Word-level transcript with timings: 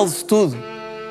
Cancele-se 0.00 0.24
tudo. 0.24 0.56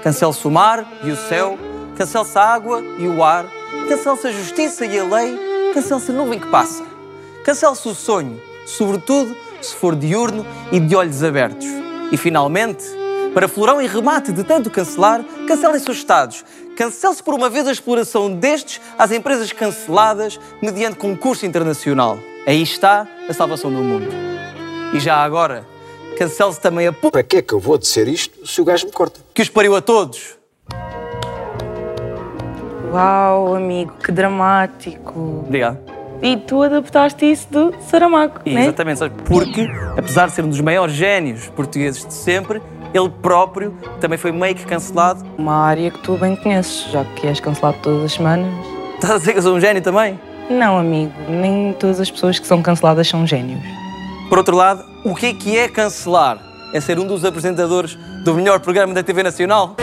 Cancele-se 0.02 0.48
o 0.48 0.52
mar 0.52 0.92
e 1.04 1.12
o 1.12 1.16
céu, 1.16 1.60
cancele-se 1.96 2.38
a 2.40 2.44
água 2.44 2.82
e 2.98 3.08
o 3.08 3.24
ar, 3.24 3.46
cancele-se 3.88 4.28
a 4.28 4.32
justiça 4.32 4.86
e 4.86 4.98
a 4.98 5.04
lei, 5.04 5.38
cancele-se 5.76 6.10
a 6.10 6.14
nuvem 6.16 6.40
que 6.40 6.48
passa. 6.48 6.84
Cancele-se 7.44 7.88
o 7.88 7.94
sonho, 7.94 8.42
sobretudo 8.66 9.36
se 9.62 9.76
for 9.76 9.96
diurno 9.96 10.44
e 10.72 10.80
de 10.80 10.96
olhos 10.96 11.24
abertos. 11.24 11.68
E 12.12 12.18
finalmente, 12.18 12.84
para 13.32 13.48
florão 13.48 13.80
e 13.80 13.86
remate 13.86 14.32
de 14.32 14.44
tanto 14.44 14.72
cancelar, 14.72 15.24
cancelem-se 15.48 15.92
os 15.92 15.98
Estados. 15.98 16.44
Cancele-se 16.76 17.22
por 17.22 17.36
uma 17.36 17.50
vez 17.50 17.68
a 17.68 17.72
exploração 17.72 18.34
destes 18.34 18.82
às 18.98 19.12
empresas 19.12 19.52
canceladas 19.52 20.40
mediante 20.64 20.98
concurso 20.98 21.46
internacional. 21.46 22.18
Aí 22.48 22.64
está 22.64 23.08
a 23.28 23.34
salvação 23.34 23.72
do 23.72 23.84
mundo. 23.84 24.10
E 24.96 25.00
já 25.00 25.18
agora, 25.18 25.64
cancele-se 26.20 26.60
também 26.60 26.86
a 26.86 26.92
p... 26.92 27.10
Para 27.10 27.24
que 27.24 27.38
é 27.38 27.42
que 27.42 27.54
eu 27.54 27.60
vou 27.62 27.78
dizer 27.78 28.06
isto 28.10 28.46
se 28.46 28.60
o 28.60 28.66
gajo 28.66 28.86
me 28.86 28.92
corta? 28.92 29.22
que 29.34 29.42
os 29.42 29.48
pariu 29.48 29.74
a 29.74 29.82
todos. 29.82 30.38
Uau, 32.92 33.56
amigo, 33.56 33.94
que 34.04 34.12
dramático. 34.12 35.44
Obrigado. 35.48 35.78
E 36.22 36.36
tu 36.36 36.62
adaptaste 36.62 37.32
isso 37.32 37.48
do 37.50 37.74
Saramago, 37.88 38.42
E 38.46 38.54
né? 38.54 38.64
Exatamente, 38.64 39.00
sabe? 39.00 39.16
porque, 39.24 39.66
apesar 39.98 40.28
de 40.28 40.34
ser 40.34 40.44
um 40.44 40.50
dos 40.50 40.60
maiores 40.60 40.94
génios 40.94 41.48
portugueses 41.50 42.06
de 42.06 42.14
sempre, 42.14 42.62
ele 42.94 43.10
próprio 43.22 43.74
também 44.02 44.18
foi 44.18 44.34
meio 44.34 44.56
que 44.56 44.66
cancelado. 44.66 45.24
Uma 45.38 45.56
área 45.56 45.90
que 45.90 46.00
tu 46.00 46.18
bem 46.18 46.36
conheces, 46.36 46.92
já 46.92 47.06
que 47.06 47.28
és 47.28 47.40
cancelado 47.40 47.78
todas 47.82 48.04
as 48.04 48.12
semanas. 48.12 48.52
Estás 48.96 49.14
a 49.14 49.18
dizer 49.20 49.32
que 49.32 49.38
eu 49.40 49.44
sou 49.44 49.56
um 49.56 49.62
gênio 49.62 49.82
também? 49.82 50.20
Não, 50.50 50.78
amigo, 50.78 51.14
nem 51.30 51.72
todas 51.80 52.02
as 52.02 52.12
pessoas 52.12 52.38
que 52.38 52.46
são 52.48 52.62
canceladas 52.62 53.08
são 53.08 53.26
génios. 53.26 53.62
Por 54.28 54.38
outro 54.38 54.58
lado, 54.58 54.84
o 55.04 55.16
que 55.16 55.28
é 55.28 55.34
que 55.34 55.58
é 55.58 55.68
cancelar? 55.68 56.40
É 56.74 56.80
ser 56.80 57.00
um 57.00 57.08
dos 57.08 57.24
apresentadores 57.24 57.96
do 58.24 58.34
melhor 58.34 58.60
programa 58.60 58.94
da 58.94 59.02
TV 59.02 59.24
Nacional? 59.24 59.76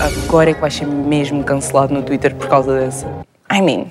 Agora 0.00 0.50
é 0.50 0.54
que 0.54 0.60
vais 0.60 0.74
ser 0.74 0.86
mesmo 0.86 1.44
cancelado 1.44 1.92
no 1.92 2.02
Twitter 2.02 2.34
por 2.34 2.48
causa 2.48 2.78
dessa. 2.78 3.06
I 3.52 3.60
mean. 3.60 3.88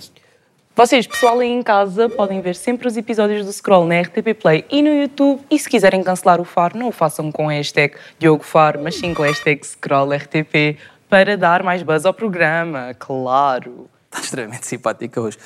Vocês, 0.76 1.08
pessoal 1.08 1.40
aí 1.40 1.50
em 1.50 1.64
casa, 1.64 2.10
podem 2.10 2.42
ver 2.42 2.54
sempre 2.54 2.86
os 2.86 2.98
episódios 2.98 3.46
do 3.46 3.54
Scroll 3.54 3.88
na 3.88 4.02
RTP 4.02 4.34
Play 4.38 4.66
e 4.70 4.82
no 4.82 4.90
YouTube. 4.90 5.42
E 5.50 5.58
se 5.58 5.70
quiserem 5.70 6.04
cancelar 6.04 6.42
o 6.42 6.44
Faro, 6.44 6.78
não 6.78 6.90
o 6.90 6.92
façam 6.92 7.32
com 7.32 7.48
a 7.48 7.54
hashtag 7.54 7.96
Diogo 8.20 8.44
Faro, 8.44 8.82
mas 8.84 8.96
sim 8.96 9.14
com 9.14 9.24
a 9.24 9.28
hashtag 9.28 9.66
ScrollRTP 9.66 10.78
para 11.08 11.38
dar 11.38 11.64
mais 11.64 11.82
buzz 11.82 12.06
ao 12.06 12.14
programa, 12.14 12.94
claro. 13.00 13.90
Está 14.12 14.20
extremamente 14.20 14.68
simpática 14.68 15.22
hoje. 15.22 15.38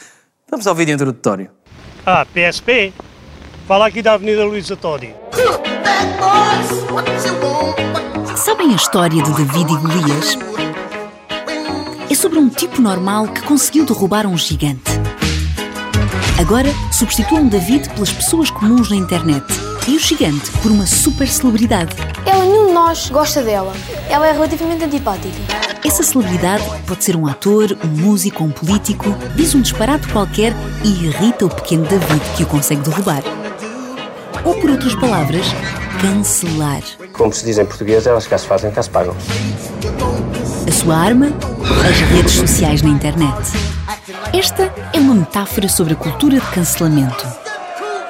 Vamos 0.49 0.65
ao 0.65 0.73
vídeo 0.73 0.93
introdutório. 0.93 1.49
Ah, 2.05 2.25
PSP? 2.25 2.93
Fala 3.67 3.87
aqui 3.87 4.01
da 4.01 4.13
Avenida 4.13 4.43
Luísa 4.45 4.75
Todi. 4.75 5.13
Sabem 8.35 8.71
a 8.71 8.75
história 8.75 9.21
de 9.21 9.31
David 9.31 9.71
e 9.71 9.77
Golias? 9.77 10.38
É 12.09 12.15
sobre 12.15 12.39
um 12.39 12.49
tipo 12.49 12.81
normal 12.81 13.27
que 13.27 13.41
conseguiu 13.43 13.85
derrubar 13.85 14.25
um 14.25 14.35
gigante. 14.35 14.91
Agora 16.39 16.69
substituam 16.91 17.47
David 17.47 17.89
pelas 17.89 18.11
pessoas 18.11 18.49
comuns 18.49 18.89
na 18.89 18.95
internet 18.95 19.45
e 19.89 19.95
o 19.95 20.00
gigante 20.00 20.51
por 20.61 20.72
uma 20.72 20.85
super 20.85 21.27
celebridade. 21.27 21.95
Ela, 22.23 22.45
nenhum 22.45 22.67
de 22.67 22.73
nós 22.73 23.09
gosta 23.09 23.41
dela. 23.41 23.73
Ela 24.07 24.27
é 24.27 24.31
relativamente 24.31 24.83
antipática. 24.83 25.35
Essa 25.83 26.03
celebridade 26.03 26.63
pode 26.85 27.03
ser 27.03 27.16
um 27.16 27.25
ator, 27.25 27.75
um 27.83 27.88
músico 27.88 28.44
um 28.44 28.51
político, 28.51 29.09
diz 29.35 29.55
um 29.55 29.61
disparate 29.61 30.07
qualquer 30.09 30.53
e 30.83 30.89
irrita 31.05 31.47
o 31.47 31.50
pequeno 31.50 31.88
David 31.88 32.22
que 32.38 32.44
o 32.44 32.45
consegue 32.45 32.81
derrubar. 32.81 33.23
Ou, 34.45 34.53
por 34.61 34.69
outras 34.69 34.94
palavras, 34.94 35.47
cancelar. 36.00 36.83
Como 37.13 37.33
se 37.33 37.44
diz 37.44 37.57
em 37.57 37.66
português, 37.66 38.06
elas 38.06 38.27
cá 38.27 38.38
se 38.38 38.45
fazem, 38.45 38.69
cá 38.69 38.83
se 38.83 38.91
pagam. 38.91 39.16
A 40.67 40.71
sua 40.71 40.95
arma? 40.97 41.29
As 41.89 42.00
redes 42.11 42.33
sociais 42.33 42.83
na 42.83 42.89
internet. 42.89 43.35
Esta 44.38 44.71
é 44.94 45.00
uma 45.00 45.16
metáfora 45.16 45.67
sobre 45.67 45.94
a 45.94 45.95
cultura 45.95 46.39
de 46.39 46.47
cancelamento. 46.51 47.48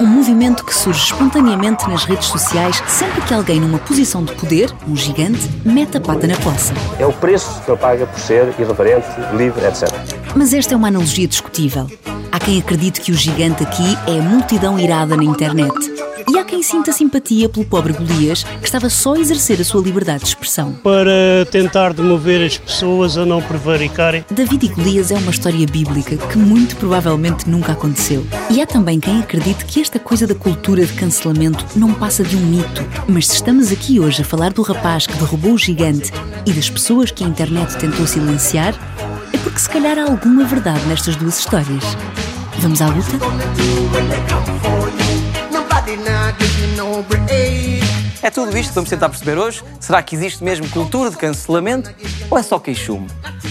Um 0.01 0.07
movimento 0.07 0.63
que 0.63 0.73
surge 0.73 1.03
espontaneamente 1.03 1.85
nas 1.89 2.05
redes 2.05 2.27
sociais 2.27 2.81
sempre 2.87 3.19
que 3.19 3.33
alguém 3.33 3.59
numa 3.59 3.79
posição 3.79 4.23
de 4.23 4.33
poder, 4.33 4.73
um 4.87 4.95
gigante, 4.95 5.41
mete 5.65 5.97
a 5.97 6.01
pata 6.01 6.25
na 6.25 6.37
poça. 6.37 6.73
É 6.97 7.05
o 7.05 7.11
preço 7.11 7.61
que 7.65 7.69
ele 7.69 7.77
paga 7.77 8.07
por 8.07 8.17
ser 8.17 8.47
irreverente, 8.57 9.07
livre, 9.35 9.65
etc. 9.65 9.89
Mas 10.33 10.53
esta 10.53 10.73
é 10.73 10.77
uma 10.77 10.87
analogia 10.87 11.27
discutível. 11.27 11.85
Há 12.31 12.39
quem 12.39 12.59
acredite 12.59 13.01
que 13.01 13.11
o 13.11 13.15
gigante 13.15 13.61
aqui 13.63 13.97
é 14.07 14.19
a 14.19 14.21
multidão 14.21 14.79
irada 14.79 15.17
na 15.17 15.23
internet. 15.25 15.98
E 16.29 16.37
há 16.37 16.43
quem 16.43 16.61
sinta 16.61 16.93
simpatia 16.93 17.49
pelo 17.49 17.65
pobre 17.65 17.91
Golias, 17.91 18.43
que 18.43 18.65
estava 18.65 18.87
só 18.87 19.15
a 19.15 19.19
exercer 19.19 19.59
a 19.59 19.63
sua 19.63 19.81
liberdade 19.81 20.19
de 20.19 20.27
expressão. 20.29 20.73
Para 20.83 21.43
tentar 21.49 21.91
demover 21.91 22.45
as 22.45 22.55
pessoas 22.55 23.17
a 23.17 23.25
não 23.25 23.41
prevaricarem. 23.41 24.23
David 24.29 24.67
e 24.67 24.69
Golias 24.69 25.09
é 25.09 25.15
uma 25.17 25.31
história 25.31 25.65
bíblica 25.65 26.17
que 26.17 26.37
muito 26.37 26.75
provavelmente 26.75 27.49
nunca 27.49 27.71
aconteceu. 27.71 28.23
E 28.51 28.61
há 28.61 28.67
também 28.67 28.99
quem 28.99 29.19
acredite 29.19 29.65
que 29.65 29.81
esta 29.81 29.97
coisa 29.97 30.27
da 30.27 30.35
cultura 30.35 30.85
de 30.85 30.93
cancelamento 30.93 31.65
não 31.75 31.95
passa 31.95 32.21
de 32.23 32.35
um 32.35 32.41
mito. 32.41 32.85
Mas 33.07 33.25
se 33.25 33.33
estamos 33.33 33.71
aqui 33.71 33.99
hoje 33.99 34.21
a 34.21 34.25
falar 34.25 34.53
do 34.53 34.61
rapaz 34.61 35.07
que 35.07 35.17
derrubou 35.17 35.53
o 35.53 35.57
gigante 35.57 36.11
e 36.45 36.53
das 36.53 36.69
pessoas 36.69 37.09
que 37.09 37.23
a 37.23 37.27
internet 37.27 37.75
tentou 37.79 38.05
silenciar, 38.05 38.75
é 39.33 39.37
porque 39.39 39.57
se 39.57 39.69
calhar 39.69 39.97
há 39.97 40.03
alguma 40.03 40.43
verdade 40.43 40.85
nestas 40.85 41.15
duas 41.15 41.39
histórias. 41.39 41.83
Vamos 42.59 42.83
à 42.83 42.87
luta? 42.87 43.17
É 48.21 48.29
tudo 48.29 48.55
isto 48.57 48.69
que 48.69 48.75
vamos 48.75 48.89
tentar 48.89 49.09
perceber 49.09 49.37
hoje? 49.37 49.63
Será 49.79 50.03
que 50.03 50.15
existe 50.15 50.43
mesmo 50.43 50.69
cultura 50.69 51.09
de 51.09 51.17
cancelamento 51.17 51.93
ou 52.29 52.37
é 52.37 52.43
só 52.43 52.59
queixume? 52.59 53.07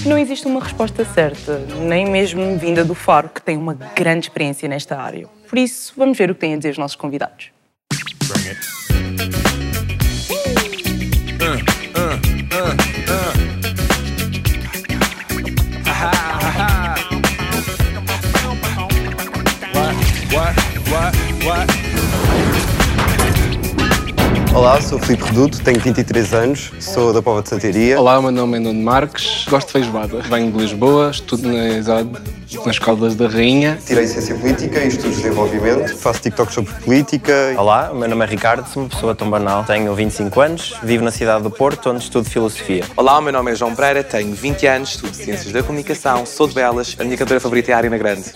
Não 0.06 0.16
existe 0.16 0.46
uma 0.46 0.62
resposta 0.62 1.04
certa, 1.04 1.58
nem 1.80 2.06
mesmo 2.08 2.56
vinda 2.58 2.84
do 2.84 2.94
Faro, 2.94 3.28
que 3.28 3.42
tem 3.42 3.56
uma 3.56 3.74
grande 3.74 4.26
experiência 4.26 4.68
nesta 4.68 4.96
área. 4.96 5.26
Por 5.48 5.58
isso, 5.58 5.92
vamos 5.96 6.16
ver 6.16 6.30
o 6.30 6.34
que 6.34 6.40
têm 6.40 6.54
a 6.54 6.56
dizer 6.56 6.70
os 6.70 6.78
nossos 6.78 6.96
convidados. 6.96 7.50
Olá, 24.58 24.80
sou 24.80 24.98
Filipe 24.98 25.22
Reduto, 25.22 25.60
tenho 25.60 25.78
23 25.78 26.34
anos, 26.34 26.72
sou 26.80 27.12
da 27.12 27.22
Pova 27.22 27.40
de 27.42 27.48
Santiria. 27.48 27.98
Olá, 27.98 28.20
meu 28.20 28.32
nome 28.32 28.56
é 28.56 28.60
Nuno 28.60 28.82
Marques, 28.82 29.46
gosto 29.48 29.68
de 29.68 29.72
feijoada. 29.74 30.20
Venho 30.22 30.50
de 30.50 30.58
Lisboa, 30.58 31.12
estudo 31.12 31.46
na 31.48 31.68
ESAD, 31.68 32.10
na 32.64 32.70
Escola 32.72 33.08
da 33.14 33.28
Rainha. 33.28 33.78
Tirei 33.86 34.08
Ciência 34.08 34.34
Política 34.34 34.80
e 34.80 34.88
Estudos 34.88 35.14
de 35.14 35.22
Desenvolvimento. 35.22 35.96
Faço 35.96 36.22
TikTok 36.22 36.52
sobre 36.52 36.74
política. 36.74 37.54
Olá, 37.56 37.92
o 37.92 37.94
meu 37.94 38.08
nome 38.08 38.24
é 38.24 38.28
Ricardo, 38.28 38.68
sou 38.68 38.82
uma 38.82 38.88
pessoa 38.88 39.14
tão 39.14 39.30
banal. 39.30 39.62
Tenho 39.62 39.94
25 39.94 40.40
anos, 40.40 40.74
vivo 40.82 41.04
na 41.04 41.12
cidade 41.12 41.44
do 41.44 41.52
Porto, 41.52 41.90
onde 41.90 42.02
estudo 42.02 42.28
filosofia. 42.28 42.82
Olá, 42.96 43.16
o 43.16 43.22
meu 43.22 43.32
nome 43.32 43.52
é 43.52 43.54
João 43.54 43.76
Pereira, 43.76 44.02
tenho 44.02 44.34
20 44.34 44.66
anos, 44.66 44.88
estudo 44.90 45.14
Ciências 45.14 45.52
da 45.52 45.62
Comunicação, 45.62 46.26
sou 46.26 46.48
de 46.48 46.54
Belas, 46.54 46.96
a 46.98 47.04
minha 47.04 47.16
cantora 47.16 47.38
favorita 47.38 47.70
é 47.70 47.74
a 47.74 47.76
Ariana 47.76 47.96
Grande. 47.96 48.32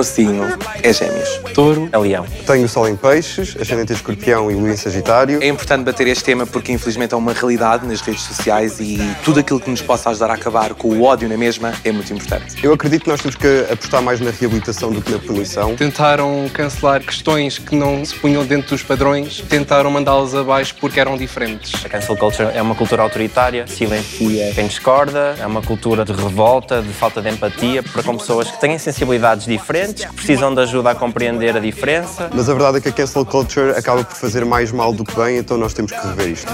O 0.00 0.02
meu 0.02 0.04
signo 0.04 0.44
é 0.82 0.94
Gêmeos. 0.94 1.49
Touro, 1.54 1.88
É 1.92 1.98
leão. 1.98 2.24
Tenho 2.46 2.68
Sol 2.68 2.88
em 2.88 2.96
Peixes, 2.96 3.56
Ascendente 3.60 3.92
em 3.92 3.96
Escorpião 3.96 4.50
e 4.50 4.54
Lua 4.54 4.70
em 4.70 4.76
Sagitário. 4.76 5.42
É 5.42 5.48
importante 5.48 5.84
bater 5.84 6.06
este 6.06 6.24
tema 6.24 6.46
porque 6.46 6.72
infelizmente 6.72 7.14
é 7.14 7.16
uma 7.16 7.32
realidade 7.32 7.86
nas 7.86 8.00
redes 8.00 8.22
sociais 8.22 8.78
e 8.80 8.98
tudo 9.24 9.40
aquilo 9.40 9.60
que 9.60 9.70
nos 9.70 9.82
possa 9.82 10.10
ajudar 10.10 10.30
a 10.30 10.34
acabar 10.34 10.74
com 10.74 10.88
o 10.88 11.02
ódio 11.02 11.28
na 11.28 11.36
mesma 11.36 11.72
é 11.84 11.92
muito 11.92 12.12
importante. 12.12 12.56
Eu 12.62 12.72
acredito 12.72 13.04
que 13.04 13.10
nós 13.10 13.20
temos 13.20 13.36
que 13.36 13.66
apostar 13.70 14.02
mais 14.02 14.20
na 14.20 14.30
reabilitação 14.30 14.90
do 14.92 15.00
que 15.02 15.10
na 15.10 15.18
punição. 15.18 15.74
tentaram 15.76 16.48
cancelar 16.52 17.02
questões 17.02 17.58
que 17.58 17.74
não 17.74 18.04
se 18.04 18.14
punham 18.14 18.44
dentro 18.44 18.70
dos 18.70 18.82
padrões, 18.82 19.42
tentaram 19.48 19.90
mandá-las 19.90 20.34
abaixo 20.34 20.74
porque 20.80 21.00
eram 21.00 21.16
diferentes. 21.16 21.84
A 21.84 21.88
cancel 21.88 22.16
culture 22.16 22.48
é 22.54 22.62
uma 22.62 22.74
cultura 22.74 23.02
autoritária, 23.02 23.66
silencia 23.66 24.52
quem 24.54 24.66
discorda, 24.66 25.36
é 25.38 25.46
uma 25.46 25.62
cultura 25.62 26.04
de 26.04 26.12
revolta, 26.12 26.82
de 26.82 26.92
falta 26.92 27.20
de 27.20 27.30
empatia 27.30 27.82
para 27.82 28.02
com 28.02 28.16
pessoas 28.16 28.50
que 28.50 28.60
têm 28.60 28.78
sensibilidades 28.78 29.46
diferentes, 29.46 30.04
que 30.04 30.14
precisam 30.14 30.54
de 30.54 30.60
ajuda 30.60 30.90
a 30.90 30.94
compreender 30.94 31.39
a 31.48 31.60
diferença. 31.60 32.30
Mas 32.34 32.48
a 32.48 32.52
verdade 32.52 32.78
é 32.78 32.80
que 32.80 32.88
a 32.88 32.92
cancel 32.92 33.24
culture 33.24 33.70
acaba 33.70 34.04
por 34.04 34.16
fazer 34.16 34.44
mais 34.44 34.70
mal 34.70 34.92
do 34.92 35.04
que 35.04 35.14
bem, 35.14 35.38
então 35.38 35.56
nós 35.56 35.72
temos 35.72 35.92
que 35.92 36.06
rever 36.06 36.28
isto. 36.28 36.52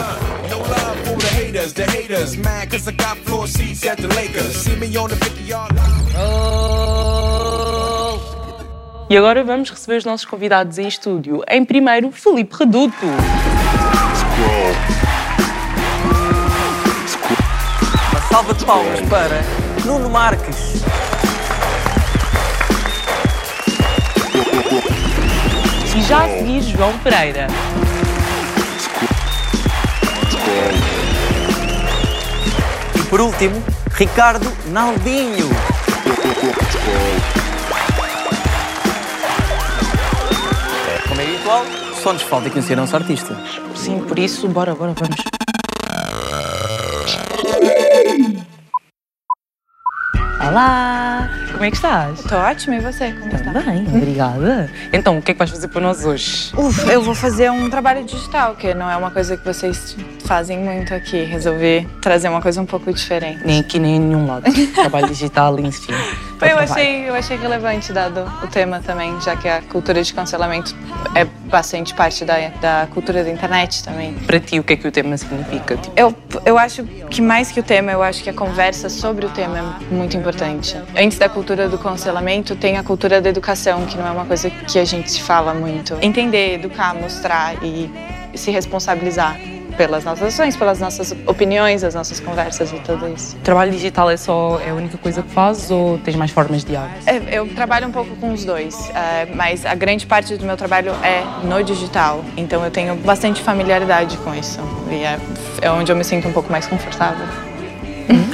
E 9.08 9.16
agora 9.16 9.44
vamos 9.44 9.70
receber 9.70 9.98
os 9.98 10.04
nossos 10.04 10.26
convidados 10.26 10.78
em 10.78 10.88
estúdio. 10.88 11.42
Em 11.48 11.64
primeiro, 11.64 12.10
Felipe 12.10 12.56
Reduto. 12.58 13.06
Uma 18.10 18.20
salva 18.28 18.54
de 18.54 18.64
palmas 18.64 19.00
para 19.02 19.42
Nuno 19.84 20.10
Marques. 20.10 20.82
Já 26.02 26.25
a 26.25 26.28
seguir, 26.28 26.62
João 26.62 26.96
Pereira. 26.98 27.46
E 32.94 33.02
por 33.08 33.20
último, 33.20 33.62
Ricardo 33.93 34.52
Naldinho. 34.66 35.48
Como 41.08 41.20
é 41.20 41.25
habitual, 41.25 41.64
só 42.02 42.12
nos 42.12 42.22
falta 42.22 42.50
conhecer 42.50 42.75
o 42.75 42.76
nosso 42.76 42.94
artista. 42.94 43.37
Sim, 43.75 44.00
por 44.00 44.19
isso, 44.19 44.48
bora, 44.48 44.75
bora, 44.75 44.94
vamos. 44.94 45.16
Olá! 50.48 50.95
Como 51.56 51.64
é 51.64 51.70
que 51.70 51.76
estás? 51.76 52.20
Estou 52.20 52.37
ótima, 52.37 52.76
e 52.76 52.81
você? 52.81 53.12
Como 53.12 53.35
está? 53.35 53.50
Bem, 53.50 53.87
obrigada. 53.88 54.70
Então, 54.93 55.17
o 55.17 55.23
que 55.23 55.31
é 55.31 55.35
que 55.35 55.38
vais 55.38 55.50
fazer 55.50 55.69
para 55.69 55.81
nós 55.81 56.05
hoje? 56.05 56.53
Uf, 56.55 56.87
eu 56.87 57.00
vou 57.00 57.14
fazer 57.14 57.50
um 57.50 57.70
trabalho 57.70 58.05
digital, 58.05 58.55
que 58.55 58.75
não 58.75 58.91
é 58.91 58.94
uma 58.94 59.11
coisa 59.11 59.38
que 59.38 59.44
vocês 59.44 59.97
fazem 60.26 60.58
muito 60.58 60.93
aqui. 60.93 61.25
Resolvi 61.25 61.88
trazer 62.03 62.29
uma 62.29 62.43
coisa 62.43 62.61
um 62.61 62.67
pouco 62.67 62.93
diferente. 62.93 63.43
Nem 63.43 63.61
aqui, 63.61 63.79
nem 63.79 63.97
em 63.97 64.00
nenhum 64.00 64.26
lado. 64.26 64.44
Trabalho 64.75 65.06
digital, 65.06 65.58
enfim. 65.58 65.94
Eu 66.40 66.58
achei, 66.58 67.08
eu 67.08 67.14
achei 67.14 67.36
relevante, 67.36 67.92
dado 67.92 68.20
o 68.42 68.46
tema 68.46 68.80
também, 68.80 69.18
já 69.20 69.36
que 69.36 69.48
a 69.48 69.62
cultura 69.62 70.02
de 70.02 70.12
cancelamento 70.12 70.74
é 71.14 71.24
bastante 71.24 71.94
parte 71.94 72.24
da, 72.24 72.48
da 72.60 72.88
cultura 72.92 73.24
da 73.24 73.30
internet 73.30 73.82
também. 73.82 74.14
Para 74.14 74.38
ti, 74.38 74.58
o 74.58 74.64
que 74.64 74.74
é 74.74 74.76
que 74.76 74.86
o 74.86 74.92
tema 74.92 75.16
significa? 75.16 75.76
Tipo, 75.76 75.92
Eu, 75.98 76.14
eu 76.44 76.58
acho 76.58 76.84
que 76.84 77.22
mais 77.22 77.50
que 77.50 77.60
o 77.60 77.62
tema, 77.62 77.92
eu 77.92 78.02
acho 78.02 78.22
que 78.22 78.30
a 78.30 78.34
conversa 78.34 78.88
sobre 78.88 79.24
o 79.24 79.30
tema 79.30 79.78
é 79.80 79.94
muito 79.94 80.16
importante. 80.16 80.76
Antes 80.96 81.18
da 81.18 81.28
cultura 81.28 81.68
do 81.68 81.78
cancelamento, 81.78 82.54
tem 82.56 82.76
a 82.76 82.82
cultura 82.82 83.20
da 83.20 83.28
educação, 83.28 83.86
que 83.86 83.96
não 83.96 84.06
é 84.06 84.10
uma 84.10 84.26
coisa 84.26 84.50
que 84.50 84.78
a 84.78 84.84
gente 84.84 85.22
fala 85.22 85.54
muito. 85.54 85.96
Entender, 86.02 86.54
educar, 86.54 86.94
mostrar 86.94 87.54
e 87.62 87.90
se 88.34 88.50
responsabilizar 88.50 89.38
pelas 89.76 90.05
nossas 90.05 90.34
ações, 90.34 90.56
pelas 90.56 90.81
nossas 90.81 91.12
opiniões, 91.26 91.84
as 91.84 91.94
nossas 91.94 92.19
conversas 92.20 92.73
e 92.73 92.76
tudo 92.81 93.08
isso. 93.14 93.37
trabalho 93.44 93.70
digital 93.73 94.11
é 94.11 94.17
só 94.17 94.61
é 94.64 94.70
a 94.70 94.75
única 94.75 94.96
coisa 94.99 95.23
que 95.23 95.31
fazes 95.31 95.70
ou 95.70 95.99
tens 95.99 96.17
mais 96.17 96.31
formas 96.31 96.64
de 96.64 96.75
arte? 96.76 97.08
É, 97.08 97.23
Eu 97.38 97.46
trabalho 97.49 97.87
um 97.88 97.93
pouco 97.93 98.14
com 98.17 98.32
os 98.32 98.44
dois, 98.44 98.90
é, 98.94 99.26
mas 99.34 99.64
a 99.67 99.75
grande 99.75 100.06
parte 100.06 100.37
do 100.37 100.44
meu 100.44 100.56
trabalho 100.56 100.93
é 101.02 101.23
no 101.44 101.62
digital, 101.62 102.25
então 102.37 102.64
eu 102.64 102.70
tenho 102.70 102.94
bastante 102.96 103.43
familiaridade 103.43 104.17
com 104.19 104.34
isso 104.34 104.58
e 104.90 105.05
é, 105.05 105.19
é 105.62 105.70
onde 105.70 105.90
eu 105.93 105.96
me 105.96 106.05
sinto 106.05 106.29
um 106.29 106.32
pouco 106.32 106.50
mais 106.50 106.67
confortável. 106.67 107.26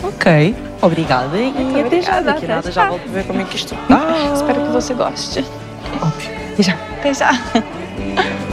Ok, 0.04 0.54
obrigada 0.80 1.36
e 1.36 1.50
Muito 1.50 1.86
até 1.86 2.00
já. 2.02 2.18
obrigada, 2.20 2.22
Daqui 2.22 2.30
a 2.30 2.44
até 2.44 2.46
nada 2.54 2.70
já. 2.70 2.82
já 2.82 2.88
volto 2.88 3.08
a 3.08 3.12
ver 3.12 3.24
como 3.24 3.40
é 3.40 3.44
que 3.44 3.56
isto 3.56 3.74
está. 3.74 3.96
Espero 4.34 4.60
que 4.60 4.68
você 4.72 4.94
goste. 4.94 5.44
Óbvio. 6.00 6.30
Até 6.52 6.62
já. 6.62 6.74
Até 7.00 7.14
já. 7.14 8.51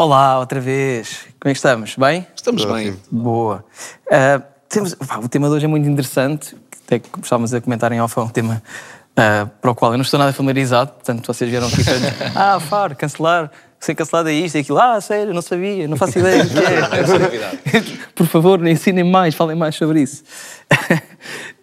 Olá, 0.00 0.38
outra 0.38 0.60
vez. 0.60 1.26
Como 1.40 1.50
é 1.50 1.52
que 1.52 1.58
estamos? 1.58 1.96
Bem? 1.96 2.24
Estamos 2.32 2.64
bem. 2.64 2.96
Boa. 3.10 3.64
Ah, 4.08 4.40
temos, 4.68 4.94
pá, 4.94 5.18
o 5.18 5.28
tema 5.28 5.48
de 5.48 5.54
hoje 5.54 5.64
é 5.64 5.68
muito 5.68 5.88
interessante, 5.88 6.54
até 6.86 7.00
que 7.00 7.08
estávamos 7.20 7.52
a 7.52 7.60
comentar 7.60 7.90
em 7.90 8.00
off, 8.00 8.16
é 8.16 8.22
um 8.22 8.28
tema 8.28 8.62
ah, 9.16 9.48
para 9.60 9.72
o 9.72 9.74
qual 9.74 9.90
eu 9.90 9.98
não 9.98 10.04
estou 10.04 10.16
nada 10.16 10.32
familiarizado, 10.32 10.92
portanto 10.92 11.26
vocês 11.26 11.50
vieram 11.50 11.66
aqui 11.66 11.84
todos, 11.84 12.00
ah, 12.36 12.60
FAR, 12.60 12.94
cancelar, 12.94 13.50
ser 13.80 13.96
cancelado 13.96 14.28
é 14.28 14.34
isto 14.34 14.54
e 14.54 14.60
aquilo, 14.60 14.78
ah, 14.78 15.00
sério, 15.00 15.34
não 15.34 15.42
sabia, 15.42 15.88
não 15.88 15.96
faço 15.96 16.16
ideia 16.20 16.44
do 16.44 16.50
que 16.54 17.76
é. 17.76 17.82
Por 18.14 18.28
favor, 18.28 18.64
ensinem 18.68 19.02
mais, 19.02 19.34
falem 19.34 19.56
mais 19.56 19.74
sobre 19.74 20.02
isso. 20.02 20.22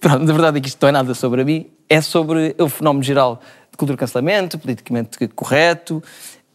Pronto, 0.02 0.26
na 0.26 0.34
verdade 0.34 0.58
é 0.58 0.62
que 0.62 0.68
isto 0.68 0.82
não 0.82 0.90
é 0.90 0.92
nada 0.92 1.14
sobre 1.14 1.42
a 1.42 1.46
mim, 1.46 1.68
é 1.88 2.02
sobre 2.02 2.54
o 2.60 2.68
fenómeno 2.68 3.02
geral 3.02 3.40
de 3.72 3.78
cultura 3.78 3.96
de 3.96 4.00
cancelamento, 4.00 4.60
politicamente 4.60 5.28
correto. 5.30 6.04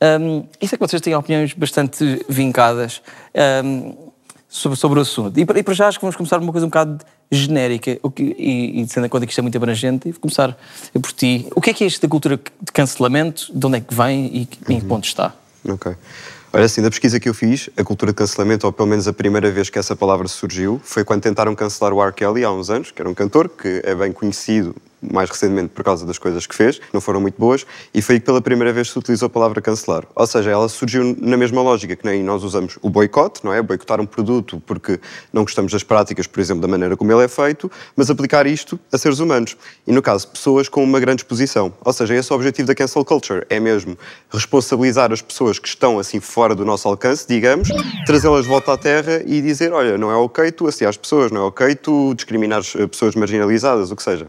Um, 0.02 0.44
isso 0.60 0.74
é 0.74 0.78
que 0.78 0.86
vocês 0.86 1.02
têm 1.02 1.14
opiniões 1.14 1.52
bastante 1.52 2.24
vincadas 2.28 3.02
um, 3.64 3.94
sobre, 4.48 4.78
sobre 4.78 4.98
o 4.98 5.02
assunto. 5.02 5.38
E, 5.38 5.44
para- 5.44 5.58
e 5.58 5.62
para 5.62 5.74
já 5.74 5.88
acho 5.88 5.98
que 5.98 6.02
vamos 6.04 6.16
começar 6.16 6.38
por 6.38 6.42
uma 6.44 6.52
coisa 6.52 6.66
um 6.66 6.70
bocado 6.70 7.04
genérica, 7.30 7.98
o 8.02 8.10
que, 8.10 8.22
e, 8.38 8.80
e 8.80 8.86
tendo 8.86 9.06
em 9.06 9.08
conta 9.08 9.26
que 9.26 9.32
isto 9.32 9.38
é 9.38 9.42
muito 9.42 9.56
abrangente, 9.56 10.08
e 10.08 10.12
vou 10.12 10.20
começar 10.20 10.56
por 10.94 11.12
ti. 11.12 11.46
O 11.54 11.60
que 11.60 11.70
é 11.70 11.74
que 11.74 11.84
é 11.84 11.86
isto 11.86 12.00
da 12.02 12.08
cultura 12.08 12.36
de 12.36 12.72
cancelamento? 12.72 13.52
De 13.54 13.66
onde 13.66 13.76
é 13.76 13.80
que 13.80 13.94
vem 13.94 14.26
e 14.26 14.48
em 14.72 14.80
que 14.80 14.84
ponto 14.86 15.04
está? 15.04 15.34
Ok. 15.68 15.94
Olha, 16.52 16.64
assim, 16.64 16.82
da 16.82 16.90
pesquisa 16.90 17.20
que 17.20 17.28
eu 17.28 17.34
fiz, 17.34 17.70
a 17.76 17.84
cultura 17.84 18.10
de 18.10 18.16
cancelamento, 18.16 18.66
ou 18.66 18.72
pelo 18.72 18.88
menos 18.88 19.06
a 19.06 19.12
primeira 19.12 19.48
vez 19.52 19.70
que 19.70 19.78
essa 19.78 19.94
palavra 19.94 20.26
surgiu, 20.26 20.80
foi 20.82 21.04
quando 21.04 21.22
tentaram 21.22 21.54
cancelar 21.54 21.92
o 21.92 22.02
R. 22.02 22.12
Kelly 22.12 22.42
há 22.42 22.50
uns 22.50 22.70
anos, 22.70 22.90
que 22.90 23.00
era 23.00 23.08
um 23.08 23.14
cantor 23.14 23.48
que 23.48 23.80
é 23.84 23.94
bem 23.94 24.10
conhecido 24.10 24.74
mais 25.02 25.30
recentemente 25.30 25.70
por 25.70 25.84
causa 25.84 26.06
das 26.06 26.18
coisas 26.18 26.46
que 26.46 26.54
fez, 26.54 26.80
não 26.92 27.00
foram 27.00 27.20
muito 27.20 27.38
boas, 27.38 27.66
e 27.94 28.02
foi 28.02 28.16
aí 28.16 28.20
que 28.20 28.26
pela 28.26 28.40
primeira 28.40 28.72
vez 28.72 28.90
se 28.90 28.98
utilizou 28.98 29.26
a 29.26 29.30
palavra 29.30 29.60
cancelar. 29.60 30.04
Ou 30.14 30.26
seja, 30.26 30.50
ela 30.50 30.68
surgiu 30.68 31.16
na 31.20 31.36
mesma 31.36 31.62
lógica 31.62 31.96
que 31.96 32.04
nem 32.04 32.22
nós 32.22 32.44
usamos 32.44 32.78
o 32.82 32.90
boicote, 32.90 33.44
não 33.44 33.52
é? 33.52 33.62
Boicotar 33.62 34.00
um 34.00 34.06
produto 34.06 34.62
porque 34.66 35.00
não 35.32 35.42
gostamos 35.42 35.72
das 35.72 35.82
práticas, 35.82 36.26
por 36.26 36.40
exemplo, 36.40 36.62
da 36.62 36.68
maneira 36.68 36.96
como 36.96 37.10
ele 37.12 37.24
é 37.24 37.28
feito, 37.28 37.70
mas 37.96 38.10
aplicar 38.10 38.46
isto 38.46 38.78
a 38.92 38.98
seres 38.98 39.18
humanos. 39.18 39.56
E 39.86 39.92
no 39.92 40.02
caso, 40.02 40.28
pessoas 40.28 40.68
com 40.68 40.82
uma 40.82 41.00
grande 41.00 41.22
exposição. 41.22 41.72
Ou 41.84 41.92
seja, 41.92 42.14
esse 42.14 42.30
é 42.30 42.34
o 42.34 42.36
objetivo 42.36 42.68
da 42.68 42.74
cancel 42.74 43.04
culture, 43.04 43.44
é 43.48 43.58
mesmo 43.58 43.96
responsabilizar 44.30 45.12
as 45.12 45.22
pessoas 45.22 45.58
que 45.58 45.68
estão 45.68 45.98
assim 45.98 46.20
fora 46.20 46.54
do 46.54 46.64
nosso 46.64 46.88
alcance, 46.88 47.26
digamos, 47.26 47.68
trazê-las 48.06 48.42
de 48.42 48.48
volta 48.48 48.72
à 48.72 48.76
terra 48.76 49.22
e 49.24 49.40
dizer, 49.40 49.72
olha, 49.72 49.96
não 49.96 50.10
é 50.10 50.16
ok 50.16 50.50
tu 50.52 50.66
assediar 50.66 50.90
as 50.90 50.96
pessoas, 50.96 51.30
não 51.30 51.42
é 51.42 51.44
ok 51.44 51.74
tu 51.74 52.14
discriminares 52.14 52.74
eh, 52.76 52.86
pessoas 52.86 53.14
marginalizadas, 53.14 53.90
o 53.90 53.96
que 53.96 54.02
seja. 54.02 54.28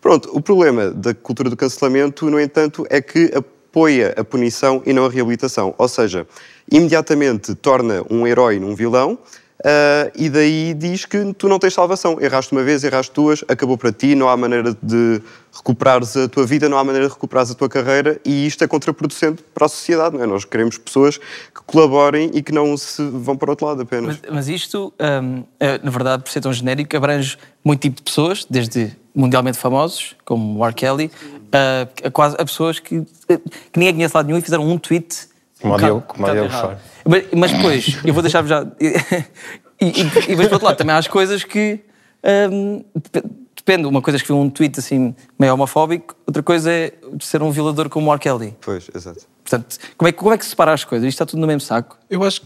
Pronto, 0.00 0.30
o 0.32 0.40
problema 0.40 0.90
da 0.90 1.14
cultura 1.14 1.50
do 1.50 1.56
cancelamento, 1.56 2.30
no 2.30 2.40
entanto, 2.40 2.86
é 2.88 3.00
que 3.00 3.30
apoia 3.34 4.14
a 4.16 4.24
punição 4.24 4.82
e 4.86 4.92
não 4.92 5.04
a 5.04 5.10
reabilitação. 5.10 5.74
Ou 5.76 5.88
seja, 5.88 6.26
imediatamente 6.70 7.54
torna 7.54 8.02
um 8.10 8.26
herói 8.26 8.58
num 8.58 8.74
vilão 8.74 9.18
ah, 9.64 10.10
e 10.14 10.30
daí 10.30 10.74
diz 10.74 11.04
que 11.04 11.32
tu 11.34 11.48
não 11.48 11.58
tens 11.58 11.74
salvação. 11.74 12.18
Erraste 12.20 12.52
uma 12.52 12.62
vez, 12.62 12.82
erraste 12.82 13.12
duas, 13.14 13.44
acabou 13.48 13.76
para 13.76 13.92
ti, 13.92 14.14
não 14.14 14.28
há 14.28 14.36
maneira 14.36 14.76
de 14.82 15.20
recuperares 15.52 16.16
a 16.16 16.28
tua 16.28 16.46
vida, 16.46 16.68
não 16.68 16.78
há 16.78 16.84
maneira 16.84 17.06
de 17.06 17.12
recuperares 17.12 17.50
a 17.50 17.54
tua 17.54 17.68
carreira 17.68 18.20
e 18.24 18.46
isto 18.46 18.64
é 18.64 18.66
contraproducente 18.66 19.42
para 19.54 19.66
a 19.66 19.68
sociedade, 19.68 20.16
não 20.16 20.24
é? 20.24 20.26
Nós 20.26 20.44
queremos 20.44 20.78
pessoas 20.78 21.18
que 21.18 21.62
colaborem 21.66 22.30
e 22.32 22.42
que 22.42 22.52
não 22.52 22.76
se 22.76 23.02
vão 23.10 23.36
para 23.36 23.48
o 23.48 23.50
outro 23.50 23.66
lado 23.66 23.82
apenas. 23.82 24.18
Mas, 24.22 24.32
mas 24.32 24.48
isto, 24.48 24.92
hum, 24.98 25.44
é, 25.58 25.78
na 25.82 25.90
verdade, 25.90 26.22
por 26.22 26.30
ser 26.30 26.40
tão 26.40 26.52
genérico, 26.52 26.96
abrange 26.96 27.36
muito 27.62 27.80
tipo 27.80 27.96
de 27.96 28.02
pessoas, 28.02 28.46
desde 28.48 28.96
mundialmente 29.14 29.58
famosos, 29.58 30.14
como 30.24 30.58
o 30.60 30.64
R. 30.64 30.74
Kelly, 30.74 31.10
a, 31.52 32.06
a 32.06 32.10
quase 32.10 32.36
a 32.38 32.44
pessoas 32.44 32.78
que, 32.78 33.00
que 33.72 33.78
ninguém 33.78 33.94
conhece 33.94 34.16
lá 34.16 34.22
nenhum 34.22 34.38
e 34.38 34.40
fizeram 34.42 34.66
um 34.68 34.78
tweet. 34.78 35.28
Como 35.60 35.74
um 35.74 35.76
Diogo- 35.86 36.04
um. 36.72 36.76
Mas, 37.04 37.24
mas 37.36 37.52
depois, 37.52 37.98
eu 38.04 38.14
vou 38.14 38.22
deixar-vos 38.22 38.48
já. 38.50 38.66
E, 39.82 39.86
e, 39.86 40.32
e 40.32 40.36
por 40.36 40.52
outro 40.52 40.66
lado, 40.66 40.76
também 40.76 40.94
há 40.94 40.98
as 40.98 41.08
coisas 41.08 41.42
que. 41.42 41.80
hum, 42.52 42.84
dep- 43.12 43.24
depende, 43.56 43.86
uma 43.86 44.02
coisa 44.02 44.16
é 44.16 44.18
escrever 44.18 44.38
um 44.38 44.50
tweet 44.50 44.78
assim 44.78 45.14
meio 45.38 45.54
homofóbico, 45.54 46.14
outra 46.26 46.42
coisa 46.42 46.70
é 46.70 46.92
ser 47.18 47.42
um 47.42 47.50
violador 47.50 47.88
como 47.88 48.10
o 48.10 48.12
R. 48.12 48.18
Kelly. 48.20 48.54
Pois, 48.60 48.90
exato. 48.94 49.26
Portanto, 49.42 49.78
como 49.96 50.06
é, 50.08 50.12
que- 50.12 50.18
como 50.18 50.34
é 50.34 50.36
que 50.36 50.44
se 50.44 50.50
separa 50.50 50.74
as 50.74 50.84
coisas? 50.84 51.08
Isto 51.08 51.14
está 51.16 51.24
tudo 51.24 51.40
no 51.40 51.46
mesmo 51.46 51.62
saco? 51.62 51.96
Eu 52.10 52.22
acho, 52.22 52.42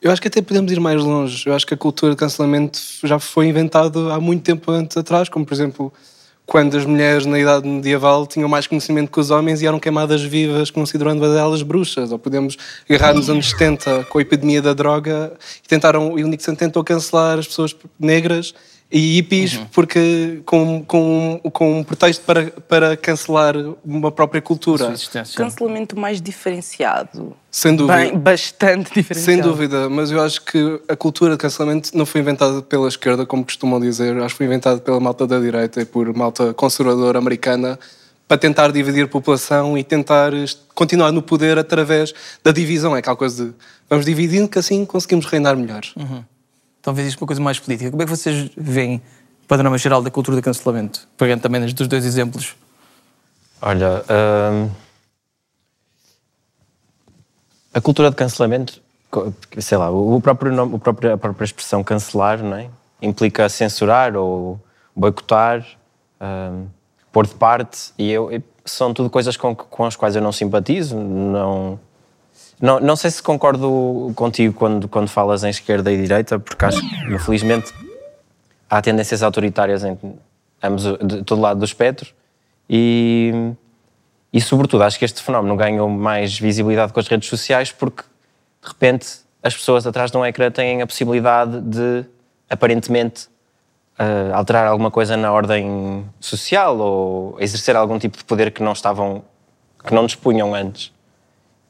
eu 0.00 0.10
acho 0.10 0.20
que 0.20 0.28
até 0.28 0.42
podemos 0.42 0.70
ir 0.70 0.80
mais 0.80 1.02
longe. 1.02 1.44
Eu 1.46 1.54
acho 1.54 1.66
que 1.66 1.74
a 1.74 1.76
cultura 1.76 2.12
de 2.12 2.18
cancelamento 2.18 2.78
já 3.04 3.18
foi 3.18 3.46
inventada 3.46 4.12
há 4.12 4.20
muito 4.20 4.42
tempo 4.42 4.70
antes 4.70 4.96
atrás, 4.96 5.28
como 5.28 5.44
por 5.44 5.54
exemplo 5.54 5.92
quando 6.46 6.76
as 6.76 6.86
mulheres 6.86 7.26
na 7.26 7.38
idade 7.40 7.66
medieval 7.66 8.24
tinham 8.24 8.48
mais 8.48 8.68
conhecimento 8.68 9.10
que 9.10 9.18
os 9.18 9.30
homens 9.30 9.60
e 9.60 9.66
eram 9.66 9.80
queimadas 9.80 10.22
vivas 10.22 10.70
considerando 10.70 11.24
elas 11.24 11.62
bruxas. 11.62 12.12
Ou 12.12 12.18
podemos 12.18 12.56
agarrar 12.88 13.14
nos 13.14 13.28
anos 13.28 13.50
70 13.50 14.04
com 14.04 14.18
a 14.18 14.22
epidemia 14.22 14.62
da 14.62 14.72
droga 14.72 15.32
e 15.64 15.68
tentaram, 15.68 16.12
o 16.12 16.16
Nixon 16.16 16.54
tentou 16.54 16.84
cancelar 16.84 17.38
as 17.38 17.48
pessoas 17.48 17.74
negras 17.98 18.54
e 18.90 19.16
hippies 19.16 19.60
porque 19.72 20.40
com, 20.44 20.84
com, 20.84 21.40
com 21.52 21.80
um 21.80 21.84
pretexto 21.84 22.24
para, 22.24 22.50
para 22.68 22.96
cancelar 22.96 23.54
uma 23.84 24.12
própria 24.12 24.40
cultura. 24.40 24.94
Cancelamento 25.34 25.98
mais 25.98 26.20
diferenciado. 26.20 27.36
Sem 27.50 27.74
dúvida. 27.74 27.96
Bem, 27.98 28.16
bastante 28.16 28.92
diferenciado. 28.94 29.24
Sem 29.24 29.40
dúvida, 29.40 29.88
mas 29.88 30.10
eu 30.10 30.22
acho 30.22 30.42
que 30.42 30.80
a 30.88 30.94
cultura 30.94 31.32
de 31.32 31.38
cancelamento 31.38 31.96
não 31.96 32.06
foi 32.06 32.20
inventada 32.20 32.62
pela 32.62 32.86
esquerda, 32.86 33.26
como 33.26 33.44
costumam 33.44 33.80
dizer, 33.80 34.16
acho 34.18 34.34
que 34.34 34.38
foi 34.38 34.46
inventada 34.46 34.80
pela 34.80 35.00
malta 35.00 35.26
da 35.26 35.40
direita 35.40 35.80
e 35.80 35.84
por 35.84 36.12
malta 36.14 36.54
conservadora 36.54 37.18
americana 37.18 37.78
para 38.28 38.36
tentar 38.36 38.72
dividir 38.72 39.04
a 39.04 39.08
população 39.08 39.78
e 39.78 39.84
tentar 39.84 40.32
continuar 40.74 41.12
no 41.12 41.22
poder 41.22 41.58
através 41.58 42.12
da 42.42 42.52
divisão. 42.52 42.94
É 42.94 42.98
aquela 42.98 43.16
coisa 43.16 43.46
de 43.46 43.52
vamos 43.88 44.04
dividindo 44.04 44.48
que 44.48 44.58
assim 44.58 44.84
conseguimos 44.84 45.26
reinar 45.26 45.56
melhor. 45.56 45.82
Uhum. 45.96 46.24
Talvez 46.86 47.08
isto 47.08 47.20
uma 47.20 47.26
coisa 47.26 47.42
mais 47.42 47.58
política. 47.58 47.90
Como 47.90 48.00
é 48.00 48.06
que 48.06 48.10
vocês 48.10 48.48
veem 48.56 49.02
o 49.42 49.46
panorama 49.48 49.76
geral 49.76 50.00
da 50.00 50.10
cultura 50.10 50.36
do 50.36 50.42
cancelamento? 50.42 51.08
Pegando 51.18 51.40
também 51.40 51.60
dos 51.66 51.88
dois 51.88 52.04
exemplos. 52.04 52.54
Olha, 53.60 54.04
hum, 54.08 54.70
A 57.76 57.80
cultura 57.80 58.08
de 58.08 58.16
cancelamento, 58.16 58.80
sei 59.58 59.76
lá, 59.76 59.90
o 59.90 60.18
próprio 60.18 60.50
nome, 60.50 60.76
o 60.76 60.78
próprio, 60.78 61.12
a 61.12 61.18
própria 61.18 61.44
expressão 61.44 61.84
cancelar, 61.84 62.42
não 62.42 62.56
é? 62.56 62.70
Implica 63.02 63.48
censurar 63.50 64.16
ou 64.16 64.58
boicotar, 64.94 65.62
ahm, 66.18 66.66
pôr 67.12 67.26
de 67.26 67.34
parte, 67.34 67.92
e 67.98 68.10
eu, 68.10 68.30
são 68.64 68.94
tudo 68.94 69.10
coisas 69.10 69.36
com, 69.36 69.54
com 69.54 69.84
as 69.84 69.94
quais 69.94 70.16
eu 70.16 70.22
não 70.22 70.32
simpatizo, 70.32 70.96
não, 70.96 71.78
não, 72.60 72.80
não 72.80 72.96
sei 72.96 73.10
se 73.10 73.22
concordo 73.22 74.12
contigo 74.14 74.54
quando, 74.54 74.88
quando 74.88 75.08
falas 75.08 75.44
em 75.44 75.50
esquerda 75.50 75.92
e 75.92 76.00
direita, 76.00 76.38
porque 76.38 76.64
acho 76.64 76.80
que, 76.80 77.14
infelizmente, 77.14 77.72
há 78.68 78.80
tendências 78.80 79.22
autoritárias 79.22 79.84
em 79.84 79.98
ambos, 80.62 80.84
de 81.04 81.22
todo 81.22 81.40
lado 81.40 81.58
do 81.58 81.64
espectro 81.64 82.14
e, 82.68 83.52
e, 84.32 84.40
sobretudo, 84.40 84.84
acho 84.84 84.98
que 84.98 85.04
este 85.04 85.22
fenómeno 85.22 85.54
ganhou 85.54 85.88
mais 85.88 86.38
visibilidade 86.38 86.92
com 86.92 87.00
as 87.00 87.08
redes 87.08 87.28
sociais 87.28 87.72
porque, 87.72 88.02
de 88.62 88.68
repente, 88.68 89.06
as 89.42 89.54
pessoas 89.54 89.86
atrás 89.86 90.10
de 90.10 90.16
um 90.16 90.24
ecrã 90.24 90.50
têm 90.50 90.82
a 90.82 90.86
possibilidade 90.86 91.60
de, 91.60 92.04
aparentemente, 92.48 93.28
eh, 93.98 94.30
alterar 94.32 94.66
alguma 94.66 94.90
coisa 94.90 95.16
na 95.16 95.32
ordem 95.32 96.04
social 96.18 96.76
ou 96.78 97.40
exercer 97.40 97.76
algum 97.76 97.98
tipo 97.98 98.16
de 98.18 98.24
poder 98.24 98.50
que 98.50 98.62
não 98.62 98.72
estavam, 98.72 99.22
que 99.84 99.94
não 99.94 100.04
dispunham 100.06 100.54
antes. 100.54 100.95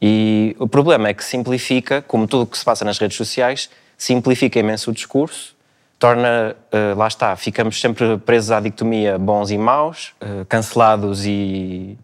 E 0.01 0.55
o 0.59 0.69
problema 0.69 1.09
é 1.09 1.15
que 1.15 1.25
simplifica, 1.25 2.03
como 2.03 2.27
tudo 2.27 2.43
o 2.43 2.47
que 2.47 2.59
se 2.59 2.65
passa 2.65 2.85
nas 2.85 2.99
redes 2.99 3.17
sociais, 3.17 3.71
simplifica 3.97 4.59
imenso 4.59 4.91
o 4.91 4.95
discurso, 4.95 5.55
torna, 5.99 6.55
eh, 6.71 6.95
lá 6.95 7.09
está, 7.09 7.35
ficamos 7.37 7.81
sempre 7.81 8.19
presos 8.19 8.51
à 8.51 8.61
dicotomia 8.61 9.19
bons 9.19 9.51
e 9.51 9.57
maus, 9.57 10.15
eh, 10.21 10.45
cancelados 10.49 11.25
e, 11.25 11.97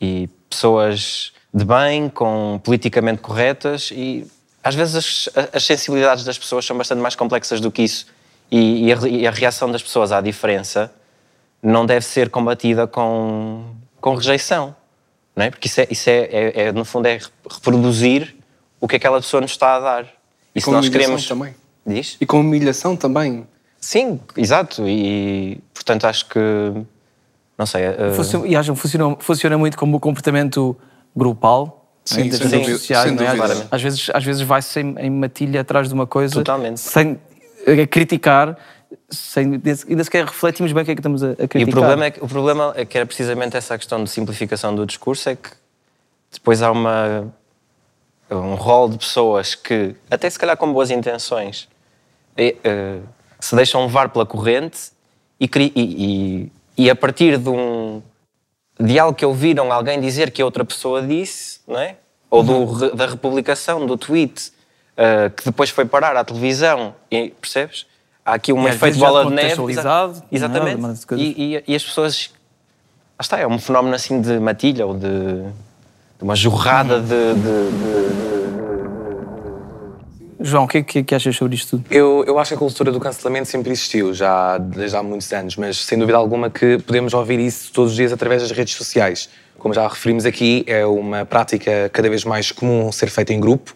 e 0.00 0.28
pessoas 0.48 1.32
de 1.52 1.64
bem, 1.64 2.08
com 2.08 2.60
politicamente 2.62 3.22
corretas 3.22 3.90
e 3.90 4.26
às 4.62 4.74
vezes 4.74 5.28
as, 5.34 5.54
as 5.54 5.64
sensibilidades 5.64 6.24
das 6.24 6.38
pessoas 6.38 6.64
são 6.66 6.76
bastante 6.76 7.00
mais 7.00 7.14
complexas 7.14 7.60
do 7.60 7.70
que 7.70 7.82
isso. 7.82 8.06
E, 8.50 8.88
e 8.88 8.92
a, 8.92 8.96
e 9.08 9.26
a 9.26 9.30
reação 9.30 9.70
das 9.70 9.82
pessoas 9.82 10.12
à 10.12 10.20
diferença 10.20 10.92
não 11.62 11.86
deve 11.86 12.04
ser 12.04 12.30
combatida 12.30 12.86
com, 12.86 13.64
com 14.00 14.14
rejeição, 14.14 14.74
não 15.36 15.44
é? 15.44 15.50
Porque 15.50 15.68
isso, 15.68 15.80
é, 15.80 15.86
isso 15.90 16.10
é, 16.10 16.18
é- 16.30 16.52
é, 16.66 16.72
no 16.72 16.84
fundo, 16.84 17.06
é 17.06 17.18
reproduzir 17.50 18.34
o 18.80 18.88
que 18.88 18.96
aquela 18.96 19.20
pessoa 19.20 19.40
nos 19.40 19.52
está 19.52 19.76
a 19.76 19.80
dar. 19.80 20.06
E 20.54 20.60
se 20.60 20.64
com 20.66 20.72
nós 20.72 20.86
humilhação 20.86 21.16
queremos... 21.16 21.28
também. 21.28 21.54
Diz? 21.86 22.16
E 22.20 22.26
com 22.26 22.40
humilhação 22.40 22.96
também. 22.96 23.46
Sim, 23.80 24.20
exato. 24.36 24.86
E, 24.88 25.58
portanto, 25.72 26.04
acho 26.06 26.26
que... 26.28 26.38
Não 27.56 27.66
sei... 27.66 27.82
Funciona- 28.14 28.46
e 28.46 28.56
acho 28.56 28.72
que 28.72 28.78
funciona, 28.80 29.16
funciona 29.18 29.58
muito 29.58 29.76
como 29.78 29.96
o 29.96 30.00
comportamento 30.00 30.76
grupal 31.14 31.86
Sim, 32.04 32.24
né, 32.24 32.30
das 32.30 32.38
sem 32.38 32.48
redes 32.48 32.60
dúvida, 32.60 32.78
sociais. 32.78 33.08
sem 33.08 33.14
não 33.16 33.24
é? 33.24 33.34
dúvida. 33.36 33.68
Às 33.70 33.82
vezes, 33.82 34.10
às 34.12 34.24
vezes 34.24 34.42
vai-se 34.42 34.80
em, 34.80 34.94
em 34.98 35.10
matilha 35.10 35.60
atrás 35.60 35.88
de 35.88 35.94
uma 35.94 36.06
coisa 36.06 36.34
Totalmente. 36.34 36.80
sem 36.80 37.18
eh, 37.66 37.86
criticar, 37.86 38.56
sem, 39.10 39.60
ainda 39.88 40.04
sequer 40.04 40.24
refletimos 40.24 40.72
bem 40.72 40.82
o 40.82 40.84
que 40.86 40.92
é 40.92 40.94
que 40.94 41.00
estamos 41.00 41.22
a, 41.22 41.32
a 41.32 41.34
criticar. 41.48 41.60
E 41.60 41.64
o 41.64 41.70
problema, 41.72 42.04
é 42.04 42.10
que, 42.10 42.24
o 42.24 42.28
problema 42.28 42.72
é 42.76 42.84
que 42.84 42.96
era 42.96 43.06
precisamente 43.06 43.56
essa 43.56 43.76
questão 43.76 44.02
de 44.04 44.10
simplificação 44.10 44.74
do 44.74 44.86
discurso, 44.86 45.28
é 45.28 45.36
que 45.36 45.50
depois 46.32 46.62
há 46.62 46.70
uma, 46.70 47.32
um 48.30 48.54
rol 48.54 48.88
de 48.88 48.98
pessoas 48.98 49.54
que, 49.54 49.94
até 50.10 50.28
se 50.30 50.38
calhar 50.38 50.56
com 50.56 50.72
boas 50.72 50.90
intenções, 50.90 51.68
e, 52.36 52.56
eh, 52.62 52.98
se 53.40 53.56
deixam 53.56 53.82
levar 53.84 54.08
pela 54.10 54.24
corrente 54.24 54.90
e, 55.40 55.50
e- 55.56 56.52
e- 56.78 56.90
a 56.90 56.94
partir 56.94 57.36
de, 57.38 57.48
um, 57.48 58.00
de 58.78 58.98
algo 58.98 59.14
que 59.16 59.26
ouviram 59.26 59.72
alguém 59.72 60.00
dizer 60.00 60.30
que 60.30 60.40
a 60.40 60.44
outra 60.44 60.64
pessoa 60.64 61.02
disse, 61.02 61.60
não 61.66 61.78
é? 61.80 61.96
ou 62.30 62.44
do 62.44 62.64
re- 62.72 62.90
da 62.94 63.06
republicação 63.06 63.84
do 63.84 63.96
tweet, 63.98 64.52
eh, 64.96 65.30
que 65.30 65.44
depois 65.44 65.68
foi 65.70 65.84
parar 65.84 66.16
à 66.16 66.22
televisão, 66.24 66.94
percebes? 67.40 67.86
Há 68.24 68.34
aqui 68.34 68.52
um 68.52 68.62
E 68.66 68.70
efeito 68.70 68.98
bola 68.98 69.24
de 69.24 69.34
neve. 69.34 69.54
é? 70.30 70.34
Exatamente. 70.36 70.76
Coisas- 71.06 71.26
E, 71.26 71.54
e- 71.56 71.64
e 71.68 71.74
as 71.74 71.82
pessoas. 71.84 72.30
Lá 73.18 73.22
está, 73.22 73.38
é 73.38 73.46
um 73.46 73.58
fenómeno 73.58 73.94
assim 73.94 74.20
de 74.20 74.38
matilha 74.38 74.86
ou 74.86 74.94
de, 74.94 75.08
de 75.08 76.22
uma 76.22 76.34
jorrada 76.34 77.00
de- 77.00 77.06
de- 77.34 77.40
de 80.40 80.48
João, 80.48 80.64
o 80.64 80.68
que 80.68 80.78
é 80.78 80.82
que, 80.82 81.02
que 81.02 81.14
achas 81.14 81.36
sobre 81.36 81.54
isto 81.54 81.76
tudo? 81.76 81.84
Eu, 81.94 82.24
eu 82.26 82.38
acho 82.38 82.48
que 82.50 82.54
a 82.54 82.58
cultura 82.58 82.90
do 82.90 82.98
cancelamento 82.98 83.46
sempre 83.46 83.70
existiu, 83.72 84.14
já 84.14 84.56
desde 84.56 84.96
há 84.96 85.02
muitos 85.02 85.30
anos, 85.34 85.54
mas 85.56 85.76
sem 85.84 85.98
dúvida 85.98 86.16
alguma 86.16 86.48
que 86.48 86.78
podemos 86.78 87.12
ouvir 87.12 87.38
isso 87.38 87.70
todos 87.72 87.90
os 87.90 87.96
dias 87.96 88.10
através 88.10 88.40
das 88.40 88.50
redes 88.50 88.74
sociais. 88.74 89.28
Como 89.58 89.74
já 89.74 89.86
referimos 89.86 90.24
aqui, 90.24 90.64
é 90.66 90.86
uma 90.86 91.26
prática 91.26 91.90
cada 91.92 92.08
vez 92.08 92.24
mais 92.24 92.50
comum 92.52 92.90
ser 92.90 93.10
feita 93.10 93.34
em 93.34 93.40
grupo. 93.40 93.74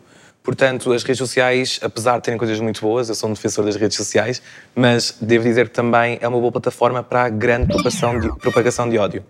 Portanto, 0.49 0.93
as 0.93 1.03
redes 1.03 1.17
sociais, 1.19 1.81
apesar 1.83 2.19
de 2.19 2.25
terem 2.25 2.37
coisas 2.37 2.61
muito 2.61 2.79
boas, 2.83 3.09
eu 3.09 3.15
sou 3.15 3.31
um 3.31 3.33
defensor 3.33 3.65
das 3.65 3.77
redes 3.77 3.97
sociais, 3.97 4.43
mas 4.77 5.17
devo 5.19 5.43
dizer 5.43 5.71
que 5.71 5.75
também 5.75 6.19
é 6.21 6.29
uma 6.29 6.39
boa 6.39 6.53
plataforma 6.53 7.03
para 7.03 7.23
a 7.25 7.29
grande 7.31 7.69
propagação 7.69 8.21
de, 8.21 8.29
propagação 8.37 8.87
de 8.87 8.99
ódio. 8.99 9.25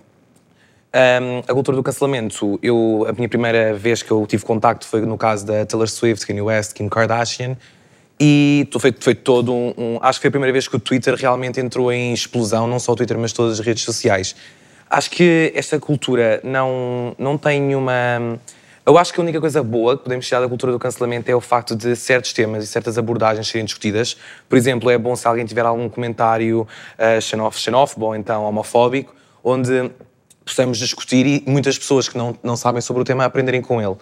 Um, 0.92 1.38
a 1.38 1.54
cultura 1.54 1.76
do 1.76 1.84
cancelamento, 1.84 2.58
eu, 2.60 3.06
a 3.08 3.12
minha 3.12 3.28
primeira 3.28 3.74
vez 3.74 4.02
que 4.02 4.10
eu 4.10 4.26
tive 4.26 4.44
contacto 4.44 4.86
foi 4.88 5.02
no 5.02 5.16
caso 5.16 5.46
da 5.46 5.64
Taylor 5.64 5.88
Swift, 5.88 6.26
Kanye 6.26 6.42
West, 6.42 6.72
Kim 6.74 6.88
Kardashian, 6.88 7.56
e 8.18 8.68
foi, 8.80 8.92
foi 8.98 9.14
todo 9.14 9.52
um, 9.54 9.72
um- 9.78 9.98
Acho 10.02 10.18
que 10.18 10.22
foi 10.22 10.28
a 10.28 10.32
primeira 10.32 10.52
vez 10.52 10.66
que 10.66 10.74
o 10.74 10.80
Twitter 10.80 11.14
realmente 11.14 11.60
entrou 11.60 11.92
em 11.92 12.12
explosão, 12.12 12.66
não 12.66 12.80
só 12.80 12.90
o 12.92 12.96
Twitter, 12.96 13.16
mas 13.16 13.32
todas 13.32 13.60
as 13.60 13.64
redes 13.64 13.84
sociais. 13.84 14.34
Acho 14.90 15.10
que 15.10 15.52
esta 15.54 15.78
cultura 15.78 16.40
não, 16.42 17.14
não 17.18 17.38
tem 17.38 17.60
nenhuma. 17.60 17.92
Eu 18.86 18.98
acho 18.98 19.14
que 19.14 19.20
a 19.20 19.22
única 19.22 19.40
coisa 19.40 19.62
boa 19.62 19.96
que 19.96 20.02
podemos 20.04 20.26
tirar 20.26 20.40
da 20.40 20.48
cultura 20.48 20.70
do 20.70 20.78
cancelamento 20.78 21.30
é 21.30 21.34
o 21.34 21.40
facto 21.40 21.74
de 21.74 21.96
certos 21.96 22.34
temas 22.34 22.64
e 22.64 22.66
certas 22.66 22.98
abordagens 22.98 23.48
serem 23.48 23.64
discutidas. 23.64 24.14
Por 24.46 24.58
exemplo, 24.58 24.90
é 24.90 24.98
bom 24.98 25.16
se 25.16 25.26
alguém 25.26 25.46
tiver 25.46 25.64
algum 25.64 25.88
comentário 25.88 26.68
uh, 26.98 27.20
xenóf- 27.20 27.58
xenófobo 27.58 28.06
ou 28.06 28.14
então 28.14 28.44
homofóbico, 28.44 29.14
onde 29.42 29.90
possamos 30.44 30.76
discutir 30.76 31.24
e 31.24 31.42
muitas 31.46 31.78
pessoas 31.78 32.10
que 32.10 32.18
não, 32.18 32.36
não 32.42 32.56
sabem 32.56 32.82
sobre 32.82 33.00
o 33.00 33.04
tema 33.06 33.24
aprenderem 33.24 33.62
com 33.62 33.80
ele. 33.80 33.96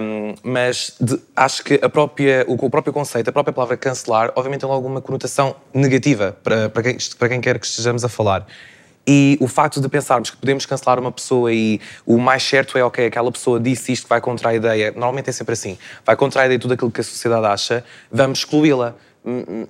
Um, 0.00 0.34
mas 0.44 0.94
de- 1.00 1.20
acho 1.34 1.64
que 1.64 1.80
a 1.82 1.88
própria, 1.88 2.44
o, 2.46 2.54
o 2.54 2.70
próprio 2.70 2.92
conceito, 2.92 3.28
a 3.28 3.32
própria 3.32 3.52
palavra 3.52 3.76
cancelar, 3.76 4.32
obviamente 4.36 4.60
tem 4.60 4.68
logo 4.68 4.86
uma 4.86 5.00
conotação 5.00 5.56
negativa 5.74 6.36
para, 6.44 6.68
para, 6.68 6.84
quem, 6.84 6.96
para 7.18 7.28
quem 7.30 7.40
quer 7.40 7.58
que 7.58 7.66
estejamos 7.66 8.04
a 8.04 8.08
falar. 8.08 8.46
E 9.10 9.38
o 9.40 9.48
facto 9.48 9.80
de 9.80 9.88
pensarmos 9.88 10.28
que 10.28 10.36
podemos 10.36 10.66
cancelar 10.66 11.00
uma 11.00 11.10
pessoa 11.10 11.50
e 11.50 11.80
o 12.04 12.18
mais 12.18 12.42
certo 12.42 12.76
é, 12.76 12.84
ok, 12.84 13.06
aquela 13.06 13.32
pessoa 13.32 13.58
disse 13.58 13.90
isto 13.90 14.06
vai 14.06 14.20
contra 14.20 14.50
a 14.50 14.54
ideia, 14.54 14.92
normalmente 14.92 15.30
é 15.30 15.32
sempre 15.32 15.54
assim, 15.54 15.78
vai 16.04 16.14
contra 16.14 16.42
a 16.42 16.44
ideia 16.44 16.58
de 16.58 16.60
tudo 16.60 16.74
aquilo 16.74 16.90
que 16.90 17.00
a 17.00 17.04
sociedade 17.04 17.46
acha, 17.46 17.82
vamos 18.12 18.40
excluí-la. 18.40 18.94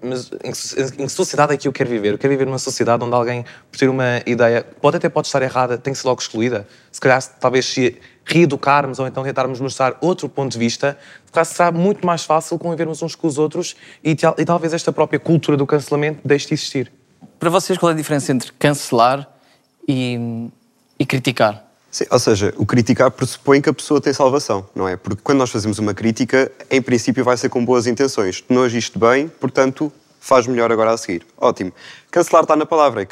Mas 0.02 0.32
em, 0.42 1.06
que 1.06 1.08
sociedade 1.08 1.54
é 1.54 1.56
que 1.56 1.68
eu 1.68 1.72
quero 1.72 1.88
viver? 1.88 2.14
Eu 2.14 2.18
quero 2.18 2.32
viver 2.32 2.46
numa 2.46 2.58
sociedade 2.58 3.04
onde 3.04 3.14
alguém, 3.14 3.44
por 3.70 3.78
ter 3.78 3.88
uma 3.88 4.20
ideia, 4.26 4.66
pode 4.80 4.96
até 4.96 5.08
pode 5.08 5.28
estar 5.28 5.40
errada, 5.40 5.78
tem 5.78 5.92
que 5.92 6.00
ser 6.00 6.08
logo 6.08 6.20
excluída. 6.20 6.66
Se 6.90 7.00
calhar, 7.00 7.22
talvez 7.38 7.64
se 7.64 7.96
reeducarmos 8.24 8.98
ou 8.98 9.06
então 9.06 9.22
tentarmos 9.22 9.60
mostrar 9.60 9.96
outro 10.00 10.28
ponto 10.28 10.50
de 10.50 10.58
vista, 10.58 10.98
será 11.44 11.70
muito 11.70 12.04
mais 12.04 12.24
fácil 12.24 12.58
convivermos 12.58 13.02
uns 13.02 13.14
com 13.14 13.28
os 13.28 13.38
outros 13.38 13.76
e, 14.02 14.10
e 14.10 14.44
talvez 14.44 14.74
esta 14.74 14.92
própria 14.92 15.20
cultura 15.20 15.56
do 15.56 15.64
cancelamento 15.64 16.20
deixe 16.24 16.48
de 16.48 16.54
existir. 16.54 16.97
Para 17.38 17.50
vocês, 17.50 17.78
qual 17.78 17.90
é 17.90 17.94
a 17.94 17.96
diferença 17.96 18.32
entre 18.32 18.52
cancelar 18.52 19.28
e, 19.86 20.48
e 20.98 21.06
criticar? 21.06 21.64
Sim, 21.90 22.04
ou 22.10 22.18
seja, 22.18 22.52
o 22.56 22.66
criticar 22.66 23.10
pressupõe 23.10 23.60
que 23.60 23.68
a 23.68 23.72
pessoa 23.72 24.00
tem 24.00 24.12
salvação, 24.12 24.68
não 24.74 24.86
é? 24.86 24.96
Porque 24.96 25.22
quando 25.22 25.38
nós 25.38 25.50
fazemos 25.50 25.78
uma 25.78 25.94
crítica, 25.94 26.52
em 26.70 26.82
princípio 26.82 27.24
vai 27.24 27.36
ser 27.36 27.48
com 27.48 27.64
boas 27.64 27.86
intenções. 27.86 28.42
Tu 28.42 28.52
não 28.52 28.62
agiste 28.62 28.98
bem, 28.98 29.28
portanto, 29.28 29.90
faz 30.20 30.46
melhor 30.46 30.70
agora 30.70 30.92
a 30.92 30.96
seguir. 30.96 31.26
Ótimo. 31.36 31.72
Cancelar 32.10 32.42
está 32.42 32.54
na 32.54 32.66
palavra. 32.66 33.06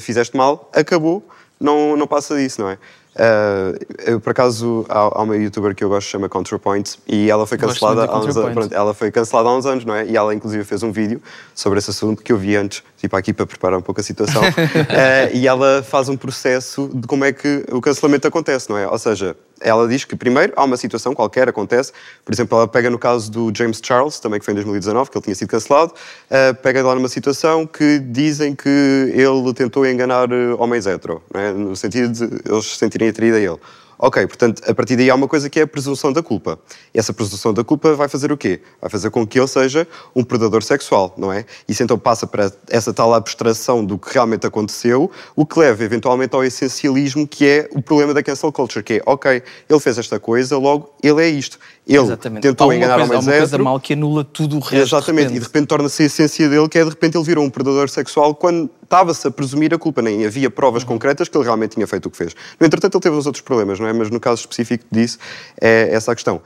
Fizeste 0.00 0.36
mal, 0.36 0.70
acabou, 0.72 1.22
não, 1.60 1.96
não 1.96 2.06
passa 2.06 2.36
disso, 2.36 2.60
não 2.62 2.70
é? 2.70 2.78
Eh, 3.14 3.78
eu, 4.06 4.20
por 4.20 4.30
acaso, 4.30 4.86
há, 4.88 4.98
há 4.98 5.22
uma 5.22 5.36
youtuber 5.36 5.74
que 5.74 5.84
eu 5.84 5.88
gosto, 5.88 6.08
chama 6.08 6.28
ContraPoint, 6.28 6.98
e 7.06 7.30
ela 7.30 7.46
foi 7.46 7.58
cancelada 7.58 8.04
há 8.04 8.18
uns 8.18 8.36
anos. 8.36 8.52
Pronto, 8.52 8.74
ela 8.74 8.94
foi 8.94 9.10
cancelada 9.10 9.48
há 9.48 9.56
uns 9.56 9.66
anos, 9.66 9.84
não 9.84 9.94
é? 9.94 10.06
E 10.06 10.16
ela, 10.16 10.34
inclusive, 10.34 10.64
fez 10.64 10.82
um 10.82 10.90
vídeo 10.90 11.20
sobre 11.54 11.78
esse 11.78 11.90
assunto 11.90 12.22
que 12.22 12.32
eu 12.32 12.38
vi 12.38 12.56
antes, 12.56 12.82
tipo 12.98 13.16
aqui 13.16 13.32
para 13.32 13.46
preparar 13.46 13.78
um 13.78 13.82
pouco 13.82 14.00
a 14.00 14.04
situação. 14.04 14.42
Eh, 14.92 15.30
e 15.34 15.48
ela 15.48 15.82
faz 15.82 16.08
um 16.08 16.16
processo 16.16 16.90
de 16.92 17.06
como 17.06 17.24
é 17.24 17.32
que 17.32 17.64
o 17.70 17.80
cancelamento 17.80 18.26
acontece, 18.26 18.68
não 18.68 18.76
é? 18.76 18.86
Ou 18.86 18.98
seja, 18.98 19.36
ela 19.62 19.88
diz 19.88 20.04
que, 20.04 20.16
primeiro, 20.16 20.52
há 20.56 20.64
uma 20.64 20.76
situação 20.76 21.14
qualquer, 21.14 21.48
acontece. 21.48 21.92
Por 22.24 22.32
exemplo, 22.32 22.58
ela 22.58 22.68
pega 22.68 22.90
no 22.90 22.98
caso 22.98 23.30
do 23.30 23.52
James 23.56 23.80
Charles, 23.82 24.20
também 24.20 24.38
que 24.38 24.44
foi 24.44 24.52
em 24.52 24.56
2019, 24.56 25.10
que 25.10 25.16
ele 25.16 25.24
tinha 25.24 25.34
sido 25.34 25.48
cancelado, 25.48 25.94
eh, 26.30 26.52
pega 26.52 26.82
lá 26.82 26.94
numa 26.94 27.08
situação 27.08 27.66
que 27.66 27.98
dizem 27.98 28.54
que 28.54 28.68
ele 28.68 29.54
tentou 29.54 29.86
enganar 29.86 30.30
eh, 30.30 30.54
homens 30.58 30.86
hetero, 30.86 31.22
não 31.32 31.40
é? 31.40 31.52
no 31.52 31.76
sentido 31.76 32.12
de 32.12 32.50
eles 32.50 32.66
se 32.66 32.76
sentirem 32.76 33.08
atraídos 33.08 33.38
a 33.38 33.42
ele. 33.42 33.58
Ok, 34.04 34.26
portanto, 34.26 34.68
a 34.68 34.74
partir 34.74 34.96
daí 34.96 35.08
há 35.08 35.14
uma 35.14 35.28
coisa 35.28 35.48
que 35.48 35.60
é 35.60 35.62
a 35.62 35.66
presunção 35.66 36.12
da 36.12 36.20
culpa. 36.24 36.58
E 36.92 36.98
essa 36.98 37.12
presunção 37.12 37.54
da 37.54 37.62
culpa 37.62 37.94
vai 37.94 38.08
fazer 38.08 38.32
o 38.32 38.36
quê? 38.36 38.60
Vai 38.80 38.90
fazer 38.90 39.10
com 39.10 39.24
que 39.24 39.38
ele 39.38 39.46
seja 39.46 39.86
um 40.12 40.24
predador 40.24 40.60
sexual, 40.64 41.14
não 41.16 41.32
é? 41.32 41.44
Isso 41.68 41.84
então 41.84 41.96
passa 41.96 42.26
para 42.26 42.50
essa 42.68 42.92
tal 42.92 43.14
abstração 43.14 43.84
do 43.84 43.96
que 43.96 44.12
realmente 44.12 44.44
aconteceu, 44.44 45.08
o 45.36 45.46
que 45.46 45.56
leva 45.56 45.84
eventualmente 45.84 46.34
ao 46.34 46.42
essencialismo, 46.42 47.28
que 47.28 47.46
é 47.46 47.68
o 47.70 47.80
problema 47.80 48.12
da 48.12 48.24
cancel 48.24 48.50
culture, 48.50 48.82
que 48.82 48.94
é, 48.94 49.02
ok, 49.06 49.40
ele 49.70 49.80
fez 49.80 49.96
esta 49.96 50.18
coisa, 50.18 50.58
logo 50.58 50.92
ele 51.00 51.22
é 51.22 51.28
isto. 51.28 51.56
Ele 51.86 51.98
Exatamente. 51.98 52.42
tentou 52.42 52.64
Há 52.64 52.68
uma 52.68 52.76
enganar 52.76 52.98
coisa, 52.98 53.14
ao 53.14 53.22
mais 53.22 53.26
há 53.26 53.30
uma 53.30 53.38
coisa 53.38 53.58
mal 53.58 53.80
que 53.80 53.92
anula 53.92 54.22
tudo 54.22 54.56
o 54.56 54.60
resto. 54.60 54.76
Exatamente, 54.76 55.30
de 55.30 55.36
e 55.36 55.38
de 55.40 55.44
repente 55.44 55.66
torna-se 55.66 56.02
a 56.02 56.06
essência 56.06 56.48
dele, 56.48 56.68
que 56.68 56.78
é 56.78 56.84
de 56.84 56.90
repente 56.90 57.16
ele 57.16 57.24
virou 57.24 57.44
um 57.44 57.50
predador 57.50 57.88
sexual 57.88 58.34
quando 58.36 58.70
estava-se 58.82 59.26
a 59.26 59.30
presumir 59.32 59.74
a 59.74 59.78
culpa, 59.78 60.00
nem 60.00 60.24
havia 60.24 60.48
provas 60.48 60.84
concretas 60.84 61.28
que 61.28 61.36
ele 61.36 61.44
realmente 61.44 61.72
tinha 61.72 61.86
feito 61.86 62.06
o 62.06 62.10
que 62.10 62.16
fez. 62.16 62.36
No 62.60 62.66
entretanto, 62.66 62.94
ele 62.94 63.02
teve 63.02 63.16
os 63.16 63.26
outros 63.26 63.42
problemas, 63.42 63.80
não 63.80 63.88
é? 63.88 63.92
Mas 63.92 64.10
no 64.10 64.20
caso 64.20 64.40
específico 64.40 64.84
disso, 64.92 65.18
é 65.60 65.88
essa 65.92 66.12
a 66.12 66.14
questão. 66.14 66.40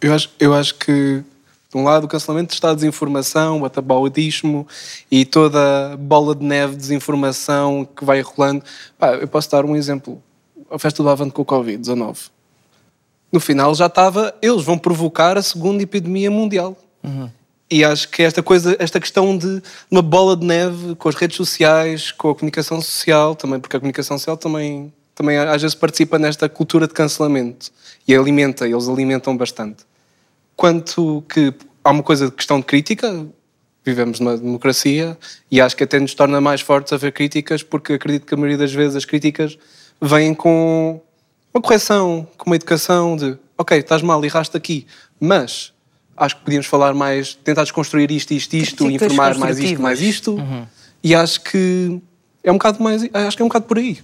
Eu 0.00 0.12
acho, 0.12 0.30
eu 0.40 0.52
acho 0.52 0.74
que, 0.74 1.22
de 1.72 1.78
um 1.78 1.84
lado, 1.84 2.04
o 2.04 2.08
cancelamento 2.08 2.52
está 2.52 2.70
a 2.70 2.74
desinformação, 2.74 3.60
o 3.60 3.64
atabaudismo 3.64 4.66
e 5.08 5.24
toda 5.24 5.92
a 5.92 5.96
bola 5.96 6.34
de 6.34 6.44
neve 6.44 6.72
de 6.72 6.80
desinformação 6.80 7.86
que 7.96 8.04
vai 8.04 8.20
rolando. 8.20 8.64
Pá, 8.98 9.14
eu 9.14 9.28
posso 9.28 9.48
dar 9.48 9.64
um 9.64 9.76
exemplo. 9.76 10.20
A 10.68 10.78
festa 10.78 11.02
do 11.04 11.08
Avante 11.08 11.32
com 11.32 11.42
o 11.42 11.46
Covid-19. 11.46 12.30
No 13.32 13.40
final 13.40 13.74
já 13.74 13.86
estava, 13.86 14.34
eles 14.42 14.62
vão 14.62 14.76
provocar 14.76 15.38
a 15.38 15.42
segunda 15.42 15.82
epidemia 15.82 16.30
mundial. 16.30 16.76
E 17.70 17.82
acho 17.82 18.10
que 18.10 18.22
esta 18.22 18.42
coisa, 18.42 18.76
esta 18.78 19.00
questão 19.00 19.36
de 19.36 19.62
uma 19.90 20.02
bola 20.02 20.36
de 20.36 20.44
neve 20.44 20.94
com 20.96 21.08
as 21.08 21.14
redes 21.14 21.38
sociais, 21.38 22.12
com 22.12 22.28
a 22.28 22.34
comunicação 22.34 22.82
social, 22.82 23.34
também, 23.34 23.58
porque 23.58 23.74
a 23.74 23.80
comunicação 23.80 24.18
social 24.18 24.36
também, 24.36 24.92
também 25.14 25.38
às 25.38 25.62
vezes 25.62 25.74
participa 25.74 26.18
nesta 26.18 26.50
cultura 26.50 26.86
de 26.86 26.92
cancelamento 26.92 27.70
e 28.06 28.14
alimenta, 28.14 28.68
eles 28.68 28.88
alimentam 28.88 29.34
bastante. 29.34 29.84
Quanto 30.54 31.24
que 31.26 31.54
há 31.82 31.90
uma 31.90 32.02
coisa 32.02 32.26
de 32.26 32.32
questão 32.32 32.60
de 32.60 32.66
crítica, 32.66 33.26
vivemos 33.82 34.20
numa 34.20 34.36
democracia 34.36 35.16
e 35.50 35.58
acho 35.58 35.74
que 35.74 35.84
até 35.84 35.98
nos 35.98 36.14
torna 36.14 36.42
mais 36.42 36.60
fortes 36.60 36.92
a 36.92 36.98
ver 36.98 37.12
críticas, 37.12 37.62
porque 37.62 37.94
acredito 37.94 38.26
que 38.26 38.34
a 38.34 38.36
maioria 38.36 38.58
das 38.58 38.72
vezes 38.72 38.96
as 38.96 39.06
críticas 39.06 39.58
vêm 39.98 40.34
com 40.34 41.00
uma 41.54 41.62
correção, 41.62 42.26
com 42.36 42.50
uma 42.50 42.56
educação 42.56 43.16
de 43.16 43.38
ok, 43.56 43.78
estás 43.78 44.02
mal, 44.02 44.24
erraste 44.24 44.56
aqui, 44.56 44.86
mas 45.20 45.72
acho 46.16 46.36
que 46.36 46.42
podíamos 46.42 46.66
falar 46.66 46.94
mais, 46.94 47.34
tentar 47.34 47.62
desconstruir 47.62 48.10
isto, 48.10 48.32
isto, 48.32 48.54
isto, 48.54 48.84
Críticas 48.84 49.12
informar 49.12 49.38
mais 49.38 49.58
isto, 49.58 49.82
mais 49.82 50.00
isto, 50.00 50.36
e 51.02 51.14
acho 51.14 51.40
que 51.42 52.00
é 52.42 52.50
um 52.50 52.54
bocado 52.54 52.82
mais, 52.82 53.02
acho 53.12 53.36
que 53.36 53.42
é 53.42 53.44
um 53.44 53.48
bocado 53.48 53.66
por 53.66 53.78
aí. 53.78 54.00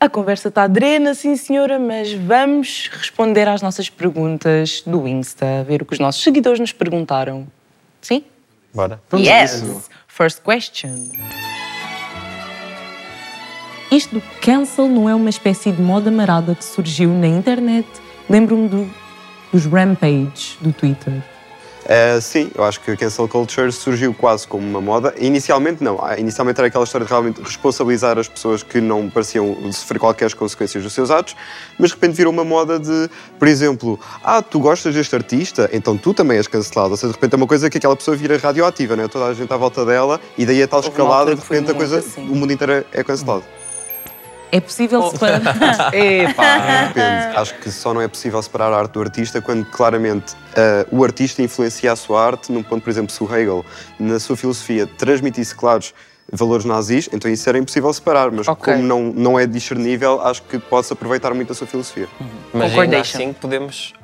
A 0.00 0.08
conversa 0.08 0.48
está 0.48 0.66
drena, 0.66 1.14
sim 1.14 1.36
senhora, 1.36 1.78
mas 1.78 2.12
vamos 2.12 2.90
responder 2.92 3.46
às 3.46 3.62
nossas 3.62 3.88
perguntas 3.88 4.82
do 4.84 5.06
Insta, 5.06 5.64
ver 5.64 5.82
o 5.82 5.84
que 5.84 5.92
os 5.92 6.00
nossos 6.00 6.22
seguidores 6.22 6.58
nos 6.58 6.72
perguntaram. 6.72 7.46
Sim? 8.00 8.24
Bora. 8.74 9.00
yes! 9.14 9.62
First 10.08 10.42
question. 10.42 11.51
Isto 13.92 14.14
do 14.14 14.22
cancel 14.40 14.88
não 14.88 15.06
é 15.06 15.14
uma 15.14 15.28
espécie 15.28 15.70
de 15.70 15.82
moda 15.82 16.10
marada 16.10 16.54
que 16.54 16.64
surgiu 16.64 17.10
na 17.10 17.26
internet? 17.26 17.86
Lembro-me 18.28 18.66
do- 18.66 18.90
dos 19.52 19.66
rampage 19.66 20.56
do 20.62 20.72
Twitter. 20.72 21.12
Uh, 21.84 22.18
sim, 22.22 22.50
eu 22.54 22.64
acho 22.64 22.80
que 22.80 22.92
a 22.92 22.96
cancel 22.96 23.28
culture 23.28 23.70
surgiu 23.70 24.14
quase 24.14 24.46
como 24.48 24.66
uma 24.66 24.80
moda. 24.80 25.12
Inicialmente, 25.18 25.84
não. 25.84 26.02
Ah, 26.02 26.18
Inicialmente 26.18 26.58
era 26.58 26.68
aquela 26.68 26.84
história 26.84 27.04
de 27.04 27.10
realmente 27.12 27.42
responsabilizar 27.42 28.18
as 28.18 28.28
pessoas 28.28 28.62
que 28.62 28.80
não 28.80 29.10
pareciam 29.10 29.70
sofrer 29.72 29.98
qualquer 29.98 30.32
consequências 30.32 30.82
dos 30.82 30.94
seus 30.94 31.10
atos, 31.10 31.36
mas 31.78 31.90
de 31.90 31.96
repente 31.96 32.14
virou 32.14 32.32
uma 32.32 32.44
moda 32.44 32.78
de, 32.78 33.10
por 33.38 33.46
exemplo, 33.48 34.00
ah, 34.24 34.40
tu 34.40 34.58
gostas 34.60 34.94
deste 34.94 35.14
artista, 35.14 35.68
então 35.72 35.98
tu 35.98 36.14
também 36.14 36.38
és 36.38 36.46
cancelado. 36.46 36.92
Ou 36.92 36.96
seja, 36.96 37.08
de 37.12 37.14
repente 37.18 37.34
é 37.34 37.36
uma 37.36 37.48
coisa 37.48 37.68
que 37.68 37.76
aquela 37.76 37.96
pessoa 37.96 38.16
vira 38.16 38.38
radioativa, 38.38 38.96
não 38.96 39.04
é? 39.04 39.08
Toda 39.08 39.26
a 39.26 39.34
gente 39.34 39.52
à 39.52 39.56
volta 39.58 39.84
dela 39.84 40.18
e 40.38 40.46
daí 40.46 40.62
a 40.62 40.68
tal 40.68 40.78
Houve 40.78 40.88
uma 40.88 40.94
escalada, 40.94 41.34
de 41.34 41.42
repente 41.42 41.70
a 41.72 41.74
coisa, 41.74 41.98
assim. 41.98 42.22
o 42.30 42.34
mundo 42.36 42.52
inteiro 42.54 42.86
é 42.92 43.04
cancelado. 43.04 43.42
É 44.52 44.60
possível 44.60 45.10
separar. 45.10 45.40
Epá, 45.96 46.84
depende. 46.88 47.36
Acho 47.38 47.54
que 47.54 47.70
só 47.70 47.94
não 47.94 48.02
é 48.02 48.06
possível 48.06 48.40
separar 48.42 48.70
a 48.70 48.78
arte 48.80 48.92
do 48.92 49.00
artista 49.00 49.40
quando 49.40 49.64
claramente 49.64 50.34
ah, 50.54 50.86
o 50.92 51.02
artista 51.02 51.40
influencia 51.42 51.90
a 51.90 51.96
sua 51.96 52.22
arte 52.22 52.52
num 52.52 52.62
ponto, 52.62 52.82
por 52.84 52.90
exemplo, 52.90 53.10
se 53.10 53.24
o 53.24 53.34
Hegel, 53.34 53.64
na 53.98 54.20
sua 54.20 54.36
filosofia, 54.36 54.86
transmitisse 54.86 55.54
claros 55.54 55.94
valores 56.30 56.66
nazis, 56.66 57.08
então 57.12 57.30
isso 57.30 57.48
era 57.48 57.58
impossível 57.58 57.90
separar, 57.92 58.30
mas 58.30 58.46
Ok. 58.46 58.72
como 58.74 58.86
não, 58.86 59.02
não 59.04 59.38
é 59.40 59.46
discernível, 59.46 60.20
acho 60.22 60.42
que 60.42 60.58
pode-se 60.58 60.92
aproveitar 60.92 61.32
muito 61.34 61.52
a 61.52 61.54
sua 61.54 61.66
filosofia. 61.66 62.08
Mas 62.52 62.78
ainda 62.78 63.00
assim 63.00 63.32
podemos 63.32 63.94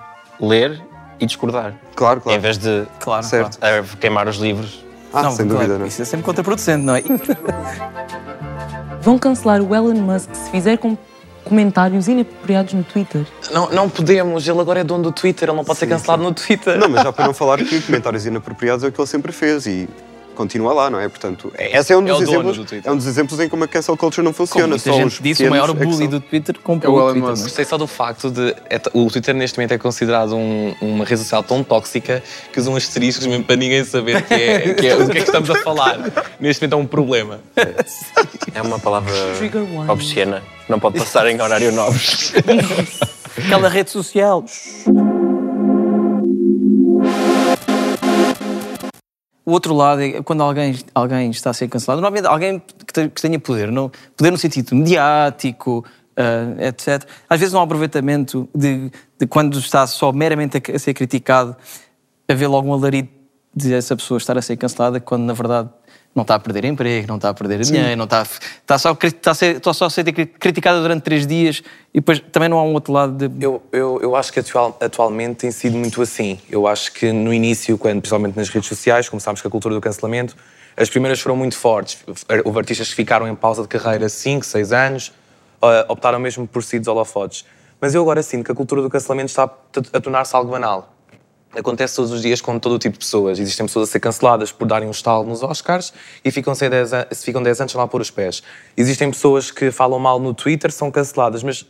ler 0.41 0.81
e 1.21 1.27
discordar. 1.27 1.75
Claro, 1.95 2.21
claro. 2.23 2.39
Em 2.39 2.41
vez 2.41 2.57
de 2.59 2.87
Claro, 3.01 3.23
Certo. 3.23 3.59
eh, 3.63 3.83
queimar 4.01 4.27
os 4.29 4.37
livros. 4.37 4.85
Ah, 5.13 5.23
Não, 5.23 5.31
sem 5.31 5.47
claro, 5.47 5.61
dúvida, 5.61 5.79
não 5.79 5.85
é? 5.85 5.89
Isso 5.89 6.03
é 6.03 6.05
sempre 6.05 6.25
contraproducente, 6.25 6.85
não 6.85 6.95
é? 6.95 7.03
Vão 9.01 9.19
cancelar 9.19 9.63
o 9.63 9.75
Elon 9.75 9.95
Musk 9.95 10.35
se 10.35 10.51
fizer 10.51 10.77
com 10.79 10.97
comentários 11.45 12.09
inapropriados 12.09 12.75
no 12.75 12.85
Twitter? 12.85 13.25
Não, 13.53 13.71
não 13.71 13.89
podemos, 13.89 14.47
ele 14.47 14.61
agora 14.61 14.81
é 14.81 14.85
dono 14.85 15.05
do 15.05 15.13
Twitter, 15.13 15.49
ele 15.49 15.57
não 15.57 15.65
pode 15.65 15.79
ser 15.79 15.87
cancelado 15.87 16.23
no 16.23 16.35
Twitter. 16.35 16.79
Não, 16.79 16.89
mas 16.89 17.03
já 17.03 17.13
para 17.13 17.27
não 17.27 17.33
falar 17.33 17.59
que 17.59 17.81
comentários 17.81 18.27
inapropriados 18.27 18.85
é 18.85 18.89
o 18.89 18.93
que 18.93 19.01
ele 19.01 19.09
sempre 19.09 19.33
fez 19.33 19.67
e 19.67 19.89
continua 20.39 20.73
lá, 20.73 20.89
não 20.89 20.99
é? 20.99 21.09
Portanto, 21.09 21.53
esse 21.59 21.93
é 21.93 21.97
um 21.97 22.01
É 22.01 22.05
dos 22.07 22.21
o 22.21 22.25
dono 22.25 22.31
exemplos, 22.33 22.57
do 22.57 22.65
Twitter. 22.65 22.91
é 22.91 22.95
um 22.95 22.97
dos 22.97 23.07
exemplos 23.07 23.39
em 23.41 23.49
como 23.49 23.65
a 23.65 23.69
cancel 23.69 23.97
culture 23.97 24.25
não 24.25 24.33
Como 24.33 24.47
funciona. 24.47 24.69
muita 24.69 24.85
Só 24.91 24.93
gente 24.97 25.07
os 25.09 25.21
disse, 25.21 25.47
o 25.47 25.51
maior 25.51 25.69
é 25.69 25.73
bully 25.75 25.97
são. 25.97 26.07
do 26.07 26.21
Twitter 26.21 26.55
É 26.59 26.63
comprou 26.63 26.95
o 26.95 26.97
o 26.97 27.01
Elon 27.01 27.13
Twitter. 27.13 27.31
É? 27.31 27.43
Gostei 27.43 27.65
só 27.65 27.77
do 27.77 27.87
facto 27.87 28.31
de 28.31 28.55
é 28.71 28.81
o 28.95 29.11
Twitter 29.11 29.35
neste 29.35 29.59
momento 29.59 29.73
é 29.73 29.79
considerado 29.79 30.35
um- 30.37 30.75
uma 30.81 31.05
rede 31.05 31.21
social 31.23 31.43
tão 31.43 31.63
tóxica 31.63 32.23
que 32.53 32.59
usam 32.61 32.75
asteriscos 32.77 33.27
mesmo 33.27 33.45
para 33.45 33.57
ninguém 33.57 33.85
saber 33.85 34.23
que 34.23 34.33
é, 34.35 34.75
que 34.75 34.87
é- 34.87 34.97
do 34.97 35.11
que 35.11 35.19
é 35.19 35.21
que 35.21 35.27
estamos 35.27 35.51
a 35.51 35.57
falar. 35.57 35.99
Neste 36.41 36.63
momento 36.63 36.75
é 36.75 36.77
um 36.77 36.87
problema. 36.87 37.41
É 38.55 38.63
uma 38.63 38.79
palavra 38.79 39.13
obscena. 39.89 40.43
Não 40.69 40.81
pode 40.81 40.99
passar 40.99 41.27
em 41.27 41.41
horário 41.41 41.71
nobres. 41.73 42.33
Aquela 43.37 43.69
rede 43.69 43.91
social. 43.91 44.45
O 49.49 49.53
outro 49.53 49.73
lado 49.73 50.03
é 50.03 50.23
quando 50.23 50.43
alguém, 50.43 50.77
alguém 50.95 51.31
está 51.31 51.49
a 51.49 51.55
ser 51.55 51.69
cancelado, 51.69 52.03
normalmente 52.03 52.27
alguém 52.29 52.59
que 52.59 52.93
te- 52.93 53.09
que 53.09 53.23
tenha 53.23 53.41
poder, 53.41 53.73
não, 53.73 53.91
poder 54.15 54.31
no 54.31 54.37
sentido 54.37 54.77
mediático, 54.77 55.83
ah, 56.15 56.67
etc. 56.69 57.09
Às 57.27 57.41
vezes 57.41 57.55
um 57.55 57.61
aproveitamento 57.63 58.47
de, 58.55 58.93
de 59.19 59.27
quando 59.27 59.59
está 59.59 59.87
só 59.87 60.13
meramente 60.13 60.61
a 60.71 60.79
ser 60.79 60.93
criticado, 60.93 61.57
haver 62.29 62.47
logo 62.47 62.69
um 62.69 62.75
alarido 62.75 63.09
de 63.57 63.73
essa 63.73 63.97
pessoa 63.97 64.19
estar 64.19 64.37
a 64.37 64.43
ser 64.43 64.59
cancelada, 64.59 65.01
quando 65.01 65.23
na 65.23 65.33
verdade 65.33 65.71
não 66.19 66.23
está 66.23 66.35
a 66.35 66.39
perder 66.39 66.65
emprego, 66.65 67.07
não 67.09 67.17
está 67.17 67.29
a 67.31 67.35
perder 67.35 67.61
dinheiro, 67.63 67.97
não 67.97 68.05
está, 68.05 68.21
a, 68.21 68.23
está, 68.23 68.77
só, 68.79 68.97
está, 69.03 69.31
a 69.31 69.35
ser, 69.35 69.57
está 69.57 69.73
só 69.73 69.85
a 69.87 69.91
ser 69.91 70.05
cri- 70.13 70.27
criticada 70.27 70.81
durante 70.83 71.03
três 71.03 71.27
dias 71.27 71.63
e 71.95 72.01
depois 72.01 72.21
também 72.33 72.49
não 72.49 72.59
há 72.59 72.63
um 72.65 72.73
outro 72.75 72.93
lado 72.93 73.29
de. 73.29 73.45
Eu, 73.45 73.63
eu, 73.73 73.99
eu 74.03 74.17
acho 74.17 74.33
que 74.33 74.41
atual- 74.41 74.77
atualmente 74.81 75.37
tem 75.37 75.51
sido 75.51 75.77
muito 75.79 76.03
assim. 76.03 76.39
Eu 76.51 76.67
acho 76.67 76.93
que 76.93 77.13
no 77.13 77.33
início, 77.33 77.79
quando, 77.79 78.01
principalmente 78.01 78.37
nas 78.37 78.49
redes 78.49 78.69
sociais, 78.69 79.09
começámos 79.09 79.41
com 79.41 79.49
a 79.49 79.51
cultura 79.51 79.75
do 79.75 79.81
cancelamento, 79.81 80.37
as 80.77 80.91
primeiras 80.91 81.21
foram 81.21 81.37
muito 81.37 81.57
fortes. 81.57 81.99
Houve 82.45 82.59
artistas 82.59 82.89
que 82.89 82.95
ficaram 82.95 83.27
em 83.29 83.35
pausa 83.35 83.63
de 83.63 83.69
carreira 83.69 84.09
5, 84.09 84.45
6 84.45 84.73
anos, 84.73 85.13
ah, 85.63 85.87
optaram 85.89 86.19
mesmo 86.19 86.47
por 86.47 86.63
si 86.63 86.79
dos 86.79 86.89
holofotes. 86.89 87.45
Mas 87.81 87.95
eu 87.95 88.03
agora 88.03 88.23
sinto 88.23 88.45
que 88.45 88.53
a 88.53 88.55
cultura 88.55 88.83
do 88.83 88.91
cancelamento 88.91 89.29
está 89.31 89.45
a 89.45 90.01
tornar-se 90.01 90.35
algo 90.35 90.51
banal. 90.51 90.93
Acontece 91.57 91.97
todos 91.97 92.11
os 92.13 92.21
dias 92.21 92.41
com 92.43 92.59
todo 92.59 92.75
o 92.75 92.79
tipo 92.79 92.93
de 92.95 92.99
pessoas. 92.99 93.39
Existem 93.39 93.65
pessoas 93.67 93.89
a 93.89 93.93
ser 93.93 94.01
canceladas 94.01 94.53
por 94.53 94.67
darem 94.67 94.87
um 94.87 94.91
estalo 94.91 95.25
nos 95.25 95.43
Oscars 95.43 95.93
e 96.25 96.31
ficam, 96.31 96.55
sem 96.55 96.69
10, 96.69 96.93
an- 96.93 97.07
ficam 97.15 97.43
10 97.43 97.61
anos 97.63 97.75
lá 97.75 97.87
pôr 97.89 98.01
os 98.03 98.11
pés. 98.11 98.43
Existem 98.77 99.11
pessoas 99.11 99.51
que 99.51 99.71
falam 99.71 99.99
mal 99.99 100.21
no 100.21 100.35
Twitter, 100.35 100.71
são 100.71 100.91
canceladas, 100.91 101.43
mas 101.43 101.65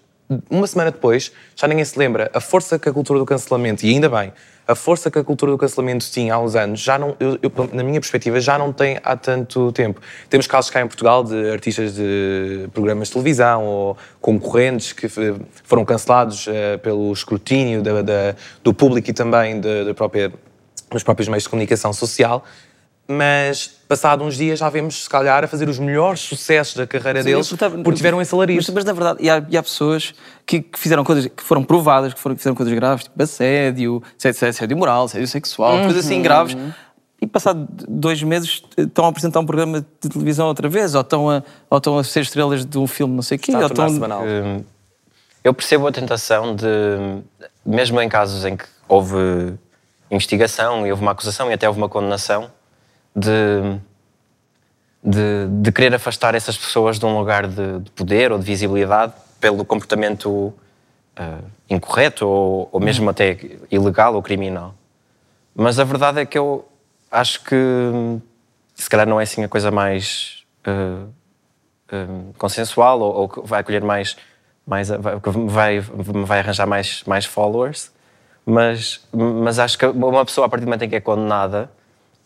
uma 0.50 0.66
semana 0.66 0.90
depois 0.90 1.30
já 1.54 1.68
ninguém 1.68 1.84
se 1.84 1.96
lembra. 1.98 2.28
A 2.34 2.40
força 2.40 2.78
que 2.78 2.88
a 2.88 2.92
cultura 2.92 3.18
do 3.20 3.24
cancelamento, 3.24 3.86
e 3.86 3.90
ainda 3.90 4.08
bem, 4.08 4.32
a 4.68 4.74
força 4.74 5.10
que 5.10 5.18
a 5.18 5.24
cultura 5.24 5.50
do 5.50 5.56
cancelamento 5.56 6.04
tinha 6.10 6.34
há 6.34 6.38
uns 6.38 6.54
anos, 6.54 6.78
já 6.80 6.98
não, 6.98 7.16
eu- 7.18 7.38
eu, 7.42 7.50
na 7.72 7.82
minha 7.82 7.98
perspectiva, 7.98 8.38
já 8.38 8.58
não 8.58 8.70
tem 8.70 8.98
há 9.02 9.16
tanto 9.16 9.72
tempo. 9.72 9.98
Temos 10.28 10.46
casos 10.46 10.70
cá 10.70 10.82
em 10.82 10.86
Portugal 10.86 11.24
de 11.24 11.50
artistas 11.50 11.94
de 11.94 12.68
programas 12.74 13.08
de 13.08 13.14
televisão 13.14 13.64
ou 13.64 13.96
concorrentes 14.20 14.92
que 14.92 15.08
foram 15.64 15.86
cancelados 15.86 16.46
eh, 16.48 16.76
pelo 16.76 17.10
escrutínio 17.12 17.82
da- 17.82 18.02
da- 18.02 18.34
do 18.62 18.74
público 18.74 19.08
e 19.08 19.12
também 19.14 19.58
da, 19.58 19.84
da 19.84 19.94
própria, 19.94 20.30
dos 20.92 21.02
próprios 21.02 21.28
meios 21.28 21.44
de 21.44 21.48
comunicação 21.48 21.92
social. 21.94 22.44
Mas, 23.10 23.68
passado 23.88 24.22
uns 24.22 24.36
dias, 24.36 24.58
já 24.58 24.68
vemos, 24.68 25.04
se 25.04 25.08
calhar, 25.08 25.42
a 25.42 25.48
fazer 25.48 25.66
os 25.66 25.78
melhores 25.78 26.20
sucessos 26.20 26.74
da 26.76 26.86
carreira 26.86 27.22
Sim, 27.22 27.30
deles 27.30 27.48
perguntava- 27.48 27.82
porque 27.82 27.96
tiveram 27.96 28.20
esse 28.20 28.34
alarido. 28.34 28.58
Mas, 28.58 28.68
mas 28.68 28.84
na 28.84 28.92
verdade, 28.92 29.18
e 29.22 29.30
há, 29.30 29.42
e 29.48 29.56
há 29.56 29.62
pessoas 29.62 30.12
que, 30.44 30.60
que 30.60 30.78
fizeram 30.78 31.02
coisas 31.02 31.26
que 31.26 31.42
foram 31.42 31.64
provadas, 31.64 32.12
que, 32.12 32.20
foram, 32.20 32.36
que 32.36 32.40
fizeram 32.42 32.54
coisas 32.54 32.74
graves, 32.74 33.04
tipo 33.04 33.22
assédio, 33.22 34.02
assédio, 34.18 34.48
assédio 34.48 34.76
moral, 34.76 35.04
assédio 35.04 35.26
sexual, 35.26 35.80
coisas 35.84 36.04
assim 36.04 36.20
graves. 36.20 36.54
E 37.20 37.26
passado 37.26 37.66
dois 37.88 38.22
meses 38.22 38.62
estão 38.76 39.06
a 39.06 39.08
apresentar 39.08 39.40
um 39.40 39.46
programa 39.46 39.80
de 39.80 40.08
televisão 40.10 40.46
outra 40.46 40.68
vez, 40.68 40.94
ou 40.94 41.00
estão 41.00 41.30
a, 41.30 41.42
ou 41.70 41.78
estão 41.78 41.98
a 41.98 42.04
ser 42.04 42.20
estrelas 42.20 42.64
de 42.64 42.78
um 42.78 42.86
filme 42.86 43.14
não 43.14 43.22
sei 43.22 43.38
o 43.38 43.40
quê, 43.40 43.52
Está 43.52 43.60
ou 43.60 43.66
estão... 43.68 43.98
banal. 43.98 44.22
Hum, 44.22 44.62
eu 45.42 45.54
percebo 45.54 45.86
a 45.88 45.92
tentação 45.92 46.54
de, 46.54 46.66
mesmo 47.64 47.98
em 48.02 48.08
casos 48.08 48.44
em 48.44 48.54
que 48.54 48.66
houve 48.86 49.54
investigação 50.10 50.86
e 50.86 50.90
houve 50.90 51.02
uma 51.02 51.12
acusação 51.12 51.50
e 51.50 51.54
até 51.54 51.66
houve 51.66 51.80
uma 51.80 51.88
condenação, 51.88 52.50
de, 53.18 53.78
de, 55.02 55.48
de 55.62 55.72
querer 55.72 55.94
afastar 55.94 56.34
essas 56.34 56.56
pessoas 56.56 56.98
de 56.98 57.06
um 57.06 57.18
lugar 57.18 57.46
de, 57.46 57.80
de 57.80 57.90
poder 57.90 58.32
ou 58.32 58.38
de 58.38 58.44
visibilidade 58.44 59.12
pelo 59.40 59.64
comportamento 59.64 60.28
uh, 60.30 61.44
incorreto 61.68 62.26
ou, 62.26 62.68
ou 62.72 62.80
mesmo 62.80 63.08
até 63.10 63.38
ilegal 63.70 64.14
ou 64.14 64.22
criminal. 64.22 64.74
Mas 65.54 65.78
a 65.78 65.84
verdade 65.84 66.20
é 66.20 66.26
que 66.26 66.38
eu 66.38 66.66
acho 67.10 67.42
que 67.44 67.56
se 68.74 68.88
calhar 68.88 69.06
não 69.06 69.20
é 69.20 69.24
assim 69.24 69.42
a 69.42 69.48
coisa 69.48 69.70
mais 69.70 70.44
uh, 70.66 71.08
uh, 71.92 72.34
consensual 72.38 73.00
ou, 73.00 73.14
ou, 73.14 73.28
que 73.28 73.40
vai 73.40 73.60
acolher 73.60 73.82
mais, 73.82 74.16
mais 74.66 74.88
vai, 74.88 75.18
vai, 75.20 75.80
vai 75.80 76.38
arranjar 76.38 76.66
mais, 76.66 77.02
mais 77.04 77.24
followers, 77.24 77.90
mas, 78.46 79.06
mas 79.12 79.58
acho 79.58 79.76
que 79.76 79.86
uma 79.86 80.24
pessoa 80.24 80.46
a 80.46 80.48
partir 80.48 80.64
do 80.64 80.68
momento 80.68 80.84
em 80.84 80.88
que 80.88 80.96
é 80.96 81.00
condenada, 81.00 81.70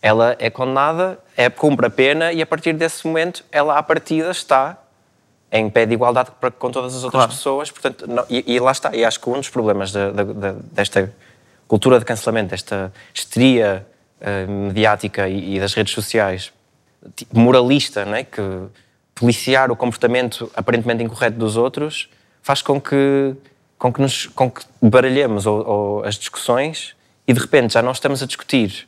ela 0.03 0.35
é 0.37 0.49
condenada, 0.49 1.17
é, 1.37 1.49
cumpre 1.49 1.87
a 1.87 1.89
pena 1.89 2.33
e 2.33 2.41
a 2.41 2.45
partir 2.45 2.73
desse 2.73 3.07
momento 3.07 3.45
ela 3.49 3.77
à 3.77 3.81
partida 3.81 4.29
está 4.31 4.77
em 5.49 5.69
pé 5.69 5.85
de 5.85 5.93
igualdade 5.93 6.29
com 6.59 6.69
todas 6.69 6.93
as 6.93 7.05
outras 7.05 7.21
claro. 7.21 7.31
pessoas, 7.31 7.71
portanto, 7.71 8.05
não, 8.05 8.25
e, 8.29 8.53
e, 8.53 8.59
lá 8.59 8.73
está, 8.73 8.93
e 8.93 9.05
acho 9.05 9.17
que 9.17 9.29
um 9.29 9.33
dos 9.33 9.49
problemas 9.49 9.93
de, 9.93 10.11
de, 10.11 10.25
de, 10.25 10.53
desta 10.73 11.13
cultura 11.69 11.99
de 11.99 12.05
cancelamento, 12.05 12.49
desta 12.49 12.91
histeria 13.13 13.87
uh, 14.19 14.51
mediática 14.51 15.29
e, 15.29 15.55
e, 15.55 15.59
das 15.59 15.73
redes 15.73 15.93
sociais, 15.93 16.51
moralista, 17.31 18.03
não 18.03 18.15
é? 18.15 18.25
que 18.25 18.41
policiar 19.15 19.71
o 19.71 19.75
comportamento 19.75 20.51
aparentemente 20.53 21.01
incorreto 21.01 21.37
dos 21.37 21.55
outros 21.55 22.09
faz 22.41 22.61
com 22.61 22.81
que, 22.81 23.33
com 23.77 23.93
que, 23.93 24.01
nos, 24.01 24.25
com 24.25 24.51
que 24.51 24.65
baralhemos 24.81 25.45
ou, 25.45 25.65
ou 25.65 26.03
as 26.03 26.15
discussões 26.15 26.93
e 27.25 27.31
de 27.31 27.39
repente 27.39 27.73
já 27.75 27.81
não 27.81 27.91
estamos 27.93 28.21
a 28.21 28.25
discutir 28.25 28.87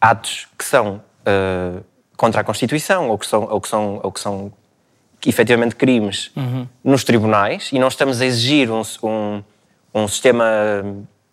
atos 0.00 0.46
que 0.58 0.64
são 0.64 1.02
uh, 1.26 1.84
contra 2.16 2.40
a 2.40 2.44
Constituição 2.44 3.08
ou 3.08 3.18
que 3.18 3.26
são, 3.26 3.44
ou 3.50 3.60
que 3.60 3.68
são, 3.68 4.00
ou 4.02 4.12
que 4.12 4.20
são 4.20 4.52
efetivamente 5.24 5.74
crimes 5.74 6.30
uhum. 6.36 6.66
nos 6.84 7.04
tribunais 7.04 7.70
e 7.72 7.78
não 7.78 7.88
estamos 7.88 8.20
a 8.20 8.26
exigir 8.26 8.70
um, 8.70 8.82
um, 9.02 9.42
um 9.94 10.08
sistema 10.08 10.44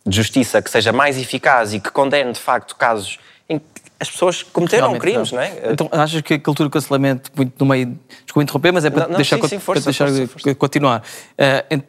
de 0.06 0.15
justiça 0.15 0.62
que 0.62 0.69
seja 0.69 0.91
mais 0.91 1.17
eficaz 1.17 1.73
e 1.73 1.80
que 1.80 1.91
condene 1.91 2.32
de 2.32 2.39
facto 2.39 2.76
casos 2.76 3.19
em 3.47 3.60
que 3.60 3.65
as 3.99 4.10
pessoas 4.10 4.43
cometeram 4.43 4.91
Realmente, 4.91 5.02
crimes, 5.02 5.32
não. 5.32 5.39
não 5.39 5.45
é? 5.45 5.71
Então 5.71 5.89
achas 5.91 6.21
que 6.21 6.34
a 6.34 6.39
cultura 6.39 6.67
do 6.67 6.73
cancelamento, 6.73 7.32
muito 7.36 7.54
no 7.58 7.65
meio. 7.65 7.97
Desculpa 8.26 8.43
interromper, 8.43 8.73
mas 8.73 8.84
é 8.84 8.89
para 8.89 9.08
não, 9.08 9.15
deixar, 9.15 9.38
sim, 9.38 9.47
sim, 9.47 9.60
força, 9.60 9.82
para 9.82 9.91
deixar 9.91 10.08
força, 10.08 10.28
força. 10.28 10.56
continuar. 10.56 10.99
Uh, 10.99 11.84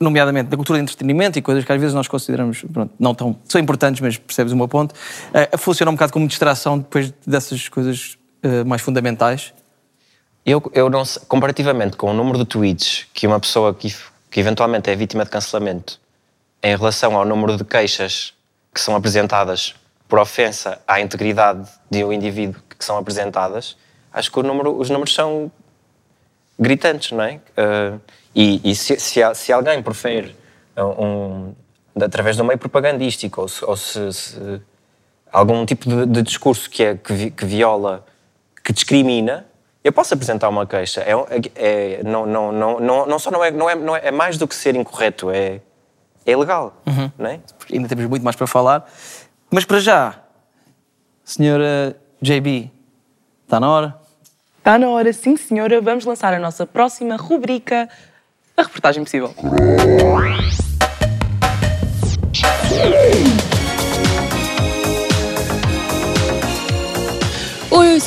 nomeadamente 0.00 0.48
da 0.48 0.56
cultura 0.56 0.78
de 0.78 0.84
entretenimento 0.84 1.38
e 1.38 1.42
coisas 1.42 1.64
que 1.64 1.72
às 1.72 1.80
vezes 1.80 1.94
nós 1.94 2.08
consideramos 2.08 2.64
pronto, 2.72 2.92
não 2.98 3.14
tão. 3.14 3.36
são 3.44 3.60
importantes, 3.60 4.00
mas 4.00 4.16
percebes 4.16 4.52
o 4.52 4.56
meu 4.56 4.68
ponto. 4.68 4.92
Uh, 4.92 5.58
funciona 5.58 5.90
um 5.90 5.94
bocado 5.94 6.12
como 6.12 6.26
distração 6.26 6.78
depois 6.78 7.12
dessas 7.26 7.68
coisas 7.68 8.16
uh, 8.44 8.66
mais 8.66 8.82
fundamentais. 8.82 9.52
Eu, 10.44 10.62
eu 10.74 10.90
não 10.90 11.04
sei, 11.04 11.22
comparativamente 11.26 11.96
com 11.96 12.10
o 12.10 12.14
número 12.14 12.38
de 12.38 12.44
tweets 12.44 13.06
que 13.14 13.26
uma 13.26 13.40
pessoa 13.40 13.74
que, 13.74 13.94
que 14.30 14.40
eventualmente 14.40 14.90
é 14.90 14.96
vítima 14.96 15.24
de 15.24 15.30
cancelamento 15.30 15.98
em 16.62 16.76
relação 16.76 17.16
ao 17.16 17.24
número 17.24 17.56
de 17.56 17.64
queixas 17.64 18.34
que 18.72 18.80
são 18.80 18.94
apresentadas 18.94 19.74
por 20.08 20.18
ofensa 20.18 20.80
à 20.86 21.00
integridade 21.00 21.68
de 21.90 22.04
um 22.04 22.12
indivíduo 22.12 22.60
que 22.78 22.84
são 22.84 22.98
apresentadas, 22.98 23.76
acho 24.12 24.30
que 24.30 24.42
número, 24.42 24.78
os 24.78 24.90
números 24.90 25.14
são 25.14 25.50
gritantes, 26.58 27.12
não 27.12 27.22
é? 27.24 27.40
Uh, 27.56 28.00
e, 28.34 28.60
e 28.64 28.74
se, 28.74 28.98
se, 28.98 29.34
se, 29.34 29.52
alguém 29.52 29.82
profere 29.82 30.34
um, 30.76 31.54
através 32.00 32.36
do 32.36 32.44
meio 32.44 32.58
propagandístico 32.58 33.42
ou 33.42 33.48
se, 33.48 33.64
ou 33.64 33.76
se, 33.76 34.12
se 34.12 34.62
algum 35.32 35.64
tipo 35.64 35.88
de, 35.88 36.06
de, 36.06 36.22
discurso 36.22 36.68
que, 36.68 36.82
é, 36.82 36.96
que, 36.96 37.30
que, 37.30 37.44
viola, 37.44 38.04
que 38.62 38.72
discrimina, 38.72 39.46
eu 39.82 39.92
posso 39.92 40.14
apresentar 40.14 40.48
uma 40.48 40.66
queixa. 40.66 41.02
É, 41.02 41.12
é, 41.54 42.02
não, 42.02 42.24
não, 42.24 42.52
não, 42.52 42.80
não, 42.80 43.06
não 43.06 43.18
só 43.18 43.30
não 43.30 43.44
é, 43.44 43.50
não 43.50 43.68
é, 43.68 43.74
não 43.74 43.96
é, 43.96 44.06
é 44.06 44.10
mais 44.10 44.38
do 44.38 44.48
que 44.48 44.54
ser 44.54 44.74
incorreto, 44.74 45.30
é, 45.30 45.60
é 46.26 46.36
legal, 46.36 46.74
uhum. 46.86 47.10
não 47.18 47.30
é? 47.30 47.40
Ainda 47.72 47.88
temos 47.88 48.06
muito 48.06 48.22
mais 48.22 48.36
para 48.36 48.46
falar. 48.46 48.90
Mas 49.50 49.64
para 49.64 49.78
já, 49.78 50.18
senhora 51.22 51.96
JB, 52.20 52.70
está 53.44 53.60
na 53.60 53.70
hora? 53.70 53.94
Está 54.58 54.78
na 54.78 54.88
hora, 54.88 55.12
sim 55.12 55.36
senhora. 55.36 55.80
Vamos 55.80 56.06
lançar 56.06 56.32
a 56.32 56.38
nossa 56.38 56.66
próxima 56.66 57.16
rubrica, 57.16 57.88
a 58.56 58.62
reportagem 58.62 59.04
possível. 59.04 59.34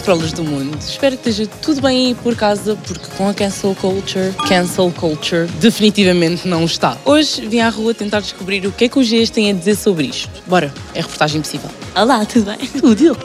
Scrollers 0.08 0.32
do 0.32 0.42
mundo. 0.42 0.78
Espero 0.80 1.18
que 1.18 1.30
esteja 1.30 1.52
tudo 1.62 1.82
bem 1.82 2.08
aí 2.08 2.16
por 2.16 2.34
casa, 2.34 2.78
porque 2.78 3.08
com 3.18 3.28
a 3.28 3.34
cancel 3.34 3.76
culture, 3.76 4.32
cancel 4.48 4.90
culture 4.96 5.48
definitivamente 5.60 6.48
não 6.48 6.64
está. 6.64 6.98
Hoje 7.04 7.46
vim 7.46 7.60
à 7.60 7.68
rua 7.68 7.94
tentar 7.94 8.22
descobrir 8.22 8.66
o 8.66 8.72
que 8.72 8.86
é 8.86 8.88
que 8.88 8.98
os 8.98 9.10
Gs 9.10 9.30
têm 9.30 9.52
a 9.52 9.54
dizer 9.54 9.76
sobre 9.76 10.06
isto. 10.06 10.30
Bora, 10.48 10.74
é 10.96 11.02
reportagem 11.02 11.42
possível. 11.42 11.70
Olá, 11.94 12.24
tudo 12.26 12.46
bem? 12.46 12.58
Tudo. 12.80 13.18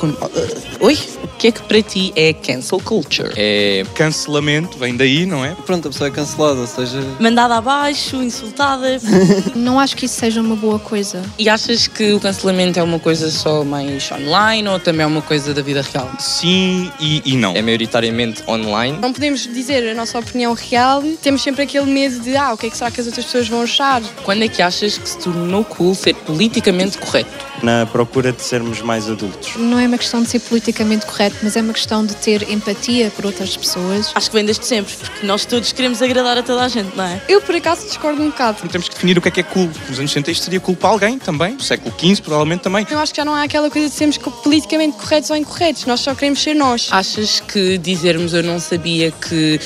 Oi? 0.81 0.99
O 1.23 1.29
que 1.43 1.49
é 1.49 1.53
que 1.53 1.63
para 1.63 1.83
ti 1.83 2.13
é 2.17 2.33
cancel 2.33 2.81
culture? 2.81 3.31
É 3.37 3.85
cancelamento, 3.95 4.79
vem 4.79 4.97
daí, 4.97 5.27
não 5.27 5.45
é? 5.45 5.55
Pronto, 5.67 5.89
a 5.89 5.91
pessoa 5.91 6.09
é 6.09 6.11
cancelada, 6.11 6.61
ou 6.61 6.67
seja... 6.67 7.01
Mandada 7.21 7.57
abaixo, 7.57 8.17
insultada. 8.23 8.99
não 9.55 9.79
acho 9.79 9.97
que 9.97 10.07
isso 10.07 10.19
seja 10.19 10.41
uma 10.41 10.57
boa 10.57 10.79
coisa. 10.79 11.23
E 11.39 11.49
achas 11.49 11.87
que 11.87 12.13
o 12.13 12.19
cancelamento 12.21 12.79
é 12.79 12.83
uma 12.83 12.99
coisa 12.99 13.31
só 13.31 13.63
mais 13.63 14.11
online 14.11 14.69
ou 14.69 14.81
também 14.81 15.03
é 15.03 15.07
uma 15.07 15.23
coisa 15.23 15.53
da 15.53 15.63
vida 15.63 15.83
real? 15.83 16.11
sim 16.19 16.72
e, 17.01 17.23
e 17.25 17.37
não. 17.37 17.55
É 17.55 17.63
maioritariamente 17.63 18.43
online. 18.49 18.99
Não 19.01 19.13
podemos 19.13 19.47
dizer 19.47 19.89
a 19.91 19.95
nossa 19.95 20.19
opinião 20.19 20.55
real, 20.55 21.03
temos 21.23 21.43
sempre 21.43 21.63
aquele 21.63 21.87
medo 21.87 22.21
de 22.21 22.37
ah, 22.37 22.53
o 22.53 22.57
que 22.57 22.67
é 22.67 22.71
que 22.71 22.77
será 22.77 22.91
que 22.91 23.01
as 23.01 23.07
outras 23.07 23.25
pessoas 23.25 23.49
vão 23.49 23.63
achar? 23.63 24.03
Quando 24.25 24.43
é 24.45 24.49
que 24.49 24.63
achas 24.63 24.99
que 24.99 25.09
se 25.09 25.19
tornou 25.19 25.65
cool 25.65 25.95
ser 25.95 26.15
politicamente 26.15 26.99
correto? 26.99 27.31
Na 27.63 27.87
procura 27.87 28.33
de 28.33 28.43
sermos 28.43 28.83
mais 28.83 29.09
adultos. 29.09 29.57
Não 29.57 29.79
é 29.79 29.87
uma 29.87 29.99
questão 29.99 30.23
de 30.23 30.29
ser 30.29 30.41
politicamente 30.41 31.07
correto, 31.07 31.37
mas 31.43 31.57
é 31.57 31.61
uma 31.61 31.73
questão 31.73 32.05
de 32.05 32.15
ter 32.17 32.51
empatia 32.51 33.11
por 33.15 33.27
outras 33.27 33.57
pessoas. 33.57 34.11
Acho 34.15 34.31
que 34.31 34.37
vem 34.37 34.45
desde 34.45 34.67
sempre, 34.67 34.95
porque 34.97 35.25
nós 35.25 35.45
todos 35.45 35.71
queremos 35.73 36.03
agradar 36.03 36.39
a 36.39 36.43
toda 36.43 36.63
a 36.63 36.69
gente, 36.69 36.97
não 36.97 37.05
é? 37.05 37.23
Eu, 37.29 37.41
por 37.41 37.55
acaso, 37.55 37.87
discordo 37.87 38.21
um 38.21 38.31
bocado. 38.31 38.69
Temos 38.69 38.89
que 38.89 38.95
definir 38.95 39.17
o 39.17 39.21
que 39.21 39.29
é 39.29 39.31
que 39.31 39.41
é 39.41 39.45
cool. 39.45 39.71
Nos 39.89 39.99
anos 39.99 40.11
60 40.11 40.31
isto 40.31 40.45
seria 40.45 40.61
cool 40.61 40.75
para 40.75 40.91
alguém 40.91 41.19
também, 41.19 41.55
no 41.55 41.63
século 41.63 41.95
XV 41.99 42.23
provavelmente 42.23 42.63
também. 42.63 42.87
Eu 42.91 42.99
acho 42.99 43.13
que 43.13 43.17
já 43.19 43.25
não 43.25 43.35
há 43.35 43.43
aquela 43.43 43.71
coisa 43.71 43.89
de 43.89 43.95
sermos 43.95 44.19
politicamente 44.19 44.97
corretos 44.97 45.31
ou 45.31 45.37
incorretos, 45.37 45.85
nós 45.87 46.01
só 46.01 46.15
queremos 46.15 46.41
ser 46.41 46.55
nós. 46.63 46.89
Achas 46.93 47.41
que 47.41 47.77
dizermos 47.77 48.33
eu 48.33 48.43
não 48.43 48.61
sabia 48.61 49.11
que 49.11 49.61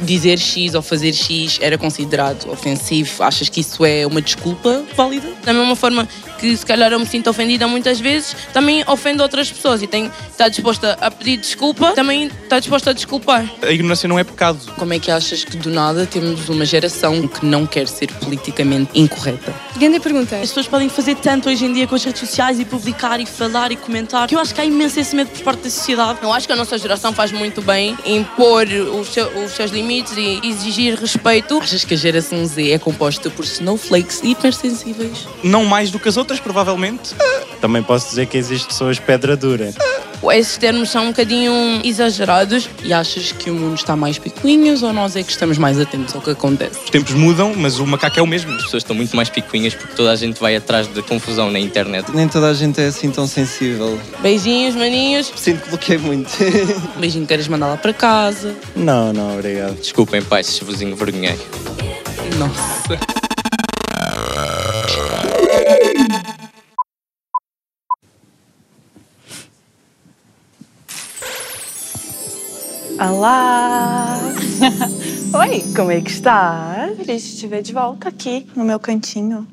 dizer 0.00 0.38
X 0.38 0.74
ou 0.74 0.82
fazer 0.82 1.12
X 1.12 1.58
era 1.60 1.76
considerado 1.78 2.50
ofensivo? 2.50 3.22
Achas 3.22 3.48
que 3.48 3.60
isso 3.60 3.84
é 3.84 4.06
uma 4.06 4.20
desculpa 4.20 4.84
válida? 4.94 5.28
Da 5.44 5.52
mesma 5.52 5.76
forma 5.76 6.08
que 6.38 6.56
se 6.56 6.64
calhar 6.64 6.92
eu 6.92 7.00
me 7.00 7.06
sinto 7.06 7.30
ofendida 7.30 7.66
muitas 7.66 7.98
vezes, 7.98 8.36
também 8.52 8.84
ofendo 8.86 9.22
outras 9.22 9.50
pessoas 9.50 9.82
e 9.82 9.86
tenho, 9.86 10.12
está 10.30 10.48
disposta 10.48 10.96
a 11.00 11.10
pedir 11.10 11.38
desculpa, 11.38 11.92
também 11.92 12.26
está 12.26 12.58
disposta 12.58 12.90
a 12.90 12.92
desculpar. 12.92 13.50
A 13.62 13.70
ignorância 13.70 14.08
não 14.08 14.18
é 14.18 14.24
pecado. 14.24 14.58
Como 14.76 14.92
é 14.92 14.98
que 14.98 15.10
achas 15.10 15.44
que 15.44 15.56
do 15.56 15.70
nada 15.70 16.06
temos 16.06 16.48
uma 16.48 16.64
geração 16.64 17.26
que 17.26 17.44
não 17.44 17.66
quer 17.66 17.88
ser 17.88 18.12
politicamente 18.12 18.90
incorreta? 18.94 19.54
Grande 19.76 20.00
pergunta. 20.00 20.36
As 20.36 20.48
pessoas 20.48 20.68
podem 20.68 20.88
fazer 20.88 21.16
tanto 21.16 21.48
hoje 21.48 21.64
em 21.64 21.72
dia 21.72 21.86
com 21.86 21.94
as 21.94 22.04
redes 22.04 22.20
sociais 22.20 22.60
e 22.60 22.64
publicar 22.64 23.18
e 23.20 23.26
falar 23.26 23.72
e 23.72 23.76
comentar 23.76 24.28
que 24.28 24.34
eu 24.34 24.38
acho 24.38 24.54
que 24.54 24.60
há 24.60 24.64
imenso 24.64 25.00
esse 25.00 25.16
medo 25.16 25.30
por 25.30 25.42
parte 25.42 25.62
da 25.62 25.70
sociedade. 25.70 26.18
Eu 26.22 26.32
acho 26.32 26.46
que 26.46 26.52
a 26.52 26.56
nossa 26.56 26.76
geração 26.76 27.12
faz 27.12 27.32
muito 27.32 27.62
bem 27.62 27.96
impor 28.04 28.66
os, 28.66 29.08
seu, 29.08 29.26
os 29.42 29.52
seus 29.52 29.70
limites 29.70 29.85
e 29.90 30.40
exigir 30.44 30.98
respeito. 30.98 31.58
Achas 31.58 31.84
que 31.84 31.94
a 31.94 31.96
geração 31.96 32.44
Z 32.44 32.70
é 32.70 32.78
composta 32.78 33.30
por 33.30 33.44
snowflakes 33.44 34.22
hipersensíveis? 34.22 35.26
Não 35.42 35.64
mais 35.64 35.90
do 35.90 35.98
que 35.98 36.08
as 36.08 36.16
outras 36.16 36.26
outras, 36.26 36.40
provavelmente. 36.40 37.14
Também 37.60 37.82
posso 37.82 38.08
dizer 38.08 38.26
que 38.26 38.36
existem 38.36 38.68
pessoas 38.68 38.98
pedra 38.98 39.36
dura. 39.36 39.72
Esses 40.32 40.56
termos 40.56 40.90
são 40.90 41.04
um 41.04 41.08
bocadinho 41.08 41.80
exagerados. 41.84 42.68
E 42.82 42.92
achas 42.92 43.32
que 43.32 43.50
o 43.50 43.54
mundo 43.54 43.74
está 43.74 43.96
mais 43.96 44.18
picuinhas 44.18 44.82
ou 44.82 44.92
nós 44.92 45.16
é 45.16 45.22
que 45.22 45.30
estamos 45.30 45.58
mais 45.58 45.78
atentos 45.80 46.14
ao 46.14 46.20
que 46.20 46.30
acontece? 46.30 46.78
Os 46.84 46.90
tempos 46.90 47.14
mudam, 47.14 47.54
mas 47.56 47.78
o 47.78 47.86
macaco 47.86 48.18
é 48.18 48.22
o 48.22 48.26
mesmo. 48.26 48.52
As 48.52 48.64
pessoas 48.64 48.82
estão 48.82 48.96
muito 48.96 49.14
mais 49.14 49.28
picuinhas 49.28 49.74
porque 49.74 49.94
toda 49.94 50.10
a 50.10 50.16
gente 50.16 50.40
vai 50.40 50.56
atrás 50.56 50.86
de 50.86 51.02
confusão 51.02 51.50
na 51.50 51.58
internet. 51.58 52.10
Nem 52.12 52.28
toda 52.28 52.48
a 52.48 52.54
gente 52.54 52.80
é 52.80 52.86
assim 52.86 53.10
tão 53.10 53.26
sensível. 53.26 53.98
Beijinhos, 54.20 54.74
maninhos. 54.74 55.32
Sinto 55.36 55.62
que 55.62 55.68
bloqueei 55.70 55.98
muito. 55.98 56.30
Beijinho, 56.98 57.26
queres 57.26 57.48
mandar 57.48 57.66
lá 57.68 57.76
para 57.76 57.92
casa? 57.92 58.54
Não, 58.74 59.12
não, 59.12 59.34
obrigado. 59.34 59.74
Desculpem, 59.74 60.22
pai, 60.22 60.42
se 60.42 60.64
vos 60.64 60.80
envergonhei. 60.80 61.38
Nossa. 62.38 63.15
Olá! 72.98 74.18
Oi. 75.38 75.64
Como 75.76 75.90
é 75.90 76.00
que 76.00 76.10
está? 76.10 76.88
Feliz 76.96 77.22
de 77.24 77.36
te 77.36 77.46
ver 77.46 77.60
de 77.60 77.72
volta 77.72 78.08
aqui, 78.08 78.46
no 78.56 78.64
meu 78.64 78.80
cantinho. 78.80 79.46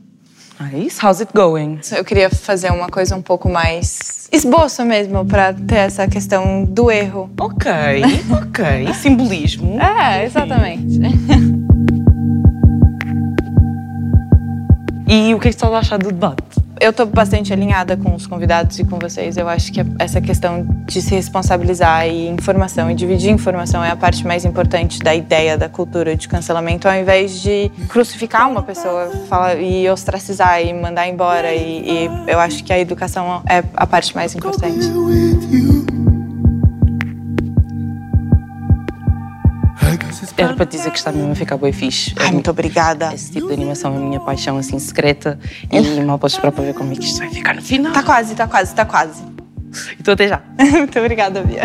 Nice. 0.62 1.06
How's 1.06 1.20
it 1.20 1.34
going? 1.34 1.80
Eu 1.92 2.06
queria 2.06 2.30
fazer 2.30 2.72
uma 2.72 2.88
coisa 2.88 3.18
um 3.18 3.22
pouco 3.22 3.50
mais 3.50 4.30
esboço 4.32 4.86
mesmo, 4.86 5.26
pra 5.26 5.52
ter 5.54 5.76
essa 5.76 6.08
questão 6.08 6.64
do 6.64 6.90
erro. 6.90 7.30
Ok, 7.38 7.70
ok. 8.32 8.94
Simbolismo. 8.94 9.78
É, 9.82 10.24
exatamente. 10.26 11.00
E 15.06 15.36
o 15.36 15.40
que 15.40 15.50
é 15.50 15.52
que 15.52 15.60
você 15.60 15.66
está 15.66 15.68
a 15.68 15.80
achar 15.80 16.00
do 16.00 16.08
debate? 16.08 16.63
Eu 16.84 16.92
tô 16.92 17.06
bastante 17.06 17.54
alinhada 17.54 17.96
com 17.96 18.14
os 18.14 18.28
convidados 18.28 18.78
e 18.78 18.84
com 18.84 19.00
vocês. 19.00 19.38
Eu 19.38 19.48
acho 19.48 19.72
que 19.72 19.80
essa 19.98 20.20
questão 20.20 20.68
de 20.86 21.02
se 21.02 21.16
responsabilizar 21.16 22.06
e 22.10 22.28
informação 22.28 22.92
e 22.92 22.94
dividir 22.94 23.32
informação 23.32 23.82
é 23.82 23.90
a 23.90 23.96
parte 23.96 24.28
mais 24.28 24.44
importante 24.44 25.00
da 25.00 25.16
ideia 25.16 25.58
da 25.58 25.70
cultura 25.70 26.14
de 26.14 26.28
cancelamento, 26.28 26.86
ao 26.86 26.96
invés 26.96 27.42
de 27.42 27.72
crucificar 27.88 28.52
uma 28.52 28.64
pessoa 28.64 29.10
falar, 29.30 29.62
e 29.62 29.90
ostracizar 29.90 30.62
e 30.62 30.74
mandar 30.74 31.08
embora. 31.08 31.56
E, 31.56 31.90
e 31.90 32.10
eu 32.28 32.38
acho 32.38 32.62
que 32.66 32.74
a 32.74 32.78
educação 32.78 33.42
é 33.50 33.64
a 33.78 33.88
parte 33.88 34.14
mais 34.14 34.36
importante. 34.36 34.86
Era 40.44 40.56
para 40.56 40.66
te 40.66 40.78
dizer 40.78 40.92
que 40.92 40.98
está 40.98 41.12
mesmo 41.12 41.32
a 41.32 41.36
ficar 41.36 41.58
bem 41.58 41.72
fixe. 41.72 42.14
Ai, 42.18 42.32
muito 42.32 42.52
obrigada. 42.52 43.14
Esse 43.14 43.32
tipo 43.32 43.48
de 43.48 43.54
animação 43.54 43.94
é 43.94 43.98
a 43.98 44.00
minha 44.00 44.20
paixão, 44.20 44.58
assim, 44.58 44.78
secreta. 44.78 45.40
E 45.72 46.02
mal 46.02 46.20
posso 46.20 46.36
esperar 46.36 46.52
para 46.52 46.66
ver 46.66 46.74
como 46.74 46.92
é 46.92 46.96
que 46.96 47.06
isto 47.06 47.20
vai 47.20 47.30
ficar 47.30 47.56
no 47.56 47.62
final. 47.62 47.94
Tá 47.94 48.04
quase, 48.04 48.36
tá 48.36 48.48
quase, 48.48 48.76
tá 48.76 48.86
quase. 48.86 49.24
Então 50.00 50.14
até 50.14 50.28
já. 50.28 50.42
muito 50.60 51.00
obrigada, 51.00 51.42
Bia. 51.42 51.64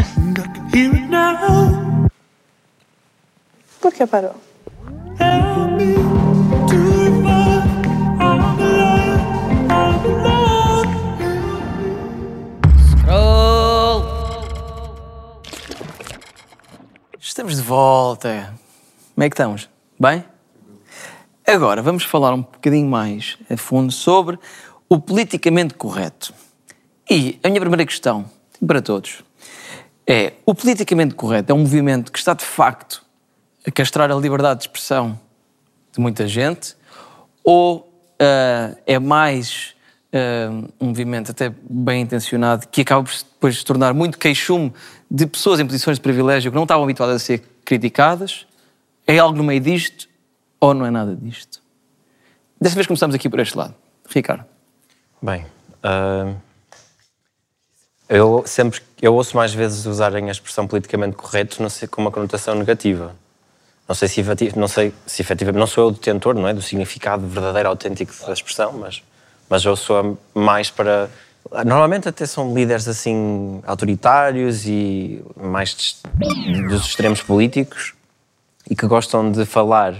Por 3.80 3.92
que 3.92 4.06
parou? 4.06 4.34
Estamos 17.20 17.56
de 17.56 17.62
volta. 17.62 18.52
Como 19.18 19.24
é 19.24 19.30
que 19.30 19.34
estamos? 19.34 19.68
Bem? 19.98 20.24
Agora 21.44 21.82
vamos 21.82 22.04
falar 22.04 22.32
um 22.32 22.42
bocadinho 22.42 22.88
mais 22.88 23.36
a 23.50 23.56
fundo 23.56 23.90
sobre 23.90 24.38
o 24.88 25.00
politicamente 25.00 25.74
correto. 25.74 26.32
E 27.10 27.36
a 27.42 27.48
minha 27.48 27.60
primeira 27.60 27.84
questão 27.84 28.30
para 28.64 28.80
todos 28.80 29.24
é: 30.06 30.34
o 30.46 30.54
politicamente 30.54 31.16
correto 31.16 31.50
é 31.50 31.52
um 31.56 31.58
movimento 31.58 32.12
que 32.12 32.18
está 32.20 32.32
de 32.32 32.44
facto 32.44 33.04
a 33.66 33.72
castrar 33.72 34.08
a 34.08 34.14
liberdade 34.14 34.60
de 34.60 34.66
expressão 34.68 35.18
de 35.92 35.98
muita 35.98 36.28
gente 36.28 36.76
ou 37.42 37.92
ah, 38.20 38.76
é 38.86 39.00
mais 39.00 39.74
ah, 40.12 40.68
um 40.80 40.86
movimento 40.86 41.32
até 41.32 41.52
bem 41.68 42.02
intencionado 42.02 42.68
que 42.68 42.82
acaba 42.82 43.02
por 43.02 43.12
depois 43.12 43.58
se 43.58 43.64
tornar 43.64 43.92
muito 43.92 44.16
queixume 44.16 44.72
de 45.10 45.26
pessoas 45.26 45.58
em 45.58 45.66
posições 45.66 45.96
de 45.96 46.02
privilégio 46.02 46.52
que 46.52 46.54
não 46.54 46.62
estavam 46.62 46.84
habituadas 46.84 47.16
a 47.16 47.18
ser 47.18 47.42
criticadas? 47.64 48.46
É 49.10 49.16
algo 49.16 49.38
no 49.38 49.42
meio 49.42 49.58
disto 49.58 50.06
ou 50.60 50.74
não 50.74 50.84
é 50.84 50.90
nada 50.90 51.16
disto? 51.16 51.62
Dessa 52.60 52.74
vez 52.74 52.86
começamos 52.86 53.16
aqui 53.16 53.26
por 53.26 53.40
este 53.40 53.56
lado. 53.56 53.74
Ricardo. 54.06 54.44
Bem, 55.22 55.46
ah, 55.82 56.34
eu 58.06 58.44
sempre 58.46 58.82
eu 59.00 59.14
ouço 59.14 59.34
mais 59.34 59.54
vezes 59.54 59.86
usarem 59.86 60.28
a 60.28 60.30
expressão 60.30 60.66
politicamente 60.66 61.16
correto 61.16 61.62
não 61.62 61.70
sei, 61.70 61.88
com 61.88 62.02
uma 62.02 62.10
conotação 62.10 62.54
negativa. 62.54 63.16
Não 63.88 63.94
sei 63.94 64.08
se 64.08 64.22
não 64.54 64.68
sei 64.68 64.92
se 65.06 65.22
efetivamente, 65.22 65.58
não 65.58 65.66
sou 65.66 65.84
eu 65.84 65.88
o 65.88 65.92
detentor, 65.92 66.34
não 66.34 66.46
é, 66.46 66.52
do 66.52 66.60
significado 66.60 67.26
verdadeiro, 67.26 67.70
autêntico 67.70 68.12
da 68.26 68.34
expressão, 68.34 68.74
mas 68.74 69.02
mas 69.48 69.64
eu 69.64 69.74
sou 69.74 70.18
mais 70.34 70.68
para 70.68 71.08
normalmente 71.64 72.06
até 72.06 72.26
são 72.26 72.54
líderes 72.54 72.86
assim 72.86 73.62
autoritários 73.66 74.66
e 74.66 75.24
mais 75.34 76.02
dos 76.68 76.84
extremos 76.84 77.22
políticos 77.22 77.94
e 78.68 78.76
que 78.76 78.86
gostam 78.86 79.30
de 79.32 79.44
falar 79.46 79.94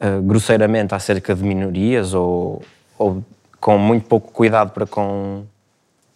eh, 0.00 0.20
grosseiramente 0.22 0.94
acerca 0.94 1.34
de 1.34 1.42
minorias 1.42 2.14
ou, 2.14 2.62
ou 2.98 3.22
com 3.60 3.76
muito 3.78 4.06
pouco 4.06 4.30
cuidado 4.32 4.70
para 4.70 4.86
com, 4.86 5.44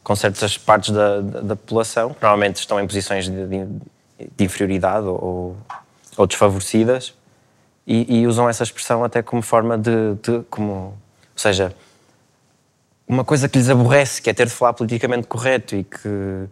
com 0.02 0.16
certas 0.16 0.56
partes 0.56 0.90
da, 0.90 1.20
da, 1.20 1.40
da 1.40 1.56
população, 1.56 2.14
que 2.14 2.22
normalmente 2.22 2.56
estão 2.56 2.80
em 2.80 2.86
posições 2.86 3.26
de, 3.28 3.46
de- 3.46 3.66
de 4.36 4.44
inferioridade 4.44 5.04
ou, 5.06 5.56
ou 6.16 6.26
desfavorecidas, 6.28 7.12
e, 7.84 8.20
e 8.20 8.26
usam 8.28 8.48
essa 8.48 8.62
expressão 8.62 9.02
até 9.02 9.20
como 9.20 9.42
forma 9.42 9.76
de, 9.76 10.14
de- 10.22 10.44
como, 10.48 10.72
ou 10.72 10.94
seja, 11.34 11.74
uma 13.08 13.24
coisa 13.24 13.48
que 13.48 13.58
lhes 13.58 13.68
aborrece, 13.68 14.22
que 14.22 14.30
é 14.30 14.32
ter 14.32 14.46
de 14.46 14.52
falar 14.52 14.72
politicamente 14.74 15.26
correto 15.26 15.74
e 15.74 15.82
que 15.82 16.44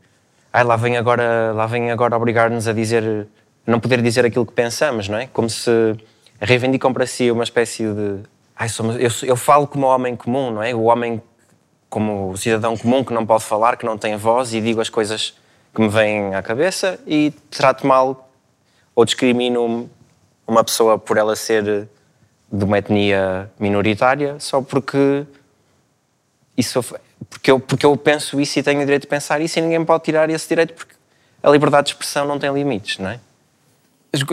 ai, 0.52 0.64
lá 0.64 0.74
vem 0.76 0.96
agora, 0.96 1.52
lá 1.54 1.66
vem 1.66 1.92
agora 1.92 2.16
obrigar-nos 2.16 2.66
a 2.66 2.72
dizer, 2.72 3.28
não 3.66 3.80
poder 3.80 4.02
dizer 4.02 4.24
aquilo 4.24 4.46
que 4.46 4.52
pensamos, 4.52 5.08
não 5.08 5.18
é? 5.18 5.26
Como 5.26 5.48
se 5.48 5.70
reivindicam 6.40 6.92
para 6.92 7.06
si 7.06 7.30
uma 7.30 7.44
espécie 7.44 7.84
de 7.84 8.20
ai, 8.56 8.68
somos, 8.68 8.96
eu, 8.96 9.28
eu 9.28 9.36
falo 9.36 9.66
como 9.66 9.86
homem 9.86 10.14
comum, 10.16 10.50
não 10.50 10.62
é? 10.62 10.74
O 10.74 10.82
homem 10.82 11.22
como 11.88 12.30
o 12.30 12.36
cidadão 12.36 12.76
comum 12.76 13.04
que 13.04 13.12
não 13.12 13.26
pode 13.26 13.44
falar, 13.44 13.76
que 13.76 13.84
não 13.84 13.98
tem 13.98 14.16
voz 14.16 14.54
e 14.54 14.60
digo 14.60 14.80
as 14.80 14.88
coisas 14.88 15.34
que 15.74 15.80
me 15.80 15.88
vêm 15.88 16.34
à 16.34 16.42
cabeça 16.42 17.00
e 17.06 17.32
trato 17.50 17.86
mal 17.86 18.30
ou 18.94 19.04
discrimino 19.04 19.90
uma 20.46 20.62
pessoa 20.62 20.98
por 20.98 21.16
ela 21.16 21.34
ser 21.34 21.88
de 22.52 22.64
uma 22.64 22.78
etnia 22.78 23.50
minoritária 23.58 24.36
só 24.38 24.60
porque 24.60 25.24
isso 26.56 26.84
porque 27.28 27.50
eu, 27.50 27.60
porque 27.60 27.86
eu 27.86 27.96
penso 27.96 28.40
isso 28.40 28.58
e 28.58 28.62
tenho 28.62 28.80
o 28.80 28.84
direito 28.84 29.02
de 29.02 29.08
pensar 29.08 29.40
isso 29.40 29.58
e 29.58 29.62
ninguém 29.62 29.84
pode 29.84 30.04
tirar 30.04 30.28
esse 30.30 30.48
direito 30.48 30.74
porque 30.74 30.94
a 31.42 31.50
liberdade 31.50 31.86
de 31.86 31.92
expressão 31.92 32.26
não 32.26 32.38
tem 32.38 32.52
limites, 32.52 32.98
não 32.98 33.10
é? 33.10 33.20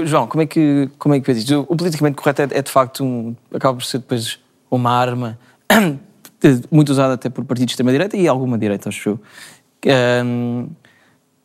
João, 0.06 0.28
como 0.28 0.42
é 0.42 0.46
que, 0.48 0.90
como 0.98 1.13
é 1.13 1.20
que 1.20 1.26
vês 1.28 1.40
isto? 1.40 1.66
O 1.70 1.76
politicamente 1.76 2.16
correto 2.16 2.42
é, 2.42 2.48
é 2.52 2.62
de 2.62 2.72
facto 2.72 3.04
um, 3.04 3.36
acaba 3.54 3.78
por 3.78 3.86
ser 3.86 4.00
depois 4.00 4.40
uma 4.72 4.92
arma 4.92 5.38
muito 6.72 6.90
usada 6.90 7.13
até 7.13 7.30
por 7.30 7.46
partidos 7.46 7.68
de 7.68 7.74
extrema-direita 7.74 8.18
e 8.18 8.28
alguma 8.28 8.58
direita, 8.58 8.90
acho 8.90 9.10
eu. 9.10 9.20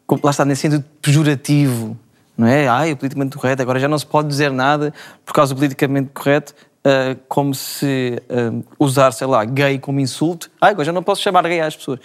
Como- 0.06 0.20
lá 0.24 0.30
está, 0.30 0.44
nesse 0.44 0.62
sentido 0.62 0.84
pejorativo, 1.00 1.96
não 2.36 2.46
é? 2.46 2.68
Ai, 2.68 2.92
o 2.92 2.96
politicamente 2.96 3.36
correto, 3.36 3.62
agora 3.62 3.78
já 3.78 3.88
não 3.88 3.98
se 3.98 4.06
pode 4.06 4.28
dizer 4.28 4.50
nada 4.50 4.92
por 5.24 5.32
causa 5.34 5.54
do 5.54 5.58
politicamente 5.58 6.10
correto, 6.12 6.54
ah, 6.84 7.16
como 7.28 7.54
se 7.54 8.20
ah, 8.28 8.62
usar, 8.78 9.12
sei 9.12 9.26
lá, 9.26 9.44
gay 9.44 9.78
como 9.78 10.00
insulto. 10.00 10.50
Ai, 10.60 10.70
agora 10.70 10.86
já 10.86 10.92
não 10.92 11.02
posso 11.02 11.22
chamar 11.22 11.42
gay 11.44 11.60
às 11.60 11.76
pessoas, 11.76 12.00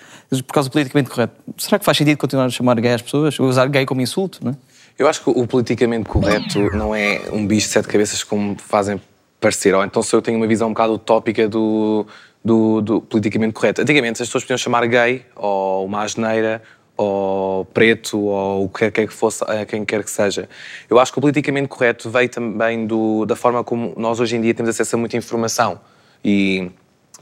por 0.46 0.54
causa 0.54 0.70
do 0.70 0.74
politicamente 0.74 1.10
correto. 1.10 1.34
Será 1.58 1.80
que 1.80 1.86
faz 1.86 1.98
sentido 1.98 2.18
continuar 2.18 2.46
a 2.46 2.50
chamar 2.50 2.80
gay 2.80 2.94
às 2.94 3.02
pessoas? 3.02 3.40
Ou 3.40 3.48
usar 3.48 3.68
gay 3.68 3.86
como 3.86 4.02
insulto, 4.02 4.40
não 4.44 4.52
é? 4.52 4.56
Eu 4.98 5.08
acho 5.08 5.24
que 5.24 5.30
o 5.30 5.46
politicamente 5.46 6.10
correto 6.10 6.60
não 6.76 6.96
é 6.96 7.22
um 7.32 7.46
bicho 7.46 7.68
de 7.68 7.74
sete 7.74 7.88
cabeças 7.88 8.24
como 8.24 8.58
fazem 8.60 9.00
parecer. 9.40 9.76
Ou 9.76 9.84
então 9.84 10.02
se 10.02 10.16
eu 10.16 10.22
tenho 10.22 10.38
uma 10.38 10.48
visão 10.48 10.70
um 10.70 10.72
bocado 10.72 10.94
utópica 10.94 11.48
do, 11.48 12.08
do, 12.44 12.82
do 12.82 13.02
politicamente 13.02 13.54
correto. 13.54 13.82
Antigamente 13.82 14.22
as 14.22 14.28
pessoas 14.28 14.44
podiam 14.44 14.58
chamar 14.58 14.88
gay, 14.88 15.24
ou 15.36 15.86
uma 15.86 16.02
asneira, 16.02 16.64
ou 16.96 17.64
preto, 17.66 18.20
ou 18.20 18.66
o 18.66 18.70
que 18.70 18.90
quer 18.90 19.08
que 19.08 19.14
fosse, 19.14 19.44
a 19.44 19.66
quem 19.66 19.86
quer 19.86 20.04
que 20.04 20.10
seja. 20.10 20.50
Eu 20.90 21.00
acho 21.00 21.14
que 21.14 21.20
o 21.20 21.22
politicamente 21.22 21.68
correto 21.68 22.10
veio 22.10 22.28
também 22.28 22.88
do, 22.88 23.24
da 23.26 23.36
forma 23.36 23.64
como 23.64 23.94
nós 23.98 24.20
hoje 24.20 24.36
em 24.36 24.42
dia 24.42 24.54
temos 24.54 24.70
acesso 24.70 24.96
a 24.96 25.00
muita 25.00 25.16
informação. 25.16 25.80
E 26.26 26.72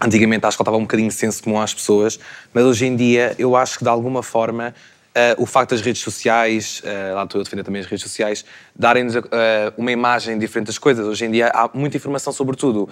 antigamente 0.01 0.45
acho 0.45 0.55
que 0.55 0.59
faltava 0.59 0.77
um 0.77 0.83
bocadinho 0.83 1.09
de 1.09 1.15
senso 1.15 1.43
comum 1.43 1.59
às 1.59 1.73
pessoas, 1.73 2.17
mas 2.53 2.63
hoje 2.63 2.85
em 2.85 2.95
dia 2.95 3.35
eu 3.37 3.53
acho 3.53 3.77
que 3.77 3.83
de 3.83 3.89
alguma 3.89 4.23
forma 4.23 4.73
Uh, 5.15 5.41
o 5.41 5.45
facto 5.45 5.69
das 5.69 5.79
redes 5.79 6.01
sociais, 6.01 6.81
uh, 6.83 7.15
lá 7.15 7.23
estou 7.23 7.39
a 7.39 7.43
defender 7.45 7.63
também 7.63 7.79
as 7.79 7.87
redes 7.87 8.03
sociais, 8.03 8.43
darem-nos 8.75 9.15
uh, 9.15 9.21
uma 9.77 9.89
imagem 9.89 10.37
diferente 10.37 10.67
das 10.67 10.77
coisas. 10.77 11.07
Hoje 11.07 11.23
em 11.23 11.31
dia 11.31 11.47
há 11.53 11.69
muita 11.73 11.95
informação 11.95 12.33
sobre 12.33 12.57
tudo. 12.57 12.89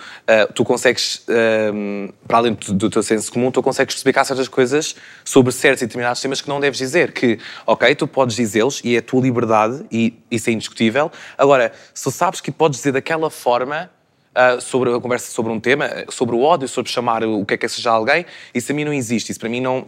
Tu 0.56 0.64
consegues, 0.64 1.26
para 2.26 2.38
além 2.38 2.54
do, 2.54 2.74
do 2.76 2.90
teu 2.90 3.04
senso 3.04 3.30
comum, 3.30 3.52
tu 3.52 3.62
consegues 3.62 3.96
explicar 3.96 4.24
certas 4.24 4.48
coisas 4.48 4.96
sobre 5.26 5.52
certos 5.52 5.82
e 5.82 5.86
determinados 5.86 6.22
temas 6.22 6.40
que 6.40 6.48
não 6.48 6.62
deves 6.62 6.78
dizer. 6.78 7.12
Que, 7.12 7.40
ok, 7.68 7.94
tu 7.96 8.08
podes 8.08 8.38
dizê-los 8.38 8.80
e 8.86 8.96
é 8.96 9.00
a 9.00 9.02
tua 9.02 9.22
liberdade 9.22 9.86
e 9.92 10.18
isso 10.32 10.50
é 10.50 10.54
indiscutível. 10.54 11.12
Agora, 11.38 11.74
se 11.94 12.10
sabes 12.10 12.40
que 12.40 12.52
podes 12.52 12.80
dizer 12.80 12.94
daquela 12.94 13.30
forma, 13.30 13.90
Uh, 14.34 14.60
sobre 14.60 14.92
a 14.92 15.00
conversa 15.00 15.30
sobre 15.30 15.52
um 15.52 15.60
tema, 15.60 15.88
sobre 16.10 16.36
o 16.36 16.42
ódio, 16.42 16.68
sobre 16.68 16.92
chamar 16.92 17.24
o 17.24 17.46
que 17.46 17.54
é 17.54 17.58
que 17.58 17.70
seja 17.70 17.92
alguém, 17.92 18.26
isso 18.52 18.72
a 18.72 18.76
mim 18.76 18.84
não 18.84 18.92
existe. 18.92 19.32
Isso 19.32 19.40
para 19.40 19.48
mim 19.48 19.62
não, 19.62 19.88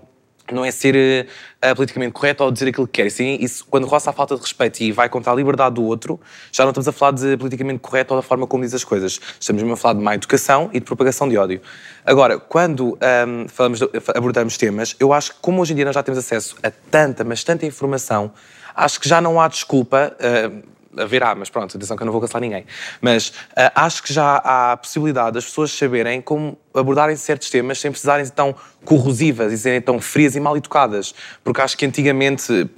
não 0.51 0.63
é 0.63 0.71
ser 0.71 1.27
uh, 1.63 1.75
politicamente 1.75 2.11
correto 2.11 2.43
ou 2.43 2.51
dizer 2.51 2.69
aquilo 2.69 2.87
que 2.87 3.01
quer. 3.01 3.09
Sim, 3.09 3.37
isso, 3.39 3.65
quando 3.69 3.87
roça 3.87 4.09
a 4.09 4.13
falta 4.13 4.35
de 4.35 4.41
respeito 4.41 4.81
e 4.81 4.91
vai 4.91 5.09
contra 5.09 5.31
a 5.31 5.35
liberdade 5.35 5.75
do 5.75 5.83
outro, 5.83 6.19
já 6.51 6.63
não 6.63 6.71
estamos 6.71 6.87
a 6.87 6.91
falar 6.91 7.11
de 7.11 7.37
politicamente 7.37 7.79
correto 7.79 8.13
ou 8.13 8.19
da 8.19 8.21
forma 8.21 8.45
como 8.45 8.63
diz 8.63 8.73
as 8.73 8.83
coisas. 8.83 9.19
Estamos 9.39 9.61
mesmo 9.61 9.73
a 9.73 9.77
falar 9.77 9.95
de 9.95 10.01
má 10.01 10.13
educação 10.13 10.69
e 10.71 10.79
de 10.79 10.85
propagação 10.85 11.27
de 11.27 11.37
ódio. 11.37 11.61
Agora, 12.05 12.39
quando 12.39 12.97
um, 13.27 13.47
falamos 13.47 13.79
de, 13.79 13.89
abordamos 14.13 14.57
temas, 14.57 14.95
eu 14.99 15.11
acho 15.11 15.33
que 15.33 15.39
como 15.41 15.61
hoje 15.61 15.73
em 15.73 15.75
dia 15.75 15.85
nós 15.85 15.95
já 15.95 16.03
temos 16.03 16.19
acesso 16.19 16.55
a 16.61 16.69
tanta, 16.69 17.23
mas 17.23 17.43
tanta 17.43 17.65
informação, 17.65 18.31
acho 18.75 18.99
que 18.99 19.09
já 19.09 19.19
não 19.19 19.39
há 19.41 19.47
desculpa. 19.47 20.15
Uh, 20.19 20.74
haverá, 20.97 21.35
mas 21.35 21.49
pronto, 21.49 21.75
atenção 21.75 21.95
que 21.95 22.03
eu 22.03 22.05
não 22.05 22.11
vou 22.11 22.21
cancelar 22.21 22.41
ninguém. 22.41 22.65
Mas 23.01 23.33
ah, 23.55 23.71
acho 23.85 24.03
que 24.03 24.13
já 24.13 24.35
há 24.37 24.71
a 24.73 24.77
possibilidade 24.77 25.33
das 25.33 25.45
pessoas 25.45 25.71
saberem 25.71 26.21
como 26.21 26.57
abordarem 26.73 27.15
certos 27.15 27.49
temas 27.49 27.79
sem 27.79 27.91
precisarem 27.91 28.25
ser 28.25 28.31
tão 28.31 28.55
corrosivas 28.83 29.51
e 29.51 29.57
serem 29.57 29.81
tão 29.81 29.99
frias 29.99 30.35
e 30.35 30.39
mal 30.39 30.55
educadas. 30.57 31.13
Porque 31.43 31.61
acho 31.61 31.77
que 31.77 31.85
antigamente, 31.85 32.69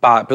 pá, 0.00 0.26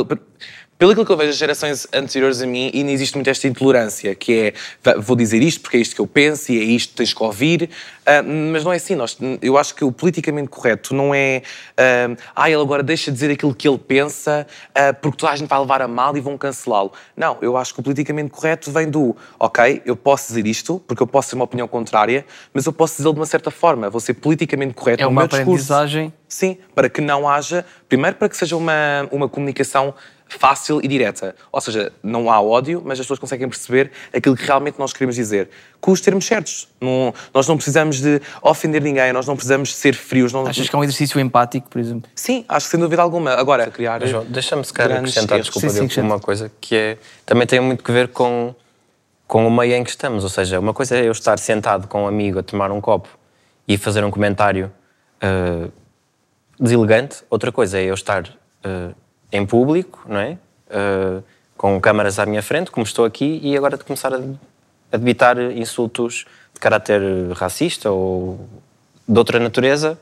pelo, 0.77 1.05
que 1.05 1.11
eu 1.11 1.15
vejo 1.17 1.29
das 1.29 1.37
gerações 1.37 1.87
anteriores 1.93 2.41
a 2.41 2.45
mim, 2.45 2.69
ainda 2.73 2.91
existe 2.91 3.15
muito 3.15 3.29
esta 3.29 3.47
intolerância, 3.47 4.13
que 4.13 4.33
é 4.39 4.53
"Va- 4.83 4.99
vou 4.99 5.15
dizer 5.15 5.41
isto 5.41 5.61
porque 5.61 5.77
é 5.77 5.79
isto 5.79 5.95
que 5.95 6.01
eu 6.01 6.07
penso 6.07 6.51
e 6.51 6.59
é 6.59 6.63
isto 6.63 6.89
que 6.91 6.95
tens 6.97 7.13
que 7.13 7.23
ouvir, 7.23 7.69
Ah, 8.07 8.21
mas 8.21 8.63
não 8.63 8.71
é 8.71 8.75
assim. 8.75 8.93
Nós, 8.93 9.17
eu 9.41 9.57
acho 9.57 9.73
que 9.73 9.83
o 9.83 9.91
politicamente 9.91 10.47
correto 10.49 10.93
não 10.93 11.11
é 11.15 11.41
ah, 11.75 12.15
ah, 12.35 12.49
ele 12.51 12.61
agora 12.61 12.83
deixa 12.83 13.09
de 13.09 13.15
dizer 13.15 13.31
aquilo 13.31 13.55
que 13.55 13.67
ele 13.67 13.79
pensa 13.79 14.45
ah, 14.75 14.93
porque 14.93 15.17
toda 15.17 15.31
a 15.31 15.35
gente 15.35 15.47
vai 15.47 15.57
levar 15.59 15.81
a 15.81 15.87
mal 15.87 16.15
e 16.15 16.19
vão 16.21 16.37
cancelá-lo. 16.37 16.91
Não, 17.17 17.35
eu 17.41 17.57
acho 17.57 17.73
que 17.73 17.79
o 17.79 17.83
politicamente 17.83 18.29
correto 18.29 18.69
vem 18.71 18.91
do 18.91 19.15
ok, 19.39 19.81
eu 19.87 19.95
posso 19.95 20.27
dizer 20.27 20.45
isto 20.45 20.79
porque 20.87 21.01
eu 21.01 21.07
posso 21.07 21.31
ter 21.31 21.35
uma 21.35 21.45
opinião 21.45 21.67
contrária, 21.67 22.23
mas 22.53 22.67
eu 22.67 22.73
posso 22.73 22.97
dizê-lo 22.97 23.15
de 23.15 23.19
uma 23.21 23.25
certa 23.25 23.49
forma. 23.49 23.89
Vou 23.89 23.99
ser 23.99 24.13
politicamente 24.13 24.75
correto 24.75 25.01
É 25.01 25.05
no 25.05 25.09
uma 25.09 25.21
meu 25.21 25.27
discurso. 25.27 25.49
aprendizagem. 25.73 26.13
Sim, 26.27 26.57
para 26.75 26.87
que 26.89 27.01
não 27.01 27.27
haja. 27.27 27.65
Primeiro, 27.89 28.17
para 28.17 28.29
que 28.29 28.37
seja 28.37 28.55
uma, 28.55 29.07
uma 29.11 29.27
comunicação 29.27 29.95
fácil 30.27 30.79
e 30.83 30.87
direta. 30.87 31.35
Ou 31.51 31.61
seja, 31.61 31.91
não 32.01 32.31
há 32.31 32.41
ódio, 32.41 32.81
mas 32.83 32.99
as 32.99 33.05
pessoas 33.05 33.19
conseguem 33.19 33.47
perceber 33.47 33.91
aquilo 34.13 34.35
que 34.35 34.43
realmente 34.45 34.77
nós 34.79 34.91
queremos 34.91 35.15
dizer. 35.15 35.49
Com 35.79 35.91
os 35.91 36.01
termos 36.01 36.25
certos. 36.25 36.67
Não- 36.81 37.13
nós 37.33 37.47
não 37.47 37.55
precisamos 37.55 38.01
de 38.01 38.21
ofender 38.41 38.81
ninguém, 38.81 39.13
nós 39.13 39.27
não 39.27 39.35
precisamos 39.35 39.69
de 39.69 39.75
ser 39.75 39.93
frios. 39.93 40.33
Não, 40.33 40.45
Achas 40.47 40.67
que 40.67 40.75
é 40.75 40.79
um 40.79 40.83
exercício 40.83 41.19
empático, 41.19 41.69
por 41.69 41.79
exemplo? 41.79 42.09
Sim, 42.15 42.43
acho 42.49 42.65
que 42.65 42.71
sem 42.71 42.79
dúvida 42.79 43.01
alguma. 43.01 43.31
Agora, 43.33 43.69
criar. 43.69 44.05
João, 44.05 44.25
deixa-me 44.25 44.63
se 44.65 44.73
calhar 44.73 44.97
acrescentar, 44.97 45.37
erros. 45.37 45.47
desculpa, 45.47 45.69
Sim, 45.69 45.81
sim, 45.81 45.87
Diogo, 45.87 46.07
uma 46.09 46.19
coisa 46.19 46.51
que 46.59 46.75
é, 46.75 46.97
também 47.25 47.45
tem 47.45 47.59
muito 47.59 47.83
que 47.83 47.91
ver 47.91 48.07
com, 48.09 48.53
com 49.27 49.47
o 49.47 49.51
meio 49.51 49.73
em 49.75 49.83
que 49.83 49.89
estamos. 49.91 50.23
Ou 50.23 50.29
seja, 50.29 50.59
uma 50.59 50.73
coisa 50.73 50.97
é 50.97 51.07
eu 51.07 51.11
estar 51.11 51.37
sentado 51.39 51.87
com 51.87 52.03
um 52.03 52.07
amigo 52.07 52.39
a 52.39 52.43
tomar 52.43 52.71
um 52.71 52.81
copo 52.81 53.09
e 53.67 53.77
fazer 53.77 54.03
um 54.03 54.11
comentário 54.11 54.71
ah, 55.21 55.69
deselegante, 56.59 57.17
outra 57.29 57.51
coisa 57.51 57.79
é 57.79 57.83
eu 57.85 57.93
estar 57.93 58.27
ah, 58.63 58.89
em 59.35 59.45
público, 59.45 60.03
não 60.07 60.19
é? 60.19 60.37
Ah, 60.69 61.21
com 61.57 61.79
câmaras 61.79 62.19
à 62.19 62.25
minha 62.25 62.43
frente, 62.43 62.69
como 62.69 62.85
estou 62.85 63.05
aqui, 63.05 63.39
e 63.41 63.55
agora 63.55 63.77
de 63.77 63.83
começar 63.83 64.13
a, 64.13 64.17
a 64.91 64.97
debitar 64.97 65.39
insultos 65.39 66.25
de 66.53 66.59
caráter 66.59 67.01
racista 67.33 67.89
ou 67.89 68.47
de 69.07 69.17
outra 69.17 69.39
natureza. 69.39 69.97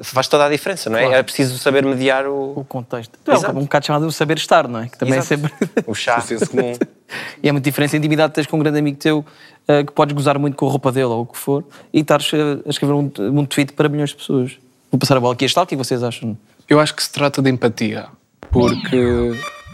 Faz 0.00 0.26
toda 0.26 0.44
a 0.44 0.48
diferença, 0.48 0.90
não 0.90 0.98
é? 0.98 1.02
Claro. 1.02 1.16
É 1.16 1.22
preciso 1.22 1.56
saber 1.56 1.84
mediar 1.84 2.26
o, 2.26 2.58
o 2.58 2.64
contexto. 2.64 3.16
É 3.26 3.38
um, 3.48 3.58
um 3.58 3.62
bocado 3.62 3.86
chamado 3.86 4.06
o 4.06 4.12
saber 4.12 4.36
estar, 4.36 4.66
não 4.66 4.80
é? 4.80 4.88
Que 4.88 4.98
também 4.98 5.16
Exato. 5.16 5.34
é 5.34 5.36
sempre. 5.36 5.54
O 5.86 5.94
chá. 5.94 6.22
e 7.42 7.48
é 7.48 7.52
muito 7.52 7.64
diferente 7.64 7.94
a 7.94 7.98
intimidade 7.98 8.32
que 8.32 8.34
tens 8.34 8.46
com 8.46 8.56
um 8.56 8.60
grande 8.60 8.78
amigo 8.80 8.98
teu 8.98 9.24
eh, 9.68 9.84
que 9.84 9.92
podes 9.92 10.12
gozar 10.12 10.36
muito 10.36 10.56
com 10.56 10.66
a 10.66 10.70
roupa 10.70 10.90
dele 10.90 11.06
ou 11.06 11.22
o 11.22 11.26
que 11.26 11.38
for 11.38 11.64
e 11.92 12.00
estares 12.00 12.28
a, 12.34 12.66
a 12.66 12.70
escrever 12.70 12.92
um, 12.92 13.10
um 13.20 13.46
tweet 13.46 13.72
para 13.72 13.88
milhões 13.88 14.10
de 14.10 14.16
pessoas. 14.16 14.58
Vou 14.90 14.98
passar 14.98 15.16
a 15.16 15.20
bola 15.20 15.34
aqui 15.34 15.44
a 15.44 15.46
Estal, 15.46 15.62
o 15.62 15.66
que 15.66 15.76
vocês 15.76 16.02
acham? 16.02 16.36
Eu 16.68 16.80
acho 16.80 16.92
que 16.94 17.02
se 17.02 17.12
trata 17.12 17.40
de 17.40 17.50
empatia, 17.50 18.08
porque 18.54 19.32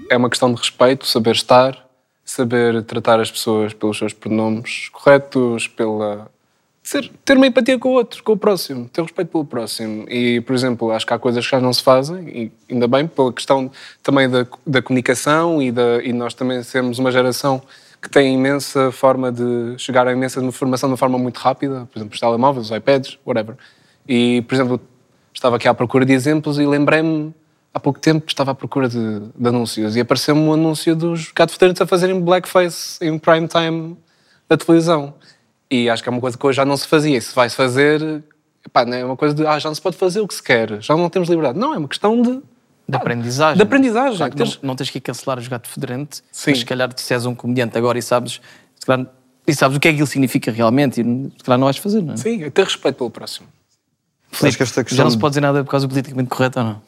é 0.09 0.17
uma 0.17 0.31
questão 0.31 0.51
de 0.55 0.59
respeito, 0.59 1.07
saber 1.07 1.33
estar, 1.33 1.87
saber 2.25 2.83
tratar 2.85 3.21
as 3.21 3.31
pessoas 3.31 3.75
pelos 3.75 3.99
seus 3.99 4.15
pronomes 4.15 4.89
corretos, 4.89 5.69
pela 5.69 6.31
ser- 6.83 7.13
ter 7.23 7.37
uma 7.37 7.47
empatia 7.47 7.79
com 7.79 7.91
o 7.91 7.93
outro, 7.93 8.25
com 8.25 8.33
o 8.33 8.37
próximo, 8.39 8.89
ter 8.89 9.03
respeito 9.03 9.29
pelo 9.29 9.45
próximo. 9.45 10.07
E, 10.09 10.41
por 10.41 10.55
exemplo, 10.55 10.91
acho 10.93 11.07
que 11.07 11.13
há 11.13 11.19
coisas 11.19 11.45
que 11.45 11.51
já 11.51 11.61
não 11.61 11.75
se 11.75 11.83
fazem, 11.83 12.27
e 12.27 12.53
ainda 12.73 12.89
bem, 12.89 13.07
pela 13.07 13.31
questão 13.31 13.71
também 14.03 14.31
da, 14.31 14.47
da 14.67 14.81
comunicação 14.81 15.61
e, 15.61 15.71
da, 15.71 16.03
e 16.03 16.15
nós 16.15 16.33
também 16.33 16.63
sermos 16.63 16.99
uma 16.99 17.13
geração 17.13 17.61
que 18.01 18.09
tem 18.09 18.33
imensa 18.33 18.91
forma 18.91 19.31
de 19.31 19.75
chegar 19.77 20.09
a 20.09 20.13
imensa 20.13 20.43
informação 20.43 20.89
de 20.89 20.93
uma 20.93 20.97
forma 20.97 21.19
muito 21.19 21.37
rápida, 21.37 21.87
por 21.93 21.99
exemplo, 21.99 22.15
os 22.15 22.21
telemóveis, 22.21 22.71
os 22.71 22.75
iPads, 22.75 23.19
whatever. 23.27 23.57
E, 24.09 24.41
por 24.49 24.55
exemplo, 24.55 24.81
estava 25.35 25.57
aqui 25.57 25.69
à 25.69 25.75
procura 25.75 26.07
de 26.07 26.15
exemplos 26.15 26.59
e 26.59 26.65
lembrei-me 26.65 27.35
há 27.75 27.81
pouco 27.81 27.99
tempo 28.01 28.25
estava 28.29 28.51
à 28.51 28.55
procura 28.55 28.89
de, 28.89 29.21
de 29.35 29.49
anúncios 29.49 29.97
e 29.97 30.01
apareceu-me 30.01 30.41
um 30.41 30.53
anúncio 30.53 30.95
dos 30.97 31.31
gato 31.33 31.55
a 31.81 31.87
fazerem 31.87 32.21
blackface 32.21 32.99
em 33.05 33.19
prime 33.19 33.47
time 33.49 33.97
da 34.49 34.57
televisão. 34.57 35.15
E 35.71 35.89
acho 35.89 36.03
que 36.03 36.09
é 36.09 36.13
uma 36.13 36.21
coisa 36.21 36.37
que 36.37 36.45
hoje 36.47 36.57
já 36.57 36.65
não 36.65 36.77
se 36.77 36.87
fazia. 36.87 37.17
E 37.17 37.21
se 37.21 37.35
vai-se 37.35 37.55
fazer, 37.55 38.25
epá, 38.67 38.85
não 38.85 38.97
é 38.97 39.05
uma 39.05 39.17
coisa 39.17 39.35
de 39.35 39.47
ah, 39.47 39.59
já 39.59 39.69
não 39.69 39.75
se 39.75 39.81
pode 39.81 39.97
fazer 39.97 40.21
o 40.21 40.27
que 40.27 40.35
se 40.35 40.43
quer, 40.43 40.83
já 40.83 40.97
não 40.97 41.09
temos 41.09 41.29
liberdade. 41.29 41.59
Não, 41.59 41.73
é 41.75 41.79
uma 41.79 41.89
questão 41.89 42.21
de. 42.21 42.41
De 42.89 42.97
aprendizagem. 42.97 43.57
De 43.57 43.63
aprendizagem. 43.63 44.17
Claro 44.17 44.33
que 44.33 44.37
Teres- 44.39 44.59
não, 44.61 44.69
não 44.69 44.75
tens 44.77 44.91
que 44.91 44.99
ir 44.99 45.01
cancelar 45.01 45.39
o 45.39 45.49
gato 45.49 45.69
federente, 45.69 46.23
Sim. 46.33 46.51
mas 46.51 46.59
se 46.59 46.65
calhar 46.65 46.91
se 46.97 47.15
és 47.15 47.25
um 47.25 47.37
comediante 47.37 47.79
agora 47.79 47.97
e 47.97 48.03
sabes, 48.03 48.41
se 48.81 48.85
calhar, 48.85 49.07
e 49.47 49.55
sabes 49.55 49.77
o 49.77 49.81
que 49.81 49.87
é 49.87 49.93
que 49.93 49.99
ele 50.01 50.07
significa 50.09 50.51
realmente, 50.51 51.01
e 51.01 51.05
se 51.05 51.45
calhar 51.45 51.57
não 51.57 51.67
vais 51.67 51.77
fazer, 51.77 52.03
não 52.03 52.15
é? 52.15 52.17
Sim, 52.17 52.51
ter 52.51 52.65
respeito 52.65 52.97
pelo 52.97 53.09
próximo. 53.11 53.47
Filipe, 54.33 54.57
que 54.57 54.63
esta 54.65 54.81
Já 54.81 54.85
questão 54.85 55.05
não 55.05 55.11
se 55.13 55.17
de- 55.17 55.21
pode 55.21 55.31
dizer 55.33 55.41
nada 55.41 55.63
por 55.63 55.71
causa 55.71 55.87
do 55.87 55.91
politicamente 55.91 56.29
correto 56.31 56.59
ou 56.59 56.65
não? 56.65 56.83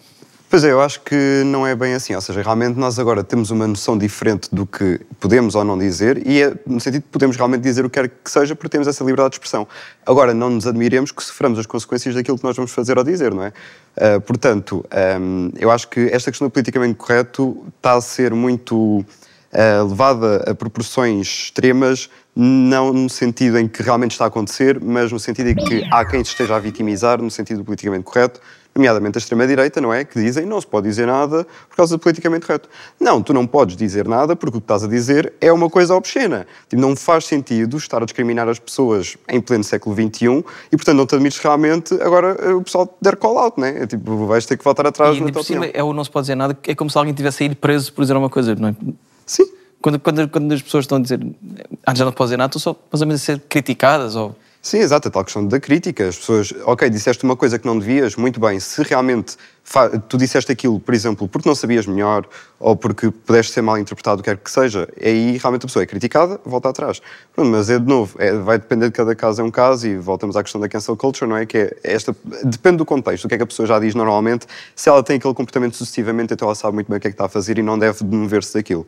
Pois 0.53 0.65
é, 0.65 0.71
eu 0.71 0.83
acho 0.83 1.01
que 1.01 1.43
não 1.47 1.67
é 1.67 1.75
bem 1.75 1.95
assim. 1.95 2.15
Ou 2.15 2.21
seja, 2.21 2.43
realmente 2.43 2.79
nós 2.79 2.99
agora 2.99 3.25
temos 3.25 3.51
uma 3.51 3.67
noção 3.67 3.97
diferente 3.97 4.55
do 4.55 4.67
que 4.67 5.01
podemos 5.19 5.55
ou 5.55 5.65
não 5.65 5.79
dizer 5.79 6.27
e 6.29 6.43
é 6.43 6.55
no 6.67 6.79
sentido 6.79 7.05
de 7.05 7.09
podemos 7.09 7.39
realmente 7.39 7.63
dizer 7.63 7.87
o 7.87 7.89
que 7.89 7.99
quer 7.99 8.11
que 8.23 8.31
seja 8.31 8.55
porque 8.55 8.69
temos 8.69 8.87
essa 8.87 9.03
liberdade 9.03 9.31
de 9.31 9.37
expressão. 9.37 9.67
Agora, 10.05 10.35
não 10.35 10.51
nos 10.51 10.67
admiremos 10.67 11.11
que 11.11 11.25
soframos 11.25 11.59
as 11.59 11.65
consequências 11.65 12.15
daquilo 12.15 12.37
que 12.37 12.45
nós 12.45 12.55
vamos 12.55 12.71
fazer 12.71 12.99
ou 12.99 13.03
dizer, 13.03 13.33
não 13.33 13.45
é? 13.45 13.53
Ah, 13.97 14.21
portanto, 14.21 14.85
ahm, 14.91 15.53
eu 15.59 15.71
acho 15.71 15.89
que 15.89 16.01
esta 16.13 16.31
questão 16.31 16.49
do 16.49 16.51
politicamente 16.51 16.97
correto 16.97 17.65
está 17.79 17.95
a 17.95 18.01
ser 18.03 18.35
muito 18.35 19.03
ah, 19.55 19.87
levada 19.89 20.51
a 20.51 20.55
proporções 20.55 21.29
extremas, 21.45 22.11
não 22.37 22.93
no 22.93 23.09
sentido 23.09 23.59
em 23.59 23.67
que 23.67 23.83
realmente 23.83 24.11
está 24.11 24.27
a 24.27 24.29
acontecer, 24.29 24.79
mas 24.83 25.11
no 25.11 25.19
sentido 25.19 25.49
em 25.49 25.55
que 25.55 25.83
há 25.91 26.05
quem 26.05 26.21
esteja 26.21 26.57
a 26.57 26.59
vitimizar, 26.59 27.23
no 27.23 27.31
sentido 27.31 27.59
do 27.59 27.65
politicamente 27.65 28.05
correto, 28.05 28.39
nomeadamente 28.75 29.19
a 29.19 29.21
extrema-direita, 29.21 29.81
não 29.81 29.93
é? 29.93 30.05
Que 30.05 30.19
dizem 30.21 30.47
não 30.47 30.61
se 30.61 30.67
pode 30.67 30.89
dizer 30.89 31.07
nada 31.07 31.47
por 31.69 31.77
causa 31.77 31.97
do 31.97 32.01
politicamente 32.01 32.47
correto. 32.47 32.69
Não, 32.99 33.23
tu 33.23 33.33
não 33.35 33.47
podes 33.47 33.77
dizer 33.77 34.09
nada 34.09 34.35
porque 34.35 34.57
o 34.57 34.61
que 34.61 34.65
estás 34.65 34.83
a 34.85 34.89
dizer 34.89 35.33
é 35.41 35.53
uma 35.53 35.69
coisa 35.69 35.95
obscena. 35.95 36.47
Tipo, 36.69 36.81
não 36.81 36.97
faz 36.97 37.27
sentido 37.27 37.77
estar 37.77 38.03
a 38.03 38.05
discriminar 38.05 38.49
as 38.49 38.59
pessoas 38.59 39.17
em 39.29 39.41
pleno 39.41 39.63
século 39.65 39.95
XXI 39.95 40.45
e, 40.71 40.77
portanto, 40.77 40.97
não 40.97 41.07
te 41.07 41.15
admires 41.15 41.39
que 41.39 41.45
realmente 41.45 41.95
agora 42.01 42.37
eh, 42.41 42.55
o 42.55 42.63
pessoal 42.63 42.97
der 43.01 43.17
call-out, 43.17 43.59
não 43.61 43.67
é? 43.67 43.83
É 43.83 43.87
Tipo, 43.87 44.27
vais 44.27 44.47
ter 44.47 44.57
que 44.57 44.65
voltar 44.65 44.87
atrás 44.87 45.17
E 45.17 45.21
na 45.21 45.31
tua 45.31 45.43
opinião. 45.43 45.71
é 45.73 45.83
o 45.83 45.93
não 45.93 46.03
se 46.05 46.11
pode 46.11 46.25
dizer 46.25 46.35
nada, 46.35 46.57
é 46.67 46.75
como 46.75 46.89
se 46.91 46.97
alguém 46.97 47.13
tivesse 47.13 47.43
a 47.43 47.47
ir 47.47 47.55
preso 47.57 47.93
por 47.93 48.03
dizer 48.03 48.17
uma 48.17 48.31
coisa, 48.31 48.55
não 48.55 48.69
é? 48.69 48.75
Sim. 49.27 49.45
Quando, 49.83 49.99
quando, 49.99 50.29
quando 50.29 50.53
as 50.53 50.63
pessoas 50.63 50.85
estão 50.85 50.99
a 50.99 51.01
dizer 51.01 51.21
ah, 51.85 51.95
já 51.95 52.05
não 52.05 52.13
pode 52.13 52.29
dizer 52.29 52.37
nada, 52.39 52.49
estão 52.57 52.61
só 52.61 52.79
mais 52.91 53.01
ou 53.03 53.07
menos 53.07 53.21
a 53.21 53.25
ser 53.25 53.41
criticadas 53.49 54.17
ou... 54.17 54.35
Sim, 54.65 54.79
exato, 54.79 55.09
a 55.09 55.11
tal 55.11 55.25
questão 55.25 55.45
da 55.45 55.59
crítica. 55.59 56.07
As 56.07 56.17
pessoas, 56.17 56.55
ok, 56.65 56.89
disseste 56.89 57.25
uma 57.25 57.35
coisa 57.35 57.59
que 57.59 57.67
não 57.67 57.77
devias, 57.77 58.15
muito 58.15 58.39
bem. 58.39 58.61
Se 58.61 58.81
realmente 58.85 59.37
tu 60.09 60.17
disseste 60.17 60.53
aquilo, 60.53 60.79
por 60.79 60.95
exemplo, 60.95 61.27
porque 61.27 61.49
não 61.49 61.55
sabias 61.57 61.85
melhor 61.85 62.25
ou 62.61 62.77
porque 62.77 63.11
pudeste 63.11 63.53
ser 63.53 63.61
mal 63.61 63.77
interpretado, 63.77 64.21
o 64.21 64.23
que 64.23 64.31
quer 64.31 64.37
que 64.37 64.49
seja, 64.49 64.89
aí 65.03 65.37
realmente 65.37 65.65
a 65.65 65.67
pessoa 65.67 65.83
é 65.83 65.87
criticada, 65.87 66.41
volta 66.45 66.69
atrás. 66.69 67.03
Pronto, 67.35 67.51
mas 67.51 67.69
é 67.71 67.79
de 67.81 67.87
novo, 67.87 68.15
é- 68.21 68.35
vai 68.35 68.57
depender 68.57 68.87
de 68.87 68.93
cada 68.93 69.17
caso, 69.17 69.41
é 69.41 69.45
um 69.45 69.51
caso, 69.51 69.85
e 69.89 69.97
voltamos 69.97 70.37
à 70.37 70.45
questão 70.45 70.61
da 70.61 70.69
cancel 70.69 70.97
culture, 70.97 71.29
não 71.29 71.37
é? 71.37 71.45
Que 71.45 71.59
é 71.59 71.77
esta, 71.83 72.15
depende 72.45 72.77
do 72.77 72.85
contexto, 72.85 73.25
o 73.25 73.29
que 73.29 73.35
é 73.35 73.39
que 73.39 73.43
a 73.43 73.47
pessoa 73.47 73.67
já 73.67 73.81
diz 73.81 73.97
normalmente. 73.97 74.47
Se 74.77 74.89
ela 74.89 75.03
tem 75.03 75.17
aquele 75.17 75.35
comportamento 75.35 75.75
sucessivamente, 75.77 76.35
então 76.35 76.47
ela 76.47 76.55
sabe 76.55 76.75
muito 76.75 76.89
bem 76.89 76.99
o 76.99 77.01
que 77.01 77.09
é 77.09 77.11
que 77.11 77.15
está 77.15 77.25
a 77.25 77.29
fazer 77.29 77.59
e 77.59 77.63
não 77.63 77.77
deve 77.77 78.05
mover-se 78.05 78.55
daquilo. 78.55 78.87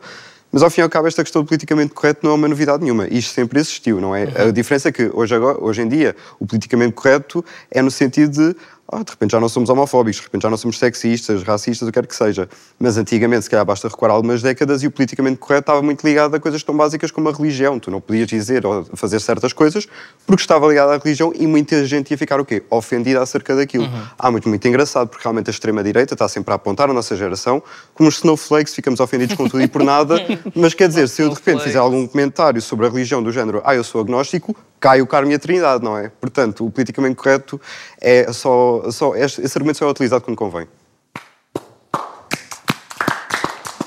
Mas 0.53 0.63
ao 0.63 0.71
fim 0.71 0.81
e 0.81 0.85
ao 0.85 0.89
cabo, 0.89 1.09
esta 1.09 1.25
questão 1.25 1.43
do 1.43 1.47
politicamente 1.47 1.93
correto 1.93 2.21
não 2.23 2.33
é 2.33 2.35
uma 2.35 2.49
novidade 2.49 2.83
nenhuma. 2.83 3.09
Isto 3.09 3.33
sempre 3.33 3.59
existiu, 3.59 4.01
não 4.01 4.15
é? 4.15 4.29
A 4.49 4.51
diferença 4.53 4.89
é 4.89 4.93
que 4.93 5.11
hoje, 5.13 5.35
agora, 5.35 5.59
hoje 5.61 5.83
em 5.83 5.89
dia 5.89 6.15
o 6.39 6.47
politicamente 6.47 6.93
correto 6.93 7.45
é 7.71 7.83
no 7.83 7.91
sentido 7.91 8.53
de 8.53 8.57
ah, 8.87 9.03
de 9.03 9.11
repente 9.11 9.33
já 9.33 9.41
não 9.41 9.49
somos 9.49 9.71
homofóbicos, 9.71 10.19
de 10.19 10.23
repente 10.25 10.43
já 10.43 10.51
não 10.51 10.57
somos 10.57 10.79
sexistas, 10.79 11.43
racistas, 11.43 11.89
o 11.89 11.91
que 11.91 12.01
quer 12.01 12.07
que 12.07 12.15
seja. 12.15 12.49
Mas 12.79 12.97
antigamente, 12.97 13.45
se 13.45 13.51
calhar 13.51 13.65
basta 13.65 13.89
recuar 13.89 14.11
algumas 14.11 14.43
décadas 14.43 14.83
e 14.83 14.87
o 14.87 14.91
politicamente 14.91 15.39
correto 15.39 15.63
estava 15.63 15.83
muito 15.83 16.05
ligado 16.07 16.35
a 16.35 16.41
coisas 16.41 16.63
tão 16.63 16.77
básicas 16.77 17.11
como 17.11 17.29
a 17.29 17.33
religião. 17.33 17.79
Tu 17.79 17.91
não 17.91 18.01
podias 18.01 18.29
dizer 18.29 18.67
ou 18.67 18.85
fazer 18.95 19.21
certas 19.21 19.53
coisas 19.53 19.89
porque 20.27 20.43
estava 20.43 20.67
ligado 20.67 20.91
à 20.91 20.99
religião 20.99 21.33
e 21.35 21.47
muita 21.47 21.85
gente 21.87 22.11
ia 22.11 22.19
ficar 22.19 22.39
o 22.41 22.45
quê? 22.45 22.63
Ofendida 22.71 23.23
acerca 23.23 23.57
daquilo. 23.57 23.89
Há 24.19 24.31
muito, 24.31 24.49
muito 24.49 24.69
engraçado 24.69 25.09
porque 25.09 25.23
realmente 25.23 25.49
a 25.49 25.53
extrema-direita 25.53 26.15
está 26.15 26.29
sempre 26.29 26.53
a 26.53 26.57
apontar 26.57 26.91
a 26.91 26.93
nossa 26.93 27.17
geração 27.17 27.63
como 27.95 28.09
os 28.09 28.17
snowflakes, 28.17 28.75
ficamos 28.75 29.01
ofendidos 29.01 29.35
com 29.35 29.49
tudo 29.49 29.63
e 29.63 29.69
por 29.69 29.83
nada. 29.85 30.17
Mas 30.55 30.75
quer 30.75 30.89
dizer, 30.89 31.09
se 31.09 31.23
eu 31.23 31.29
de 31.29 31.35
repente 31.35 31.63
fizer 31.63 31.79
algum 31.79 32.07
comentário 32.07 32.61
sobre 32.61 32.87
a 32.87 32.91
religião 32.91 33.23
do 33.23 33.33
género, 33.33 33.63
ah, 33.65 33.75
eu 33.75 33.85
sou 33.85 34.01
agnóstico, 34.01 34.55
cai 34.85 35.01
o 35.01 35.07
Carmo 35.07 35.31
e 35.31 35.35
a 35.35 35.39
Trindade, 35.39 35.83
não 35.83 35.97
é? 35.97 36.11
Portanto, 36.21 36.67
o 36.67 36.71
politicamente 36.71 37.15
correto 37.15 37.59
é 38.01 38.31
só. 38.33 38.74
Só 38.91 39.15
este, 39.17 39.43
esse 39.43 39.57
argumento 39.59 39.79
só 39.79 39.87
é 39.87 39.91
utilizado 39.91 40.23
quando 40.25 40.37
convém. 40.37 40.67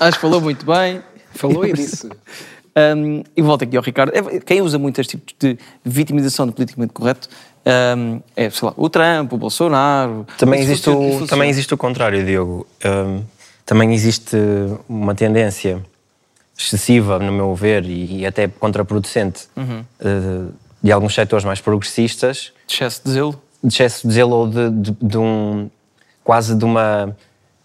Acho 0.00 0.12
que 0.16 0.20
falou 0.20 0.40
muito 0.40 0.64
bem. 0.64 1.02
Falou 1.34 1.66
e 1.66 1.72
disse. 1.74 2.08
Um, 2.96 3.24
e 3.36 3.42
volto 3.42 3.64
aqui 3.64 3.76
ao 3.76 3.82
Ricardo. 3.82 4.12
É, 4.14 4.40
Quem 4.40 4.62
usa 4.62 4.78
muito 4.78 5.00
este 5.00 5.16
tipo 5.16 5.32
de 5.40 5.58
vitimização 5.84 6.46
do 6.46 6.52
politicamente 6.52 6.92
correto 6.92 7.28
um, 7.96 8.20
é, 8.36 8.48
sei 8.48 8.66
lá, 8.68 8.74
o 8.76 8.88
Trump, 8.88 9.32
o 9.32 9.36
Bolsonaro. 9.36 10.26
Também 10.38 10.60
existe, 10.60 10.88
o, 10.88 11.26
também 11.26 11.50
existe 11.50 11.74
o 11.74 11.76
contrário, 11.76 12.24
Diogo. 12.24 12.66
Hum, 12.84 13.22
também 13.66 13.92
existe 13.92 14.36
uma 14.88 15.14
tendência 15.14 15.84
excessiva, 16.56 17.18
no 17.18 17.30
meu 17.32 17.54
ver, 17.54 17.84
e, 17.84 18.20
e 18.20 18.26
até 18.26 18.48
contraproducente 18.48 19.48
Uhum. 19.56 19.84
eh, 20.00 20.52
de 20.82 20.90
alguns 20.92 21.14
setores 21.14 21.44
mais 21.44 21.60
progressistas. 21.60 22.52
De 22.66 22.74
excesso 22.74 23.02
de 23.04 23.10
zelo? 23.12 23.40
De 23.62 23.68
excesso 23.74 24.06
de 24.06 24.14
zelo 24.14 24.34
ou 24.36 24.48
de, 24.48 24.70
de, 24.70 24.96
de 25.00 25.18
um. 25.18 25.68
quase 26.24 26.54
de 26.54 26.64
uma. 26.64 27.16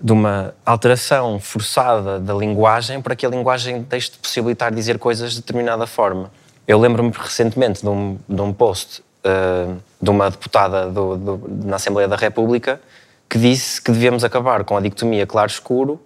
de 0.01 0.11
uma 0.11 0.53
alteração 0.65 1.39
forçada 1.39 2.19
da 2.19 2.33
linguagem 2.33 3.01
para 3.01 3.15
que 3.15 3.25
a 3.25 3.29
linguagem 3.29 3.81
deixe 3.83 4.11
de 4.11 4.17
possibilitar 4.17 4.73
dizer 4.73 4.97
coisas 4.99 5.31
de 5.33 5.41
determinada 5.41 5.85
forma. 5.87 6.31
Eu 6.67 6.79
lembro-me 6.79 7.11
recentemente 7.15 7.81
de 7.81 7.89
um, 7.89 8.17
de 8.27 8.41
um 8.41 8.51
post 8.53 9.03
eh, 9.23 9.67
de 10.01 10.09
uma 10.09 10.29
deputada 10.29 10.87
do- 10.89 11.17
do- 11.17 11.49
na 11.65 11.75
Assembleia 11.75 12.07
da 12.07 12.15
República 12.15 12.81
que 13.29 13.37
disse 13.37 13.81
que 13.81 13.91
devíamos 13.91 14.23
acabar 14.23 14.63
com 14.63 14.75
a 14.77 14.81
dicotomia 14.81 15.25
claro-escuro 15.27 16.01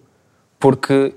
porque 0.60 1.14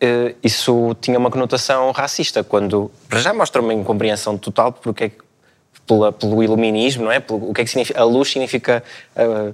eh, 0.00 0.34
isso 0.42 0.94
tinha 1.00 1.18
uma 1.18 1.30
conotação 1.30 1.90
racista, 1.92 2.42
quando 2.44 2.90
já 3.16 3.32
mostra 3.34 3.60
uma 3.62 3.72
incompreensão 3.74 4.36
total 4.38 4.72
porque 4.72 5.04
é 5.04 5.08
que- 5.08 5.18
pela- 5.86 6.12
pelo 6.12 6.42
iluminismo, 6.42 7.04
não 7.04 7.12
é? 7.12 7.20
Pelo, 7.20 7.50
o 7.50 7.54
que 7.54 7.60
é 7.60 7.64
que 7.64 7.70
significa? 7.70 8.00
A 8.00 8.04
luz 8.04 8.28
significa. 8.30 8.82
eh, 9.16 9.52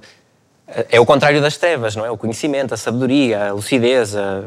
é 0.90 1.00
o 1.00 1.06
contrário 1.06 1.40
das 1.40 1.56
trevas, 1.56 1.96
não 1.96 2.04
é? 2.04 2.10
O 2.10 2.16
conhecimento, 2.18 2.74
a 2.74 2.76
sabedoria, 2.76 3.48
a 3.48 3.52
lucidez. 3.52 4.14
a- 4.16 4.44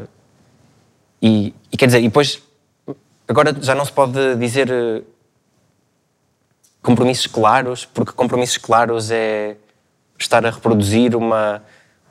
E, 1.22 1.54
e 1.72 1.78
quer 1.78 1.86
dizer, 1.88 2.00
e 2.00 2.04
depois. 2.08 2.42
Agora 3.28 3.56
já 3.62 3.74
não 3.76 3.86
se 3.86 3.92
pode 3.92 4.36
dizer 4.36 4.70
eh, 4.72 5.02
compromissos 6.82 7.28
claros, 7.28 7.86
porque 7.86 8.12
compromissos 8.12 8.58
claros 8.58 9.12
é 9.12 9.56
estar 10.18 10.46
a 10.46 10.50
reproduzir 10.50 11.16
uma, 11.16 11.64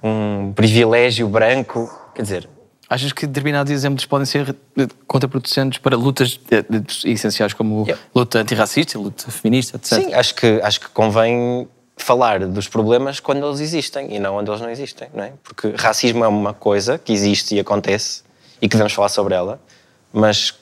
um 0.03 0.53
privilégio 0.55 1.29
branco. 1.29 1.91
Quer 2.15 2.23
dizer, 2.23 2.49
Achas 2.91 3.13
que 3.13 3.25
determinados 3.25 3.71
exemplos 3.71 4.05
podem 4.05 4.27
ser 4.27 4.57
eh, 4.77 4.89
contraproducentes 5.07 5.79
para 5.79 5.97
lutas 5.97 6.41
eh, 6.51 6.65
essenciais 7.05 7.53
como 7.53 7.87
luta 8.13 8.41
antirracista, 8.41 8.99
luta 8.99 9.31
feminista, 9.31 9.77
etc? 9.77 10.03
Sim, 10.03 10.13
acho 10.13 10.35
que, 10.35 10.61
acho 10.61 10.81
que 10.81 10.89
convém 10.89 11.69
falar 11.97 12.45
dos 12.49 12.67
problemas 12.67 13.21
quando 13.21 13.47
eles 13.47 13.61
existem 13.61 14.13
e 14.17 14.19
não 14.19 14.35
onde 14.35 14.51
eles 14.51 14.61
não 14.61 14.69
existem, 14.69 15.09
não 15.15 15.23
é? 15.23 15.33
Porque 15.45 15.73
racismo 15.79 16.25
é 16.25 16.29
uma 16.29 16.53
coisa 16.53 16.99
que 16.99 17.13
existe 17.13 17.55
e 17.55 17.61
acontece 17.61 18.25
e 18.61 18.69
que 18.69 18.75
devemos 18.75 18.93
falar 18.93 19.09
sobre 19.09 19.37
ela, 19.37 19.61
mas 20.13 20.53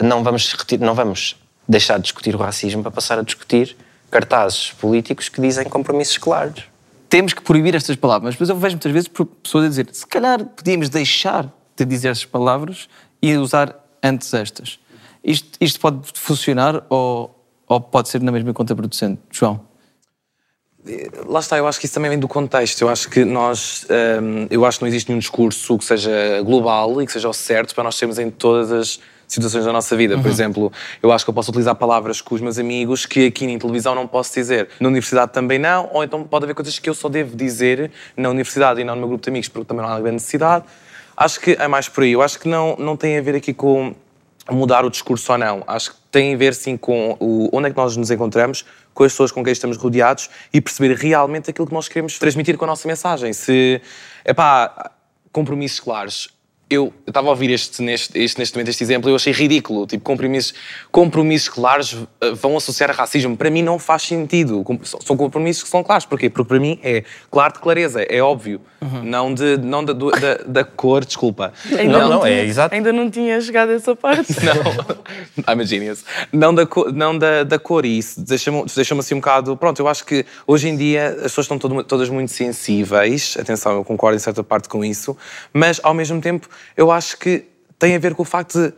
não 0.00 0.24
vamos, 0.24 0.56
não 0.80 0.94
vamos 0.94 1.36
deixar 1.68 1.98
de 1.98 2.04
discutir 2.04 2.34
o 2.34 2.38
racismo 2.38 2.82
para 2.82 2.90
passar 2.90 3.18
a 3.18 3.22
discutir 3.22 3.76
cartazes 4.10 4.72
políticos 4.72 5.28
que 5.28 5.42
dizem 5.42 5.68
compromissos 5.68 6.16
claros. 6.16 6.69
Temos 7.10 7.34
que 7.34 7.42
proibir 7.42 7.74
estas 7.74 7.96
palavras, 7.96 8.36
mas 8.38 8.48
eu 8.48 8.56
vejo 8.56 8.76
muitas 8.76 8.92
vezes 8.92 9.08
pessoas 9.42 9.64
a 9.64 9.68
dizer 9.68 9.88
se 9.92 10.06
calhar 10.06 10.44
podíamos 10.44 10.88
deixar 10.88 11.52
de 11.76 11.84
dizer 11.84 12.10
estas 12.10 12.24
palavras 12.24 12.88
e 13.20 13.36
usar 13.36 13.76
antes 14.02 14.32
estas. 14.32 14.78
Isto, 15.22 15.58
isto 15.60 15.80
pode 15.80 15.98
funcionar 16.14 16.84
ou, 16.88 17.44
ou 17.66 17.80
pode 17.80 18.08
ser 18.08 18.22
na 18.22 18.30
mesma 18.30 18.54
contraproducente, 18.54 19.20
João? 19.30 19.68
Lá 21.26 21.40
está, 21.40 21.58
eu 21.58 21.66
acho 21.66 21.78
que 21.78 21.86
isso 21.86 21.94
também 21.94 22.10
vem 22.10 22.18
do 22.18 22.28
contexto. 22.28 22.80
Eu 22.80 22.88
acho 22.88 23.10
que 23.10 23.24
nós, 23.24 23.86
hum, 24.22 24.46
eu 24.48 24.64
acho 24.64 24.78
que 24.78 24.84
não 24.84 24.88
existe 24.88 25.08
nenhum 25.08 25.18
discurso 25.18 25.76
que 25.76 25.84
seja 25.84 26.40
global 26.42 27.02
e 27.02 27.06
que 27.06 27.12
seja 27.12 27.28
o 27.28 27.34
certo 27.34 27.74
para 27.74 27.84
nós 27.84 27.98
termos 27.98 28.18
em 28.18 28.30
todas 28.30 28.72
as 28.72 29.00
situações 29.32 29.64
da 29.64 29.72
nossa 29.72 29.96
vida. 29.96 30.16
Por 30.16 30.26
Uhum. 30.26 30.30
exemplo, 30.30 30.72
eu 31.02 31.12
acho 31.12 31.24
que 31.24 31.30
eu 31.30 31.34
posso 31.34 31.50
utilizar 31.50 31.74
palavras 31.74 32.20
com 32.20 32.34
os 32.34 32.40
meus 32.40 32.58
amigos 32.58 33.06
que 33.06 33.26
aqui 33.26 33.46
na 33.46 33.58
televisão 33.58 33.94
não 33.94 34.06
posso 34.06 34.34
dizer. 34.34 34.68
Na 34.80 34.88
universidade 34.88 35.32
também 35.32 35.58
não, 35.58 35.88
ou 35.92 36.02
então 36.04 36.22
pode 36.24 36.44
haver 36.44 36.54
coisas 36.54 36.78
que 36.78 36.88
eu 36.90 36.94
só 36.94 37.08
devo 37.08 37.36
dizer 37.36 37.90
na 38.16 38.28
universidade 38.28 38.80
e 38.80 38.84
não 38.84 38.94
no 38.94 39.00
meu 39.00 39.08
grupo 39.08 39.22
de 39.24 39.30
amigos 39.30 39.48
porque 39.48 39.66
também 39.66 39.84
não 39.84 39.92
há 39.92 39.98
grande 39.98 40.14
necessidade. 40.14 40.64
Acho 41.16 41.40
que 41.40 41.52
é 41.52 41.68
mais 41.68 41.88
por 41.88 42.02
aí. 42.04 42.12
Eu 42.12 42.22
acho 42.22 42.38
que 42.38 42.48
não, 42.48 42.76
não 42.78 42.96
tem 42.96 43.18
a 43.18 43.22
ver 43.22 43.34
aqui 43.36 43.52
com 43.54 43.94
mudar 44.50 44.84
o 44.84 44.90
discurso 44.90 45.30
ou 45.32 45.38
não. 45.38 45.62
Acho 45.66 45.90
que 45.92 45.96
tem 46.10 46.34
a 46.34 46.36
ver 46.36 46.54
sim 46.54 46.76
com 46.76 47.16
o, 47.20 47.48
onde 47.52 47.68
é 47.68 47.70
que 47.70 47.76
nós 47.76 47.96
nos 47.96 48.10
encontramos, 48.10 48.64
com 48.92 49.04
as 49.04 49.12
pessoas 49.12 49.30
com 49.30 49.44
quem 49.44 49.52
estamos 49.52 49.76
rodeados 49.76 50.28
e 50.52 50.60
perceber 50.60 50.96
realmente 50.96 51.50
aquilo 51.50 51.66
que 51.68 51.74
nós 51.74 51.86
queremos 51.88 52.18
transmitir 52.18 52.56
com 52.56 52.64
a 52.64 52.68
nossa 52.68 52.88
mensagem. 52.88 53.32
Se, 53.32 53.80
epá, 54.24 54.90
compromissos 55.30 55.78
claros. 55.78 56.30
Eu 56.72 56.92
estava 57.04 57.26
a 57.26 57.30
ouvir 57.30 57.50
este, 57.50 57.82
neste, 57.82 58.16
este, 58.16 58.38
neste 58.38 58.54
momento 58.54 58.68
este 58.68 58.84
exemplo 58.84 59.10
e 59.10 59.12
eu 59.12 59.16
achei 59.16 59.32
ridículo. 59.32 59.88
Tipo, 59.88 60.04
compromissos, 60.04 60.54
compromissos 60.92 61.48
claros 61.48 61.96
eh, 62.20 62.30
vão 62.30 62.56
associar 62.56 62.90
a 62.90 62.92
racismo. 62.92 63.36
Para 63.36 63.50
mim 63.50 63.60
não 63.60 63.76
faz 63.76 64.02
sentido. 64.02 64.64
São 65.04 65.16
compromissos 65.16 65.64
que 65.64 65.68
são 65.68 65.82
claros. 65.82 66.06
Porquê? 66.06 66.30
Porque 66.30 66.46
para 66.48 66.60
mim 66.60 66.78
é 66.84 67.02
claro 67.28 67.54
de 67.54 67.58
clareza, 67.58 68.02
é 68.02 68.22
óbvio. 68.22 68.60
Não, 69.02 69.34
de, 69.34 69.58
não 69.58 69.84
da, 69.84 69.92
do- 69.92 70.10
da, 70.12 70.34
da 70.46 70.64
cor, 70.64 71.04
desculpa. 71.04 71.52
tinha- 72.04 72.22
Ainda 72.72 72.92
não 72.92 73.10
tinha 73.10 73.40
chegado 73.40 73.70
a 73.70 73.74
essa 73.74 73.96
parte. 73.96 74.32
I'm 75.48 75.60
a 75.60 75.64
genius. 75.64 76.04
Não 76.32 76.54
da, 76.54 76.66
não 76.94 77.18
da, 77.18 77.42
da 77.42 77.58
cor, 77.58 77.84
e 77.84 77.98
isso 77.98 78.20
deixa-me 78.24 78.64
deixa 78.74 78.94
assim 78.96 79.14
um 79.14 79.18
bocado. 79.18 79.56
Pronto, 79.56 79.80
eu 79.82 79.88
acho 79.88 80.06
que 80.06 80.24
hoje 80.46 80.68
em 80.68 80.76
dia 80.76 81.08
as 81.16 81.22
pessoas 81.24 81.44
estão 81.46 81.58
todo- 81.58 81.82
todas 81.84 82.08
muito 82.08 82.30
sensíveis, 82.30 83.36
atenção, 83.38 83.72
eu 83.72 83.84
concordo 83.84 84.16
em 84.16 84.20
certa 84.20 84.42
parte 84.44 84.68
com 84.68 84.84
isso, 84.84 85.16
mas 85.52 85.80
ao 85.82 85.92
mesmo 85.92 86.20
tempo 86.20 86.48
eu 86.76 86.90
acho 86.90 87.16
que 87.16 87.44
tem 87.78 87.96
a 87.96 87.98
ver 87.98 88.14
com 88.14 88.22
o 88.22 88.26
facto 88.26 88.58
de. 88.58 88.72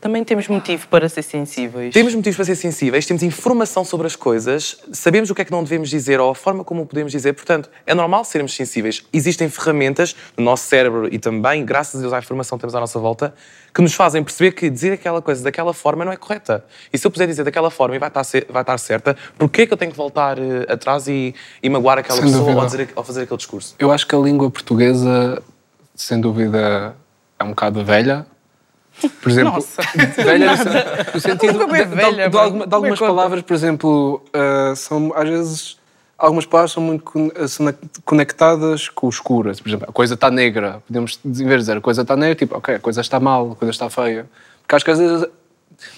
Também 0.00 0.22
temos 0.22 0.46
motivo 0.46 0.86
para 0.86 1.08
ser 1.08 1.22
sensíveis. 1.22 1.92
Temos 1.92 2.14
motivos 2.14 2.36
para 2.36 2.44
ser 2.44 2.54
sensíveis, 2.54 3.04
temos 3.04 3.20
informação 3.24 3.84
sobre 3.84 4.06
as 4.06 4.14
coisas, 4.14 4.78
sabemos 4.92 5.28
o 5.28 5.34
que 5.34 5.42
é 5.42 5.44
que 5.44 5.50
não 5.50 5.64
devemos 5.64 5.90
dizer 5.90 6.20
ou 6.20 6.30
a 6.30 6.36
forma 6.36 6.62
como 6.62 6.82
o 6.82 6.86
podemos 6.86 7.10
dizer, 7.10 7.32
portanto, 7.32 7.68
é 7.84 7.92
normal 7.94 8.24
sermos 8.24 8.54
sensíveis. 8.54 9.04
Existem 9.12 9.48
ferramentas 9.48 10.14
no 10.36 10.44
nosso 10.44 10.68
cérebro 10.68 11.12
e 11.12 11.18
também, 11.18 11.64
graças 11.64 11.96
a 11.96 12.02
Deus, 12.02 12.12
à 12.12 12.18
informação 12.20 12.56
que 12.56 12.60
temos 12.60 12.76
à 12.76 12.80
nossa 12.80 12.96
volta, 13.00 13.34
que 13.74 13.82
nos 13.82 13.92
fazem 13.92 14.22
perceber 14.22 14.52
que 14.52 14.70
dizer 14.70 14.92
aquela 14.92 15.20
coisa 15.20 15.42
daquela 15.42 15.74
forma 15.74 16.04
não 16.04 16.12
é 16.12 16.16
correta. 16.16 16.64
E 16.92 16.98
se 16.98 17.04
eu 17.04 17.10
puder 17.10 17.26
dizer 17.26 17.42
daquela 17.42 17.70
forma 17.70 17.96
e 17.96 17.98
vai 17.98 18.08
estar, 18.08 18.24
vai 18.48 18.62
estar 18.62 18.78
certa, 18.78 19.16
porquê 19.36 19.66
que 19.66 19.72
eu 19.72 19.76
tenho 19.76 19.90
que 19.90 19.96
voltar 19.98 20.38
eh, 20.38 20.64
atrás 20.68 21.08
e, 21.08 21.34
e 21.60 21.68
magoar 21.68 21.98
aquela 21.98 22.20
Sem 22.20 22.30
pessoa 22.30 22.54
ou, 22.54 22.66
dizer, 22.66 22.88
ou 22.94 23.02
fazer 23.02 23.22
aquele 23.22 23.38
discurso? 23.38 23.74
Eu 23.80 23.90
acho 23.90 24.06
que 24.06 24.14
a 24.14 24.18
língua 24.18 24.48
portuguesa, 24.48 25.42
sem 25.96 26.20
dúvida, 26.20 26.94
é 27.38 27.44
um 27.44 27.50
bocado 27.50 27.84
velha. 27.84 28.26
Por 29.22 29.30
exemplo, 29.30 29.52
Nossa. 29.54 29.80
velha 30.16 30.56
no, 31.14 31.20
sentido 31.20 31.66
bem 31.68 31.84
de, 31.84 31.90
de- 31.90 31.94
velha, 31.94 32.28
de 32.28 32.36
alguma- 32.36 32.66
de 32.66 32.72
é 32.72 32.74
algumas 32.74 32.98
palavras, 32.98 33.42
por 33.42 33.54
exemplo, 33.54 34.22
ah, 34.32 34.74
são 34.74 35.12
às 35.14 35.28
vezes 35.28 35.78
algumas 36.18 36.44
palavras 36.46 36.72
são 36.72 36.82
muito 36.82 37.04
são 37.46 37.72
conectadas 38.04 38.88
com 38.88 39.06
o 39.06 39.10
escuro. 39.10 39.52
Por 39.56 39.68
exemplo, 39.68 39.86
a 39.88 39.92
coisa 39.92 40.14
está 40.14 40.30
negra. 40.30 40.82
Podemos, 40.86 41.20
em 41.24 41.32
vez 41.32 41.48
de 41.48 41.56
dizer 41.58 41.76
a 41.76 41.80
coisa 41.80 42.02
está 42.02 42.16
negra, 42.16 42.34
tipo, 42.34 42.56
ok, 42.56 42.74
a 42.74 42.78
coisa 42.80 43.00
está 43.00 43.20
mal, 43.20 43.52
a 43.52 43.54
coisa 43.54 43.70
está 43.70 43.88
feia. 43.88 44.26
Porque 44.62 44.74
acho 44.74 44.84
que 44.84 44.90
às 44.90 44.98
vezes 44.98 45.26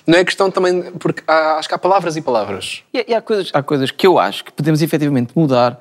não 0.07 0.19
é 0.19 0.25
questão 0.25 0.51
também, 0.51 0.93
porque 0.99 1.23
há- 1.27 1.55
acho 1.57 1.67
que 1.69 1.75
há 1.75 1.79
palavras 1.79 2.17
e 2.17 2.21
palavras. 2.21 2.83
E, 2.93 3.03
e 3.09 3.15
há, 3.15 3.23
coisas, 3.23 3.51
há 3.55 3.63
coisas 3.63 3.91
que 3.91 4.07
eu 4.07 4.19
acho 4.19 4.45
que 4.45 4.53
podemos 4.53 4.83
efetivamente 4.83 5.33
mudar 5.35 5.81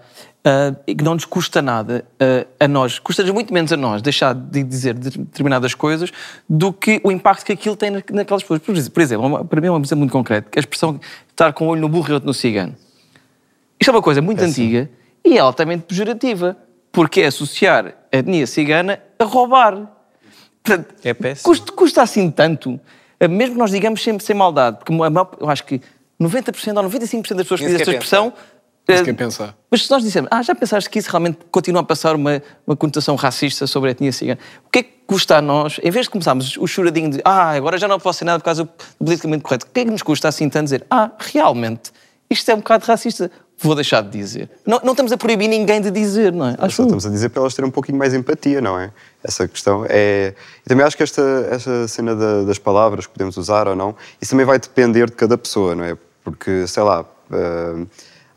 e 0.88 0.96
que 0.96 1.04
não 1.04 1.14
nos 1.16 1.26
custa 1.26 1.62
nada 1.62 2.06
ah, 2.20 2.46
a 2.62 2.68
nós, 2.68 2.98
custa-nos 2.98 3.32
muito 3.32 3.54
menos 3.54 3.72
a 3.74 3.78
nós 3.78 4.02
deixar 4.02 4.34
de 4.34 4.64
dizer 4.64 4.94
de- 4.94 5.10
determinadas 5.20 5.74
coisas 5.74 6.12
do 6.50 6.72
que 6.74 7.00
o 7.04 7.12
impacto 7.12 7.46
que 7.46 7.52
aquilo 7.54 7.76
tem 7.76 7.90
na- 7.92 8.04
naquelas 8.12 8.44
pessoas. 8.44 8.88
Por 8.90 9.02
exemplo, 9.02 9.26
uma- 9.28 9.44
para 9.46 9.60
mim 9.62 9.68
é 9.68 9.72
um 9.72 9.78
exemplo 9.82 10.00
muito 10.00 10.12
concreto, 10.12 10.50
que 10.50 10.58
é 10.58 10.60
a 10.60 10.62
expressão 10.62 11.00
estar 11.30 11.52
com 11.54 11.66
o 11.68 11.70
olho 11.70 11.82
no 11.82 11.90
burro 11.90 12.10
e 12.10 12.14
outro 12.14 12.28
no 12.28 12.34
cigano. 12.34 12.76
Isto 13.80 13.92
é 13.92 13.94
uma 13.94 14.02
coisa 14.02 14.22
muito 14.22 14.42
antiga 14.42 14.90
e 15.26 15.38
é 15.38 15.40
altamente 15.40 15.84
pejorativa, 15.84 16.58
porque 16.92 17.22
é 17.22 17.28
associar 17.28 17.94
a 18.12 18.18
etnia 18.18 18.48
cigana 18.48 19.00
a 19.20 19.24
roubar. 19.26 19.76
Portanto, 20.64 20.94
É 21.04 21.14
péssimo. 21.14 21.44
Custa, 21.46 21.72
custa 21.72 22.02
assim 22.02 22.30
tanto, 22.32 22.80
eh, 23.20 23.28
mesmo 23.28 23.54
que 23.56 23.60
nós 23.60 23.72
digamos 23.72 24.02
sempre 24.04 24.24
sem 24.26 24.36
maldade, 24.36 24.78
porque 24.78 24.94
eu 25.44 25.50
acho 25.50 25.64
que 25.66 25.82
90% 26.20 26.78
ou 26.78 26.84
95% 26.84 27.36
das 27.38 27.46
pessoas 27.46 27.60
que 27.62 27.66
dizem 27.68 27.82
esta 27.82 27.92
expressão. 27.92 28.34
Nem 28.90 29.10
eh, 29.10 29.14
pensar. 29.14 29.56
Mas 29.72 29.86
se 29.86 29.92
nós 29.92 30.04
dissermos, 30.04 30.30
ah, 30.32 30.42
já 30.42 30.54
pensaste 30.56 30.90
que 30.90 31.00
isso 31.00 31.10
realmente 31.10 31.38
continua 31.52 31.82
a 31.82 31.84
passar 31.86 32.16
uma, 32.16 32.42
uma 32.66 32.76
conotação 32.76 33.16
racista 33.16 33.66
sobre 33.68 33.90
a 33.90 33.92
etnia 33.92 34.12
cigana, 34.12 34.40
o 34.66 34.70
que 34.70 34.80
é 34.80 34.84
que 34.84 34.90
custa 35.08 35.38
a 35.38 35.42
nós, 35.42 35.80
em 35.84 35.90
vez 35.92 36.06
de 36.06 36.10
começarmos 36.12 36.58
o 36.58 36.68
choradinho 36.68 37.10
de, 37.12 37.22
ah, 37.24 37.52
agora 37.52 37.78
já 37.78 37.88
não 37.88 38.00
posso 38.00 38.20
ser 38.20 38.26
nada 38.26 38.40
por 38.40 38.46
causa 38.46 38.64
do 38.64 38.70
politicamente 39.00 39.44
correto, 39.44 39.66
o 39.66 39.70
que 39.70 39.80
é 39.82 39.86
que 39.86 39.92
nos 39.92 40.02
custa 40.02 40.28
assim 40.28 40.50
tanto 40.50 40.66
dizer, 40.66 40.86
ah, 40.90 41.12
realmente, 41.20 41.92
isto 42.30 42.50
é 42.50 42.54
um 42.54 42.58
bocado 42.58 42.86
racista, 42.86 43.32
vou 43.58 43.76
deixar 43.76 44.02
de 44.04 44.10
dizer. 44.18 44.50
Não, 44.66 44.80
não 44.84 44.92
estamos 44.92 45.12
a 45.12 45.18
proibir 45.18 45.48
ninguém 45.48 45.82
de 45.82 45.90
dizer, 45.92 46.32
não 46.32 46.48
é? 46.48 46.56
Acho 46.60 46.76
Só 46.78 46.84
estamos 46.84 47.06
a 47.06 47.10
dizer 47.10 47.30
para 47.30 47.42
elas 47.42 47.54
terem 47.56 47.68
um 47.68 47.72
pouquinho 47.72 47.98
mais 47.98 48.14
empatia, 48.14 48.62
não 48.62 48.80
é? 48.80 48.92
Essa 49.24 49.48
questão 49.48 49.86
é. 49.90 50.34
E 50.66 50.70
também 50.70 50.86
acho 50.86 50.96
que 50.96 51.04
esta, 51.04 51.22
esta 51.52 51.88
cena 51.88 52.16
da- 52.16 52.44
das 52.44 52.58
palavras 52.60 53.06
que 53.08 53.12
podemos 53.14 53.36
usar 53.36 53.68
ou 53.68 53.76
não, 53.76 53.96
isso 54.22 54.32
também 54.32 54.46
vai 54.46 54.58
depender 54.60 55.08
de 55.08 55.12
cada 55.16 55.38
pessoa, 55.38 55.76
não 55.76 55.84
é? 55.84 55.98
Porque, 56.24 56.68
sei 56.68 56.84
lá. 56.84 57.04
ah, 57.32 57.86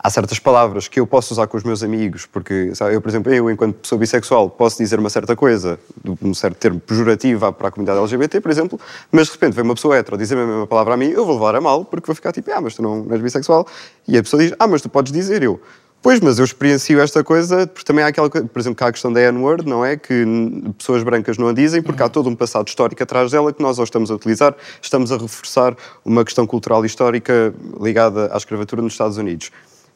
Há 0.05 0.11
certas 0.11 0.39
palavras 0.39 0.89
que 0.89 0.99
eu 0.99 1.07
posso 1.07 1.33
usar 1.33 1.47
com 1.47 1.57
os 1.57 1.63
meus 1.63 1.83
amigos, 1.83 2.27
porque 2.27 2.75
sabe, 2.75 2.95
eu, 2.95 3.01
por 3.01 3.09
exemplo, 3.09 3.33
eu, 3.33 3.49
enquanto 3.49 3.77
pessoa 3.77 3.99
bissexual, 3.99 4.51
posso 4.51 4.79
dizer 4.79 4.99
uma 4.99 5.09
certa 5.09 5.37
coisa, 5.37 5.79
um 6.21 6.35
certo 6.35 6.57
termo 6.57 6.81
pejorativo 6.81 7.53
para 7.53 7.69
a 7.69 7.71
comunidade 7.71 8.01
LGBT, 8.01 8.41
por 8.41 8.51
exemplo, 8.51 8.81
mas 9.13 9.29
de 9.29 9.35
repente 9.35 9.55
vem 9.55 9.65
uma 9.65 9.75
pessoa 9.75 9.97
hétero 9.97 10.19
dizer 10.19 10.37
a 10.37 10.45
mesma 10.45 10.67
palavra 10.67 10.95
a 10.95 10.97
mim, 10.97 11.11
eu 11.11 11.25
vou 11.25 11.35
levar 11.35 11.55
a 11.55 11.61
mal, 11.61 11.85
porque 11.85 12.07
vou 12.07 12.17
ficar 12.17 12.33
tipo, 12.33 12.51
ah, 12.51 12.61
mas 12.61 12.75
tu 12.75 12.83
não 12.83 13.07
és 13.11 13.21
bissexual. 13.21 13.65
E 14.09 14.19
a 14.19 14.23
pessoa 14.23 14.43
diz, 14.43 14.53
ah, 14.59 14.67
mas 14.67 14.83
tu 14.83 14.89
podes 14.89 15.13
dizer. 15.13 15.41
Eu, 15.43 15.61
Pois, 16.03 16.19
mas 16.19 16.41
eu 16.41 16.45
experiencio 16.45 17.01
esta 17.01 17.23
coisa, 17.23 17.65
porque 17.65 17.85
também 17.85 18.05
há 18.05 18.09
aquela 18.09 18.29
coisa, 18.29 18.45
por 18.45 18.59
exemplo, 18.59 18.77
que 18.77 18.83
há 18.83 18.89
a 18.89 18.93
questão 18.93 19.13
da 19.13 19.21
N-word, 19.21 19.65
não 19.65 19.85
é? 19.85 19.97
Que 19.97 20.25
pessoas 20.77 21.05
brancas 21.05 21.39
não 21.39 21.47
a 21.47 21.53
dizem, 21.53 21.81
porque 21.81 22.03
há 22.03 22.09
todo 22.09 22.29
um 22.29 22.35
passado 22.35 22.67
histórico 22.67 23.01
atrás 23.01 23.31
dela 23.31 23.53
que 23.53 23.63
nós 23.63 23.79
ou 23.79 23.85
estamos 23.85 24.11
a 24.11 24.15
utilizar, 24.17 24.53
estamos 24.83 25.13
a 25.13 25.17
reforçar 25.17 25.77
uma 26.05 26.25
questão 26.25 26.45
cultural 26.45 26.83
e 26.83 26.89
histórica 26.89 27.55
ligada 27.81 28.35
à 28.35 28.37
escravatura 28.37 28.83
nos 28.83 28.95
Estados 28.95 29.17
Unidos. 29.17 29.53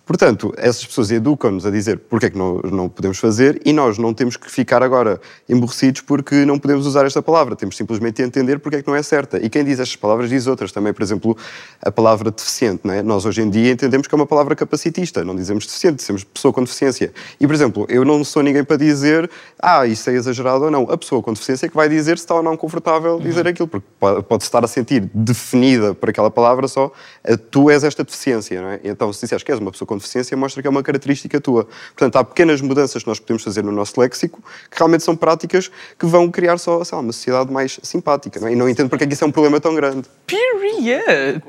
Portanto, 0.06 0.54
essas 0.56 0.86
pessoas 0.86 1.10
educam-nos 1.10 1.66
a 1.66 1.70
dizer 1.70 1.98
porque 2.08 2.26
é 2.26 2.30
que 2.30 2.38
não, 2.38 2.60
não 2.62 2.88
podemos 2.88 3.18
fazer 3.18 3.60
e 3.64 3.72
nós 3.72 3.98
não 3.98 4.14
temos 4.14 4.36
que 4.36 4.48
ficar 4.48 4.80
agora 4.80 5.20
emborrecidos 5.48 6.00
porque 6.00 6.44
não 6.44 6.60
podemos 6.60 6.86
usar 6.86 7.04
esta 7.04 7.20
palavra. 7.20 7.56
Temos 7.56 7.76
simplesmente 7.76 8.18
de 8.18 8.22
entender 8.22 8.60
porque 8.60 8.76
é 8.76 8.82
que 8.82 8.86
não 8.88 8.94
é 8.94 9.02
certa. 9.02 9.44
E 9.44 9.50
quem 9.50 9.64
diz 9.64 9.80
estas 9.80 9.96
palavras 9.96 10.30
diz 10.30 10.46
outras 10.46 10.70
também. 10.70 10.92
Por 10.92 11.02
exemplo, 11.02 11.36
a 11.82 11.90
palavra 11.90 12.30
deficiente. 12.30 12.82
Não 12.84 12.94
é? 12.94 13.02
Nós 13.02 13.26
hoje 13.26 13.42
em 13.42 13.50
dia 13.50 13.72
entendemos 13.72 14.06
que 14.06 14.14
é 14.14 14.16
uma 14.16 14.26
palavra 14.28 14.54
capacitista. 14.54 15.24
Não 15.24 15.34
dizemos 15.34 15.66
deficiente, 15.66 15.96
dizemos 15.96 16.22
pessoa 16.22 16.52
com 16.52 16.62
deficiência. 16.62 17.12
E, 17.40 17.46
por 17.46 17.54
exemplo, 17.54 17.84
eu 17.88 18.04
não 18.04 18.22
sou 18.22 18.44
ninguém 18.44 18.62
para 18.62 18.76
dizer 18.76 19.28
ah, 19.60 19.84
isso 19.88 20.08
é 20.08 20.12
exagerado 20.12 20.66
ou 20.66 20.70
não. 20.70 20.84
A 20.88 20.96
pessoa 20.96 21.20
com 21.20 21.32
deficiência 21.32 21.66
é 21.66 21.68
que 21.68 21.74
vai 21.74 21.88
dizer 21.88 22.16
se 22.16 22.24
está 22.24 22.36
ou 22.36 22.44
não 22.44 22.56
confortável 22.56 23.18
dizer 23.18 23.48
aquilo. 23.48 23.66
Porque 23.66 23.86
pode- 23.98 24.44
estar 24.44 24.64
a 24.64 24.68
sentir 24.68 25.10
definida 25.12 25.96
por 25.96 26.10
aquela 26.10 26.30
palavra 26.30 26.68
só 26.68 26.92
eh, 27.24 27.36
tu 27.36 27.68
és 27.70 27.82
esta 27.82 28.04
deficiência. 28.04 28.62
Não 28.62 28.68
é? 28.68 28.80
Então, 28.84 29.12
se 29.12 29.22
disseres 29.22 29.42
que 29.42 29.50
és 29.50 29.58
uma 29.58 29.72
pessoa 29.72 29.88
com 29.88 29.95
deficiência, 29.98 30.36
mostra 30.36 30.62
que 30.62 30.68
é 30.68 30.70
uma 30.70 30.82
característica 30.82 31.40
tua. 31.40 31.66
Portanto, 31.94 32.16
há 32.16 32.24
pequenas 32.24 32.60
mudanças 32.60 33.02
que 33.02 33.08
nós 33.08 33.18
podemos 33.18 33.42
fazer 33.42 33.62
no 33.64 33.72
nosso 33.72 33.98
léxico 34.00 34.40
que 34.70 34.76
realmente 34.78 35.02
são 35.04 35.16
práticas 35.16 35.70
que 35.98 36.06
vão 36.06 36.30
criar 36.30 36.58
só 36.58 36.82
sei 36.84 36.96
lá, 36.96 37.02
uma 37.02 37.12
sociedade 37.12 37.52
mais 37.52 37.78
simpática. 37.82 38.40
Não 38.40 38.48
é? 38.48 38.52
E 38.52 38.56
não 38.56 38.68
entendo 38.68 38.88
porque 38.88 39.04
é 39.04 39.06
que 39.06 39.14
isso 39.14 39.24
é 39.24 39.26
um 39.26 39.32
problema 39.32 39.60
tão 39.60 39.74
grande. 39.74 40.08
Period. 40.26 41.42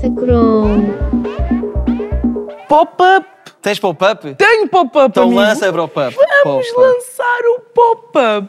Sacrum. 0.00 0.92
Pop-up. 2.68 3.26
Tens 3.60 3.78
pop-up? 3.78 4.34
Tenho 4.34 4.68
pop-up, 4.68 5.10
Então 5.10 5.24
amigo. 5.24 5.38
lança 5.40 5.72
pop-up. 5.72 6.16
Vamos 6.44 6.68
Pop-up. 6.70 6.80
lançar 6.80 7.40
o 7.56 7.60
pop-up. 7.72 8.48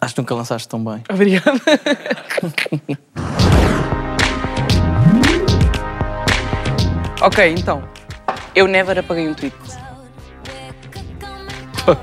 Acho 0.00 0.14
que 0.14 0.20
nunca 0.20 0.34
lançaste 0.34 0.68
tão 0.68 0.82
bem. 0.84 1.02
Obrigada. 1.10 1.60
ok, 7.26 7.54
então. 7.56 7.82
Eu 8.54 8.66
never 8.68 8.98
apaguei 8.98 9.28
um 9.28 9.34
tweet. 9.34 9.56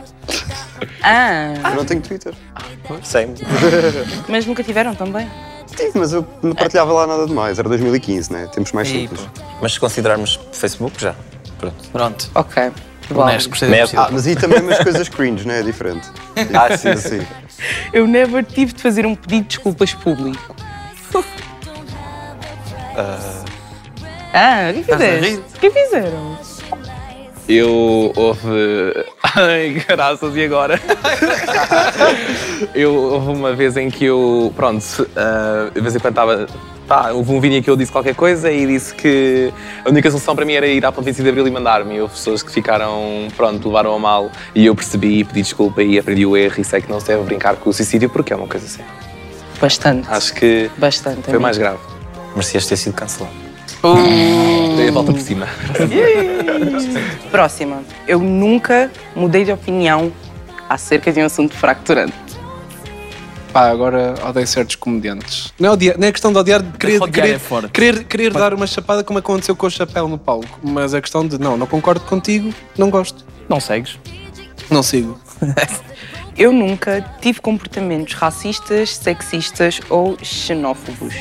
ah, 1.04 1.54
Eu 1.70 1.76
não 1.76 1.86
tenho 1.86 2.02
Twitter. 2.02 2.34
Same. 3.04 3.34
mas 4.28 4.46
nunca 4.46 4.64
tiveram 4.64 4.94
também? 4.94 5.30
Tive, 5.76 5.98
mas 5.98 6.12
eu 6.12 6.28
não 6.42 6.54
partilhava 6.54 6.92
lá 6.92 7.08
nada 7.08 7.26
demais. 7.26 7.58
Era 7.58 7.70
2015, 7.70 8.34
né? 8.34 8.48
Tempos 8.48 8.72
mais 8.74 8.88
simples. 8.90 9.28
Mas 9.62 9.74
se 9.74 9.80
considerarmos 9.80 10.40
Facebook, 10.52 11.00
já. 11.00 11.16
Pronto. 11.58 11.90
Pronto. 11.92 12.32
Ok. 12.36 12.72
Honesto, 13.14 13.50
gostei 13.50 13.70
da 13.70 14.04
Ah, 14.04 14.10
mas 14.12 14.26
aí 14.26 14.36
também 14.36 14.62
umas 14.62 14.80
coisas 14.80 15.10
cringe, 15.10 15.46
não 15.46 15.54
é? 15.54 15.60
É 15.60 15.64
diferente. 15.64 16.08
Ah, 16.54 16.78
sim, 16.78 16.96
sim. 16.96 17.26
Eu 17.94 18.08
never 18.08 18.44
tive 18.44 18.74
de 18.74 18.82
fazer 18.82 19.06
um 19.06 19.16
pedido 19.16 19.44
de 19.44 19.48
desculpas 19.50 19.94
público. 19.94 20.56
Ah, 22.96 23.41
o 24.80 24.98
que 24.98 25.06
rir? 25.20 25.40
O 25.40 25.60
que 25.60 25.70
fizeram? 25.70 26.38
Eu 27.48 28.14
houve. 28.16 29.06
Ai, 29.36 29.84
graças, 29.88 30.36
e 30.36 30.44
agora? 30.44 30.80
eu 32.74 32.94
houve 32.94 33.32
uma 33.32 33.54
vez 33.54 33.76
em 33.76 33.90
que 33.90 34.06
eu. 34.06 34.54
Pronto, 34.56 35.08
ah, 35.16 35.70
de 35.74 35.82
vez 35.82 35.96
em 35.96 36.00
quando 36.00 36.14
estava. 36.14 36.48
Pá, 36.88 37.12
houve 37.12 37.32
um 37.32 37.40
vídeo 37.40 37.58
em 37.58 37.62
que 37.62 37.70
eu 37.70 37.78
disse 37.78 37.92
qualquer 37.92 38.16
coisa 38.16 38.52
e 38.52 38.66
disse 38.66 38.94
que 38.94 39.52
a 39.86 39.90
única 39.90 40.10
solução 40.10 40.36
para 40.36 40.44
mim 40.44 40.54
era 40.54 40.68
ir 40.68 40.86
à 40.86 40.92
Ponte 40.92 41.06
25 41.06 41.24
de 41.24 41.30
Abril 41.30 41.48
e 41.48 41.52
mandar-me. 41.52 41.96
E 41.96 42.02
houve 42.02 42.14
pessoas 42.14 42.44
que 42.44 42.52
ficaram, 42.52 43.28
pronto, 43.36 43.66
levaram 43.68 43.96
a 43.96 44.00
mal 44.00 44.30
e 44.54 44.66
eu 44.66 44.76
percebi, 44.76 45.24
pedi 45.24 45.42
desculpa 45.42 45.82
e 45.82 45.98
aprendi 45.98 46.26
o 46.26 46.36
erro 46.36 46.56
e 46.60 46.66
sei 46.66 46.82
que 46.82 46.90
não 46.90 47.00
se 47.00 47.08
deve 47.08 47.24
brincar 47.24 47.56
com 47.56 47.70
o 47.70 47.74
suicídio 47.74 48.10
porque 48.10 48.34
é 48.34 48.36
uma 48.36 48.48
coisa 48.48 48.68
séria. 48.68 48.92
Bastante. 49.60 50.08
Acho 50.10 50.34
que 50.34 50.70
Bastante. 50.78 51.24
foi 51.24 51.40
mais 51.40 51.58
grave. 51.58 51.80
Merecias 52.32 52.66
ter 52.66 52.76
sido 52.76 52.94
cancelado. 52.94 53.51
Dei 54.78 54.90
a 54.90 54.92
volta 54.92 55.12
por 55.12 55.22
cima. 55.22 55.48
Próxima. 57.32 57.82
Eu 58.08 58.20
nunca 58.20 58.92
mudei 59.16 59.44
de 59.44 59.52
opinião 59.52 60.12
acerca 60.70 61.12
de 61.12 61.20
um 61.20 61.26
assunto 61.26 61.56
fracturante. 61.56 62.14
Pá, 63.52 63.70
agora 63.70 64.14
odeio 64.26 64.48
certos 64.48 64.76
comediantes. 64.76 65.52
Não 65.60 65.70
é, 65.70 65.72
odiar, 65.74 65.98
não 65.98 66.08
é 66.08 66.12
questão 66.12 66.32
de 66.32 66.38
odiar, 66.38 66.62
de 66.62 66.78
querer, 66.78 67.02
querer, 67.12 67.34
é 67.36 67.40
forte. 67.40 67.70
querer, 67.70 68.04
querer 68.06 68.34
dar 68.34 68.54
uma 68.54 68.66
chapada 68.66 69.04
como 69.04 69.20
aconteceu 69.20 69.56
com 69.56 69.68
o 69.68 69.70
chapéu 69.70 70.08
no 70.08 70.18
palco. 70.18 70.60
Mas 70.64 70.94
a 70.94 71.02
questão 71.02 71.28
de 71.28 71.38
não, 71.38 71.58
não 71.58 71.68
concordo 71.68 72.02
contigo, 72.02 72.54
não 72.78 72.90
gosto. 72.90 73.26
Não 73.50 73.60
segues? 73.60 74.00
Não 74.70 74.82
sigo. 74.82 75.20
Eu 76.38 76.54
nunca 76.54 77.06
tive 77.20 77.42
comportamentos 77.42 78.14
racistas, 78.14 78.96
sexistas 78.96 79.82
ou 79.90 80.18
xenófobos. 80.24 81.14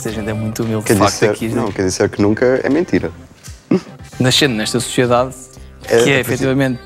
Esta 0.00 0.12
gente 0.12 0.30
é 0.30 0.32
muito 0.32 0.62
humilde, 0.62 0.86
Quer 0.86 0.94
dizer, 0.98 1.28
aqui. 1.30 1.48
não, 1.48 1.70
quer 1.70 1.82
dizer 1.82 2.08
que 2.08 2.22
nunca 2.22 2.58
é 2.64 2.70
mentira. 2.70 3.12
Nascendo 4.18 4.54
nesta 4.54 4.80
sociedade, 4.80 5.34
É, 5.84 6.02
que 6.04 6.10
é 6.10 6.14
é, 6.14 6.20
efetivamente. 6.20 6.80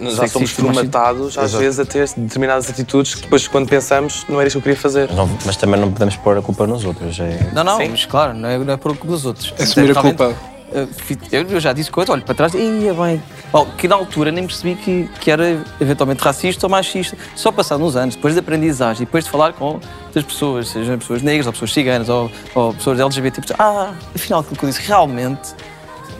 Nós 0.00 0.14
já 0.14 0.28
somos 0.28 0.52
formatados, 0.52 1.36
às 1.36 1.46
Exato. 1.50 1.58
vezes, 1.64 1.80
a 1.80 1.84
ter 1.84 2.08
determinadas 2.16 2.70
atitudes 2.70 3.16
que 3.16 3.22
depois, 3.22 3.48
quando 3.48 3.68
pensamos, 3.68 4.24
não 4.28 4.38
era 4.38 4.46
isso 4.46 4.54
que 4.54 4.58
eu 4.58 4.62
queria 4.62 4.78
fazer. 4.80 5.10
Não- 5.10 5.28
mas 5.44 5.56
também 5.56 5.80
não 5.80 5.90
podemos 5.90 6.14
pôr 6.18 6.38
a 6.38 6.42
culpa 6.42 6.64
nos 6.64 6.84
outros. 6.84 7.18
É... 7.18 7.50
Não, 7.52 7.64
não, 7.64 7.78
Sim. 7.78 7.88
mas 7.88 8.06
claro, 8.06 8.32
não 8.32 8.48
é, 8.48 8.56
não 8.56 8.72
é 8.74 8.76
por 8.76 8.96
culpa 8.96 9.08
dos 9.12 9.26
outros. 9.26 9.52
Assumir 9.58 9.98
a 9.98 10.00
culpa. 10.00 10.36
Eh, 10.74 10.86
Eu 11.30 11.60
já 11.60 11.72
disse 11.72 11.90
coisa, 11.90 12.12
olho 12.12 12.22
para 12.22 12.34
trás 12.34 12.54
e 12.54 12.58
ia 12.58 12.94
bem. 12.94 13.22
Bom, 13.50 13.66
que 13.76 13.86
na 13.86 13.94
altura 13.94 14.30
nem 14.32 14.46
percebi 14.46 14.74
que, 14.74 15.08
que 15.20 15.30
era 15.30 15.62
eventualmente 15.80 16.22
racista 16.22 16.66
ou 16.66 16.70
machista. 16.70 17.16
Só 17.36 17.52
passado 17.52 17.84
uns 17.84 17.96
anos, 17.96 18.14
depois 18.14 18.34
de 18.34 18.40
aprendizagem, 18.40 19.04
depois 19.04 19.24
de 19.24 19.30
falar 19.30 19.52
com 19.52 19.80
outras 20.06 20.24
pessoas, 20.24 20.68
sejam 20.68 20.98
pessoas 20.98 21.22
negras 21.22 21.46
ou 21.46 21.52
pessoas 21.52 21.72
ciganas 21.72 22.08
ou, 22.08 22.30
ou 22.54 22.74
pessoas 22.74 23.00
LGBT, 23.00 23.54
ah, 23.58 23.92
afinal 24.14 24.40
aquilo 24.40 24.56
que 24.56 24.64
eu 24.64 24.68
disse 24.68 24.82
realmente 24.82 25.54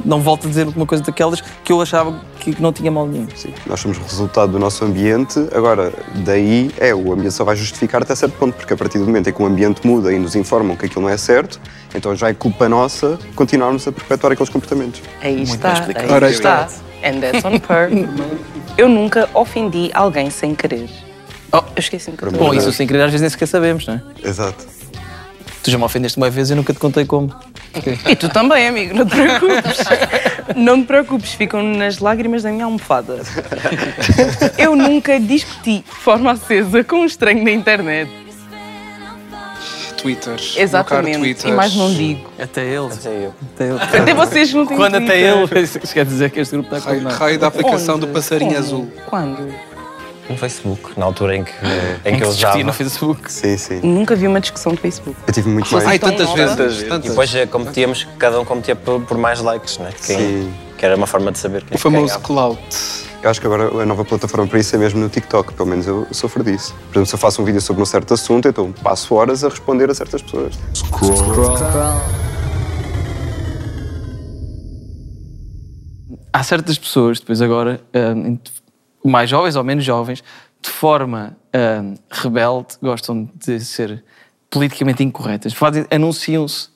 não 0.05 0.21
volto 0.21 0.47
a 0.47 0.49
dizer 0.49 0.69
uma 0.69 0.87
coisa 0.87 1.03
daquelas 1.03 1.41
que 1.41 1.73
eu 1.73 1.81
achava 1.81 2.21
que 2.41 2.61
não 2.61 2.73
tinha 2.73 2.91
mal 2.91 3.07
nenhum. 3.07 3.27
Sim, 3.35 3.53
nós 3.67 3.81
somos 3.81 3.99
resultado 3.99 4.53
do 4.53 4.59
nosso 4.59 4.85
ambiente, 4.85 5.39
agora, 5.55 5.93
daí 6.25 6.71
é, 6.79 6.95
o 6.95 7.13
ambiente 7.13 7.33
só 7.33 7.45
vai 7.45 7.57
justificar 7.57 8.03
até 8.03 8.15
certo 8.15 8.37
ponto, 8.39 8.55
porque 8.55 8.73
a 8.73 8.77
partir 8.77 8.99
do 8.99 9.05
momento 9.05 9.29
em 9.29 9.33
que 9.33 9.43
o 9.43 9.47
ambiente 9.47 9.87
muda 9.87 10.13
e 10.13 10.19
nos 10.19 10.35
informam 10.35 10.77
que 10.77 10.87
aquilo 10.87 11.03
não 11.03 11.09
é 11.09 11.17
certo, 11.17 11.61
então 11.95 12.15
já 12.15 12.29
é 12.29 12.35
culpa 12.35 12.69
nossa 12.69 13.19
continuarmos 13.35 13.87
a 13.87 13.93
perpetuar 13.93 14.33
aqueles 14.33 14.51
comportamentos. 14.51 15.03
Aí 15.21 15.37
Muito 15.37 15.55
está, 15.55 15.85
aí 15.95 16.11
Ora 16.11 16.31
está. 16.31 16.69
And 17.05 17.21
that's 17.21 17.45
on 17.45 17.59
per. 17.59 17.91
Eu 18.79 18.89
nunca 18.89 19.29
ofendi 19.35 19.91
alguém 19.93 20.31
sem 20.31 20.55
querer. 20.55 20.89
Oh, 21.53 21.59
eu 21.59 21.65
esqueci-me 21.77 22.17
que 22.17 22.25
eu 22.25 22.33
Bom, 22.33 22.55
isso 22.55 22.73
sem 22.73 22.87
querer 22.87 23.03
às 23.03 23.11
vezes 23.11 23.21
nem 23.21 23.29
sequer 23.29 23.47
sabemos, 23.47 23.87
não 23.87 23.95
é? 23.95 24.03
Exato. 24.27 24.65
Tu 25.63 25.71
já 25.71 25.79
me 25.79 25.85
ofendeste 25.85 26.19
uma 26.19 26.29
vez 26.29 26.51
e 26.51 26.53
eu 26.53 26.57
nunca 26.57 26.73
te 26.73 26.79
contei 26.81 27.05
como. 27.05 27.33
E 28.09 28.17
tu 28.17 28.29
também, 28.29 28.67
amigo, 28.67 28.95
não 28.95 29.07
te 29.07 29.15
preocupes. 29.15 29.79
não 30.57 30.81
te 30.83 30.87
preocupes, 30.87 31.33
ficam 31.35 31.63
nas 31.63 31.99
lágrimas 31.99 32.43
da 32.43 32.51
minha 32.51 32.65
almofada. 32.65 33.21
Eu 34.59 34.75
nunca 34.75 35.21
discuti 35.21 35.79
de 35.79 35.85
forma 36.01 36.33
acesa 36.33 36.83
com 36.83 36.97
um 36.97 37.05
estranho 37.07 37.45
na 37.45 37.51
internet. 37.53 38.11
Twitter. 39.97 40.35
Exatamente. 40.57 41.19
Twitter. 41.19 41.51
E 41.51 41.53
mais 41.55 41.77
não 41.77 41.95
digo. 41.95 42.29
Até 42.37 42.63
ele. 42.65 42.89
Até 42.93 43.09
eu. 43.27 43.35
Até, 43.55 43.65
ele. 43.69 43.79
Até 44.03 44.15
vocês 44.15 44.53
não 44.53 44.67
têm 44.67 44.77
Quando 44.77 44.97
até 44.97 45.07
Twitter. 45.07 45.59
ele. 45.59 45.63
Isso 45.85 45.95
quer 45.95 46.05
dizer 46.05 46.31
que 46.31 46.41
este 46.41 46.57
grupo 46.57 46.75
está 46.75 46.89
Raio, 46.89 47.01
condenado. 47.03 47.21
raio 47.21 47.39
da 47.39 47.47
aplicação 47.47 47.95
Onde? 47.97 48.07
do 48.07 48.13
passarinho 48.13 48.51
Como? 48.51 48.65
azul. 48.65 48.93
Quando? 49.07 49.55
No 50.33 50.39
Facebook, 50.39 50.99
na 50.99 51.05
altura 51.05 51.37
em 51.37 51.45
que, 51.45 51.53
em 52.07 52.17
que 52.17 52.25
eu 52.25 52.29
usava. 52.29 52.63
no 52.65 52.73
Facebook. 52.73 53.31
Sim, 53.31 53.57
sim. 53.59 53.81
Nunca 53.83 54.17
vi 54.17 54.27
uma 54.27 54.41
discussão 54.41 54.73
do 54.73 54.81
Facebook. 54.81 55.17
Eu 55.27 55.33
tive 55.33 55.51
muito 55.51 55.71
mais. 55.73 55.87
Ai, 55.87 55.99
tantas 55.99 56.33
vezes. 56.33 56.57
nova. 56.57 56.73
E 56.73 56.89
Tantas. 56.89 57.11
depois 57.11 57.35
eh, 57.35 57.47
competíamos, 57.47 58.09
cada 58.19 58.41
um 58.41 58.45
competia 58.45 58.75
por, 58.75 59.03
por 59.03 59.19
mais 59.19 59.41
likes, 59.41 59.77
né? 59.79 59.91
Quem, 60.07 60.17
Sim. 60.17 60.55
Que 60.79 60.87
era 60.87 60.97
uma 60.97 61.07
forma 61.07 61.31
de 61.31 61.39
saber 61.39 61.63
quem 61.65 61.77
O 61.77 61.79
famoso 61.79 62.19
clout. 62.21 62.61
Eu 63.23 63.31
acho 63.31 63.41
que 63.41 63.47
agora 63.47 63.83
a 63.83 63.87
nova 63.87 64.05
plataforma 64.05 64.47
para 64.49 64.59
isso 64.59 64.75
é 64.75 64.79
mesmo 64.79 64.99
no 65.01 65.09
TikTok, 65.09 65.53
pelo 65.53 65.69
menos 65.69 65.87
eu 65.87 66.07
sofro 66.11 66.43
disso. 66.43 66.75
Por 66.89 66.95
exemplo, 66.95 67.07
se 67.07 67.15
eu 67.15 67.19
faço 67.19 67.41
um 67.41 67.45
vídeo 67.45 67.61
sobre 67.61 67.83
um 67.83 67.87
certo 67.87 68.15
assunto, 68.15 68.49
então 68.49 68.73
passo 68.73 69.15
horas 69.15 69.45
a 69.45 69.49
responder 69.49 69.89
a 69.91 69.95
certas 69.95 70.23
pessoas. 70.23 70.59
Há 76.33 76.43
certas 76.43 76.79
pessoas, 76.79 77.21
depois 77.21 77.43
agora, 77.43 77.81
hum, 77.95 78.39
mais 79.05 79.29
jovens 79.31 79.57
ou 79.57 79.65
menos 79.65 79.85
jovens, 79.85 80.23
de 80.61 80.71
forma 80.71 81.37
hum, 81.83 81.95
rebelde, 82.11 82.75
gostam 82.83 83.29
de 83.35 83.61
ser 83.61 84.03
politicamente 84.51 85.03
incorretas. 85.03 85.53
Fazem- 85.53 85.87
Anunciam-se 85.91 86.71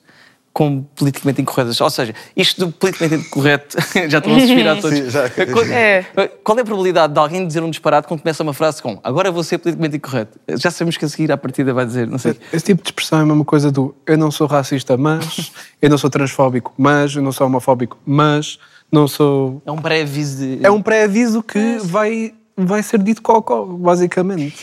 como 0.51 0.89
politicamente 0.95 1.39
incorretas. 1.39 1.79
Ou 1.79 1.89
seja, 1.91 2.15
isto 2.35 2.65
do 2.65 2.71
politicamente 2.71 3.27
incorreto, 3.27 3.77
já 4.09 4.17
estão 4.17 4.35
a 4.35 4.39
suspirar 4.39 4.75
todos. 4.81 4.97
Sim, 4.97 5.09
já. 5.11 5.29
Qual, 5.29 5.63
É. 5.65 6.03
qual 6.43 6.57
é 6.57 6.61
a 6.61 6.65
probabilidade 6.65 7.13
de 7.13 7.19
alguém 7.19 7.45
dizer 7.45 7.61
um 7.61 7.69
disparate 7.69 8.07
quando 8.07 8.21
começa 8.21 8.41
uma 8.41 8.53
frase 8.55 8.81
com 8.81 8.99
agora 9.03 9.31
vou 9.31 9.43
ser 9.43 9.59
politicamente 9.59 9.97
incorreto? 9.97 10.39
Já 10.57 10.71
sabemos 10.71 10.97
que 10.97 11.05
a 11.05 11.09
seguir 11.09 11.31
à 11.31 11.37
partida 11.37 11.71
vai 11.75 11.85
dizer, 11.85 12.07
não 12.07 12.17
sei. 12.17 12.35
Esse 12.51 12.65
tipo 12.65 12.81
de 12.81 12.89
expressão 12.89 13.19
é 13.19 13.21
a 13.21 13.25
mesma 13.25 13.45
coisa 13.45 13.71
do 13.71 13.95
eu 14.07 14.17
não 14.17 14.31
sou 14.31 14.47
racista, 14.47 14.97
mas 14.97 15.51
eu 15.79 15.89
não 15.91 15.97
sou 15.99 16.09
transfóbico, 16.09 16.73
mas 16.75 17.15
eu 17.15 17.21
não 17.21 17.31
sou 17.31 17.45
homofóbico, 17.45 17.95
mas 18.03 18.57
não 18.91 19.07
sou. 19.07 19.61
É 19.65 19.71
um 19.71 19.77
pré-aviso 19.77 20.37
de. 20.37 20.59
É 20.65 20.71
um 20.71 20.81
pré-aviso 20.81 21.43
que 21.43 21.77
vai, 21.83 22.33
vai 22.55 22.81
ser 22.83 23.01
dito 23.01 23.21
cocó, 23.21 23.65
basicamente. 23.65 24.55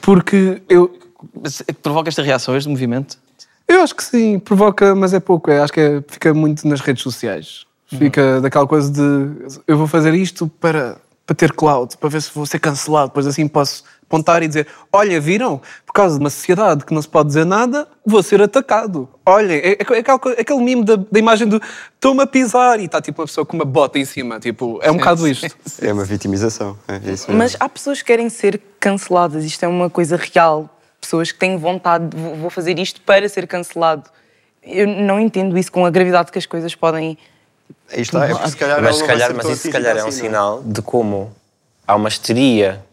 Porque 0.00 0.62
eu. 0.68 0.98
Mas 1.42 1.60
é 1.62 1.72
que 1.72 1.80
provoca 1.80 2.08
esta 2.08 2.22
reação, 2.22 2.56
este 2.56 2.68
movimento? 2.68 3.18
Eu 3.66 3.82
acho 3.82 3.94
que 3.94 4.04
sim, 4.04 4.38
provoca, 4.38 4.94
mas 4.94 5.12
é 5.12 5.18
pouco. 5.20 5.50
Eu 5.50 5.62
acho 5.62 5.72
que 5.72 5.80
é- 5.80 6.02
fica 6.06 6.32
muito 6.32 6.66
nas 6.68 6.80
redes 6.80 7.02
sociais. 7.02 7.64
Fica 7.88 8.40
daquela 8.40 8.66
coisa 8.66 8.90
de 8.90 9.58
eu 9.66 9.78
vou 9.78 9.86
fazer 9.86 10.12
isto 10.14 10.48
para, 10.60 10.96
para 11.24 11.36
ter 11.36 11.52
cloud, 11.52 11.96
para 11.96 12.08
ver 12.08 12.20
se 12.20 12.30
vou 12.34 12.44
ser 12.44 12.58
cancelado, 12.58 13.08
depois 13.08 13.26
assim 13.28 13.46
posso 13.46 13.84
apontar 14.08 14.42
e 14.42 14.48
dizer: 14.48 14.66
Olha, 14.92 15.20
viram? 15.20 15.60
Por 15.84 15.92
causa 15.92 16.16
de 16.16 16.20
uma 16.20 16.30
sociedade 16.30 16.84
que 16.84 16.94
não 16.94 17.02
se 17.02 17.08
pode 17.08 17.28
dizer 17.28 17.44
nada, 17.44 17.86
vou 18.04 18.22
ser 18.22 18.40
atacado. 18.40 19.08
Olhem, 19.24 19.58
é, 19.58 19.72
é, 19.72 19.76
é 19.80 20.40
aquele 20.40 20.60
mimo 20.60 20.84
da, 20.84 20.96
da 20.96 21.18
imagem 21.18 21.46
do 21.48 21.60
estou-me 21.94 22.22
a 22.22 22.26
pisar 22.26 22.80
e 22.80 22.84
está 22.84 23.00
tipo 23.00 23.20
uma 23.20 23.26
pessoa 23.26 23.44
com 23.44 23.56
uma 23.56 23.64
bota 23.64 23.98
em 23.98 24.04
cima. 24.04 24.38
Tipo, 24.40 24.78
é 24.82 24.90
um 24.90 24.96
bocado 24.96 25.26
isto. 25.26 25.54
É 25.82 25.92
uma 25.92 26.04
vitimização. 26.04 26.78
É 26.88 26.96
isso 26.96 27.26
mesmo. 27.28 27.36
Mas 27.36 27.56
há 27.58 27.68
pessoas 27.68 28.00
que 28.00 28.06
querem 28.06 28.28
ser 28.28 28.60
canceladas, 28.78 29.44
isto 29.44 29.62
é 29.64 29.68
uma 29.68 29.90
coisa 29.90 30.16
real. 30.16 30.70
Pessoas 31.00 31.30
que 31.30 31.38
têm 31.38 31.56
vontade, 31.56 32.08
de, 32.08 32.16
vou 32.16 32.50
fazer 32.50 32.78
isto 32.78 33.00
para 33.00 33.28
ser 33.28 33.46
cancelado. 33.46 34.04
Eu 34.62 34.86
não 34.86 35.20
entendo 35.20 35.56
isso 35.56 35.70
com 35.70 35.86
a 35.86 35.90
gravidade 35.90 36.32
que 36.32 36.38
as 36.38 36.46
coisas 36.46 36.74
podem. 36.74 37.16
Aí 37.92 38.00
está, 38.00 38.24
é 38.24 38.30
porque 38.30 38.50
se 38.50 38.56
calhar 38.56 38.82
mas 38.82 38.96
ela 38.96 38.98
se 38.98 39.06
calhar, 39.06 39.34
mas 39.34 39.46
isso 39.46 39.62
se 39.62 39.70
calhar 39.70 39.96
é 39.96 40.04
um 40.04 40.08
assim, 40.08 40.22
não 40.22 40.28
sinal 40.28 40.62
de 40.64 40.82
como 40.82 41.32
há 41.86 41.94
uma 41.94 42.08
histeria 42.08 42.84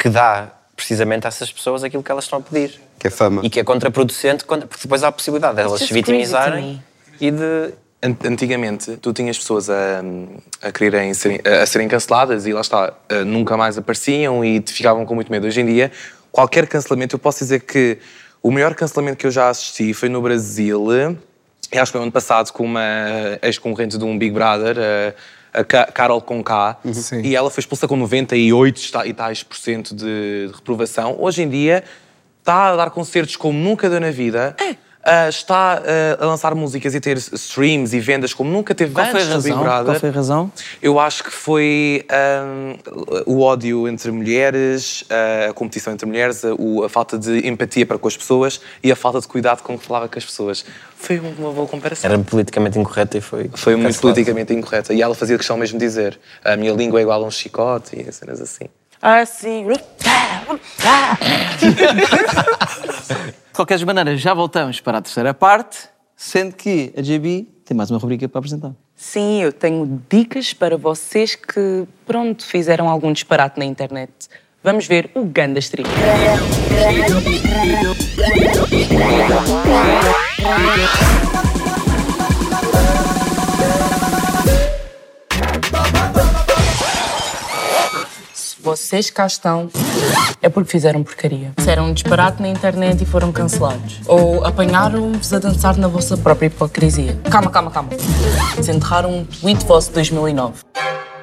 que 0.00 0.08
dá 0.08 0.48
precisamente 0.74 1.26
a 1.26 1.28
essas 1.28 1.52
pessoas 1.52 1.84
aquilo 1.84 2.02
que 2.02 2.10
elas 2.10 2.24
estão 2.24 2.38
a 2.38 2.42
pedir. 2.42 2.80
Que 2.98 3.06
é 3.08 3.10
fama. 3.10 3.42
E 3.44 3.50
que 3.50 3.60
é 3.60 3.64
contraproducente, 3.64 4.44
contra- 4.44 4.66
porque 4.66 4.82
depois 4.82 5.02
há 5.04 5.08
a 5.08 5.12
possibilidade 5.12 5.56
de 5.56 5.60
elas 5.62 5.80
se 5.80 5.92
vitimizarem 5.94 6.82
e 7.20 7.30
de. 7.30 7.74
An- 8.02 8.16
Antigamente, 8.24 8.96
tu 8.96 9.12
tinhas 9.12 9.36
pessoas 9.38 9.68
a, 9.68 10.02
a 10.62 10.72
quererem 10.72 11.12
serem, 11.12 11.38
a 11.44 11.66
serem 11.66 11.86
canceladas 11.86 12.46
e 12.46 12.52
lá 12.54 12.62
está, 12.62 12.94
eh, 13.10 13.24
nunca 13.24 13.58
mais 13.58 13.76
apareciam 13.76 14.42
e 14.42 14.58
te 14.58 14.72
ficavam 14.72 15.04
com 15.04 15.14
muito 15.14 15.30
medo. 15.30 15.46
Hoje 15.46 15.60
em 15.60 15.66
dia, 15.66 15.92
qualquer 16.32 16.66
cancelamento, 16.66 17.14
eu 17.16 17.18
posso 17.18 17.40
dizer 17.40 17.60
que 17.60 17.98
o 18.42 18.50
maior 18.50 18.74
cancelamento 18.74 19.18
que 19.18 19.26
eu 19.26 19.30
já 19.30 19.50
assisti 19.50 19.92
foi 19.92 20.08
no 20.08 20.22
Brasil, 20.22 20.86
e 21.70 21.78
acho 21.78 21.92
que 21.92 21.98
foi 21.98 22.00
ano 22.02 22.10
passado, 22.10 22.50
com 22.52 22.64
uma 22.64 22.80
ex-concorrente 23.42 23.98
de 23.98 24.04
um 24.04 24.16
Big 24.16 24.32
Brother, 24.32 25.14
a, 25.52 25.60
a 25.60 25.64
Ca- 25.64 25.86
Carol 25.86 26.20
Conká, 26.20 26.78
Sim. 26.92 27.22
e 27.22 27.34
ela 27.36 27.50
foi 27.50 27.60
expulsa 27.60 27.86
com 27.88 27.96
98 27.96 28.80
esta- 28.80 29.06
e 29.06 29.12
tais 29.12 29.42
por 29.42 29.56
cento 29.56 29.94
de, 29.94 30.46
de 30.48 30.52
reprovação. 30.54 31.16
Hoje 31.18 31.42
em 31.42 31.48
dia, 31.48 31.84
está 32.40 32.70
a 32.70 32.76
dar 32.76 32.90
concertos 32.90 33.36
como 33.36 33.58
nunca 33.58 33.88
deu 33.90 34.00
na 34.00 34.10
vida. 34.10 34.56
Ah, 35.02 35.28
está 35.28 35.82
ah, 35.82 36.22
a 36.22 36.26
lançar 36.26 36.54
músicas 36.54 36.94
e 36.94 37.00
ter 37.00 37.16
streams 37.16 37.94
e 37.96 38.00
vendas 38.00 38.34
como 38.34 38.50
nunca 38.50 38.74
teve 38.74 38.92
Qual 38.92 39.06
foi 39.06 39.20
a 39.20 39.24
antes 39.24 39.34
do 39.36 39.42
Big 39.42 39.50
razão? 39.54 39.62
Brother. 39.64 39.84
Qual 39.86 40.00
foi 40.00 40.08
a 40.08 40.12
razão? 40.12 40.52
Eu 40.82 41.00
acho 41.00 41.24
que 41.24 41.30
foi 41.32 42.04
ahm, 42.10 42.76
o 43.26 43.40
ódio 43.40 43.88
entre 43.88 44.10
mulheres, 44.10 45.04
ah, 45.10 45.50
a 45.50 45.52
competição 45.52 45.92
entre 45.92 46.06
mulheres, 46.06 46.44
a, 46.44 46.54
o- 46.54 46.84
a 46.84 46.88
falta 46.88 47.18
de 47.18 47.46
empatia 47.48 47.86
para 47.86 47.98
com 47.98 48.08
as 48.08 48.16
pessoas 48.16 48.60
e 48.82 48.90
a 48.92 48.96
falta 48.96 49.20
de 49.20 49.26
cuidado 49.28 49.62
com 49.62 49.78
que 49.78 49.84
falava 49.86 50.08
com 50.08 50.18
as 50.18 50.24
pessoas. 50.24 50.64
Foi 50.96 51.18
uma 51.18 51.50
boa 51.52 51.66
comparação. 51.66 52.10
Era 52.10 52.18
politicamente 52.20 52.78
incorreta 52.78 53.16
e 53.16 53.20
foi. 53.22 53.50
Foi 53.54 53.74
muito 53.74 53.86
cancelado. 53.86 54.00
politicamente 54.14 54.52
incorreta. 54.52 54.92
E 54.92 55.00
ela 55.00 55.14
fazia 55.14 55.36
questão 55.38 55.56
mesmo 55.56 55.78
de 55.78 55.84
dizer: 55.86 56.18
a 56.44 56.56
minha 56.56 56.72
língua 56.74 56.98
é 57.00 57.02
igual 57.02 57.24
a 57.24 57.26
um 57.26 57.30
chicote 57.30 57.96
e 57.98 58.12
cenas 58.12 58.40
assim. 58.40 58.66
Ah, 59.00 59.24
sim. 59.24 59.66
De 59.66 59.80
qualquer 63.60 63.84
maneira, 63.84 64.16
já 64.16 64.32
voltamos 64.32 64.80
para 64.80 64.98
a 64.98 65.02
terceira 65.02 65.34
parte, 65.34 65.80
sendo 66.16 66.54
que 66.54 66.94
a 66.96 67.02
JB 67.02 67.46
tem 67.62 67.76
mais 67.76 67.90
uma 67.90 67.98
rubrica 67.98 68.26
para 68.26 68.38
apresentar. 68.38 68.72
Sim, 68.96 69.42
eu 69.42 69.52
tenho 69.52 70.00
dicas 70.08 70.54
para 70.54 70.78
vocês 70.78 71.34
que, 71.34 71.86
pronto, 72.06 72.44
fizeram 72.44 72.88
algum 72.88 73.12
disparate 73.12 73.58
na 73.58 73.66
internet. 73.66 74.12
Vamos 74.64 74.86
ver 74.86 75.10
o 75.14 75.24
Ganda 75.24 75.58
Street. 75.58 75.86
Vocês 88.62 89.10
cá 89.10 89.26
estão, 89.26 89.68
é 90.40 90.48
porque 90.48 90.70
fizeram 90.70 91.02
porcaria. 91.02 91.52
Fizeram 91.58 91.86
um 91.86 91.92
disparate 91.92 92.42
na 92.42 92.48
internet 92.48 93.02
e 93.02 93.06
foram 93.06 93.32
cancelados. 93.32 94.00
Ou 94.06 94.44
apanharam-vos 94.44 95.32
a 95.32 95.38
dançar 95.38 95.76
na 95.76 95.88
vossa 95.88 96.16
própria 96.16 96.46
hipocrisia. 96.46 97.18
Calma, 97.30 97.50
calma, 97.50 97.70
calma. 97.70 97.90
Desenterraram 98.56 99.10
um 99.10 99.24
tweet 99.24 99.64
vosso 99.64 99.88
de 99.88 99.94
2009. 99.94 100.62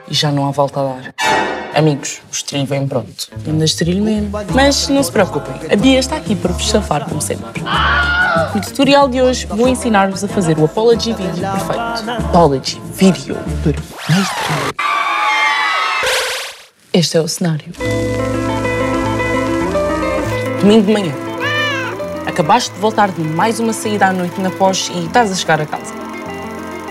E 0.09 0.13
já 0.13 0.31
não 0.31 0.47
há 0.47 0.51
volta 0.51 0.79
a 0.79 0.83
dar. 0.83 1.13
Amigos, 1.75 2.21
o 2.29 2.31
estrilho 2.31 2.65
vem 2.65 2.87
pronto. 2.87 3.27
Ainda 3.45 3.65
estrilho 3.65 4.03
mesmo. 4.03 4.31
Mas 4.53 4.87
não 4.87 5.03
se 5.03 5.11
preocupem, 5.11 5.53
a 5.71 5.75
Bia 5.75 5.99
está 5.99 6.15
aqui 6.15 6.35
para 6.35 6.51
vos 6.51 6.67
safar 6.67 7.07
como 7.07 7.21
sempre. 7.21 7.61
No 8.55 8.61
tutorial 8.61 9.07
de 9.07 9.21
hoje 9.21 9.45
vou 9.45 9.67
ensinar-vos 9.67 10.23
a 10.23 10.27
fazer 10.27 10.57
o 10.57 10.65
Apology 10.65 11.13
Video 11.13 11.51
perfeito. 11.51 12.11
Apology 12.25 12.81
Video 12.93 13.35
perfeito. 13.63 14.96
Este 16.93 17.17
é 17.17 17.21
o 17.21 17.27
cenário. 17.27 17.71
Domingo 20.61 20.85
de 20.87 20.91
manhã. 20.93 21.13
Acabaste 22.25 22.73
de 22.73 22.79
voltar 22.79 23.11
de 23.11 23.21
mais 23.21 23.59
uma 23.59 23.73
saída 23.73 24.07
à 24.07 24.13
noite 24.13 24.39
na 24.41 24.49
pós 24.51 24.91
e 24.93 25.05
estás 25.05 25.31
a 25.31 25.35
chegar 25.35 25.61
a 25.61 25.65
casa. 25.65 25.93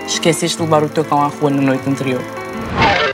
Esqueceste 0.07 0.57
de 0.57 0.63
levar 0.63 0.83
o 0.83 0.89
teu 0.89 1.05
cão 1.05 1.21
à 1.21 1.27
rua 1.29 1.51
na 1.51 1.63
noite 1.63 1.89
anterior. 1.89 2.21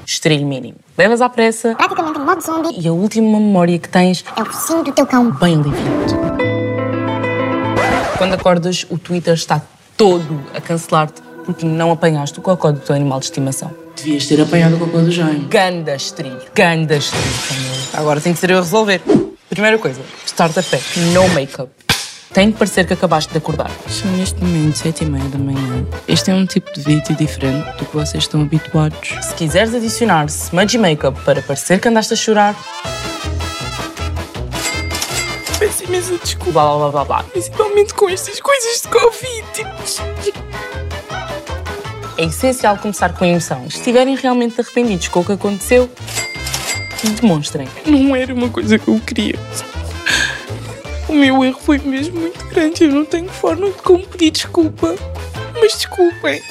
Estrilho 0.06 0.46
mínimo. 0.46 0.76
Levas 0.96 1.20
à 1.20 1.28
pressa. 1.28 1.74
Praticamente 1.74 2.18
um 2.18 2.24
modo 2.24 2.40
zombie. 2.42 2.78
E 2.78 2.86
a 2.88 2.92
última 2.92 3.38
memória 3.38 3.78
que 3.78 3.88
tens 3.88 4.24
É 4.36 4.42
o 4.42 4.44
focinho 4.44 4.84
do 4.84 4.92
teu 4.92 5.06
cão. 5.06 5.30
bem 5.30 5.54
aliviado. 5.54 6.22
Quando 8.18 8.34
acordas, 8.34 8.86
o 8.90 8.98
Twitter 8.98 9.34
está 9.34 9.60
todo 9.96 10.40
a 10.54 10.60
cancelar-te 10.60 11.22
porque 11.44 11.66
não 11.66 11.90
apanhaste 11.90 12.38
o 12.38 12.42
cocó 12.42 12.70
do 12.72 12.80
teu 12.80 12.94
animal 12.94 13.18
de 13.18 13.26
estimação. 13.26 13.70
Devias 13.96 14.26
ter 14.26 14.40
apanhado 14.40 14.76
o 14.76 14.78
cocó 14.78 14.98
do 14.98 15.10
Jaime. 15.10 15.46
Ganda 15.50 15.94
estrilho, 15.94 16.40
ganda 16.54 16.96
estrilho. 16.96 17.24
Samuel. 17.24 17.80
Agora 17.94 18.20
tem 18.20 18.32
que 18.32 18.38
ser 18.38 18.50
eu 18.50 18.58
a 18.58 18.60
resolver. 18.60 19.00
Primeira 19.48 19.78
coisa, 19.78 20.00
start 20.24 20.56
a 20.58 20.62
pé, 20.62 20.80
no 21.12 21.28
make-up. 21.30 21.70
Tem 22.32 22.50
que 22.50 22.56
parecer 22.56 22.86
que 22.86 22.94
acabaste 22.94 23.30
de 23.30 23.36
acordar. 23.36 23.70
São 23.88 24.10
neste 24.12 24.42
momento 24.42 24.78
sete 24.78 25.04
e 25.04 25.06
meia 25.06 25.28
da 25.28 25.36
manhã. 25.36 25.86
Este 26.08 26.30
é 26.30 26.34
um 26.34 26.46
tipo 26.46 26.72
de 26.72 26.80
vídeo 26.80 27.14
diferente 27.14 27.70
do 27.76 27.84
que 27.84 27.94
vocês 27.94 28.24
estão 28.24 28.40
habituados. 28.40 29.14
Se 29.20 29.34
quiseres 29.34 29.74
adicionar 29.74 30.24
smudgy 30.26 30.78
make-up 30.78 31.20
para 31.24 31.42
parecer 31.42 31.78
que 31.78 31.88
andaste 31.88 32.14
a 32.14 32.16
chorar, 32.16 32.56
Peço 35.58 35.84
imensa 35.84 36.18
desculpa. 36.18 36.52
Blá, 36.52 36.76
blá, 36.76 36.90
blá, 36.90 37.04
blá. 37.04 37.22
Principalmente 37.24 37.94
com 37.94 38.08
estas 38.08 38.40
coisas 38.40 38.80
de 38.80 38.88
Covid. 38.88 40.71
É 42.18 42.24
essencial 42.24 42.76
começar 42.76 43.14
com 43.14 43.24
emoção. 43.24 43.68
Se 43.70 43.78
estiverem 43.78 44.16
realmente 44.16 44.60
arrependidos 44.60 45.08
com 45.08 45.20
o 45.20 45.24
que 45.24 45.32
aconteceu, 45.32 45.90
demonstrem. 47.20 47.66
Não 47.86 48.14
era 48.14 48.34
uma 48.34 48.48
coisa 48.48 48.78
que 48.78 48.88
eu 48.88 49.00
queria. 49.00 49.38
O 51.08 51.14
meu 51.14 51.44
erro 51.44 51.58
foi 51.60 51.78
mesmo 51.78 52.20
muito 52.20 52.44
grande. 52.46 52.84
Eu 52.84 52.90
não 52.90 53.04
tenho 53.04 53.28
forma 53.28 53.66
de 53.66 53.82
como 53.82 54.06
pedir 54.06 54.30
desculpa. 54.30 54.94
Mas 55.54 55.72
desculpem. 55.74 56.42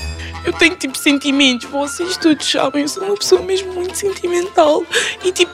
Eu 0.44 0.54
tenho 0.54 0.76
tipo 0.76 0.98
sentimentos. 0.98 1.70
Vocês 1.70 2.18
todos 2.18 2.50
sabem. 2.50 2.82
Eu 2.84 2.88
sou 2.88 3.04
uma 3.04 3.18
pessoa 3.18 3.42
mesmo 3.42 3.74
muito 3.74 3.96
sentimental. 3.96 4.84
E 5.24 5.32
tipo, 5.32 5.54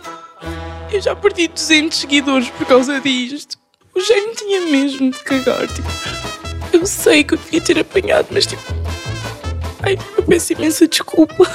eu 0.91 1.01
já 1.01 1.16
perdi 1.16 1.47
200 1.47 1.97
seguidores 1.97 2.49
por 2.49 2.66
causa 2.66 2.99
disto. 3.01 3.58
O 3.93 4.01
Jaime 4.01 4.36
tinha 4.36 4.62
mesmo 4.62 5.12
de 5.12 5.20
cagar. 5.20 5.68
Tipo, 5.68 5.89
eu 6.72 6.86
sei 6.86 7.24
que 7.24 7.34
eu 7.34 7.38
devia 7.38 7.62
ter 7.62 7.80
apanhado, 7.80 8.28
mas 8.32 8.45
tipo. 8.45 8.62
Ai, 9.88 9.97
eu 10.16 10.16
peço 10.28 10.53
imensa 10.53 10.88
desculpa. 10.88 11.49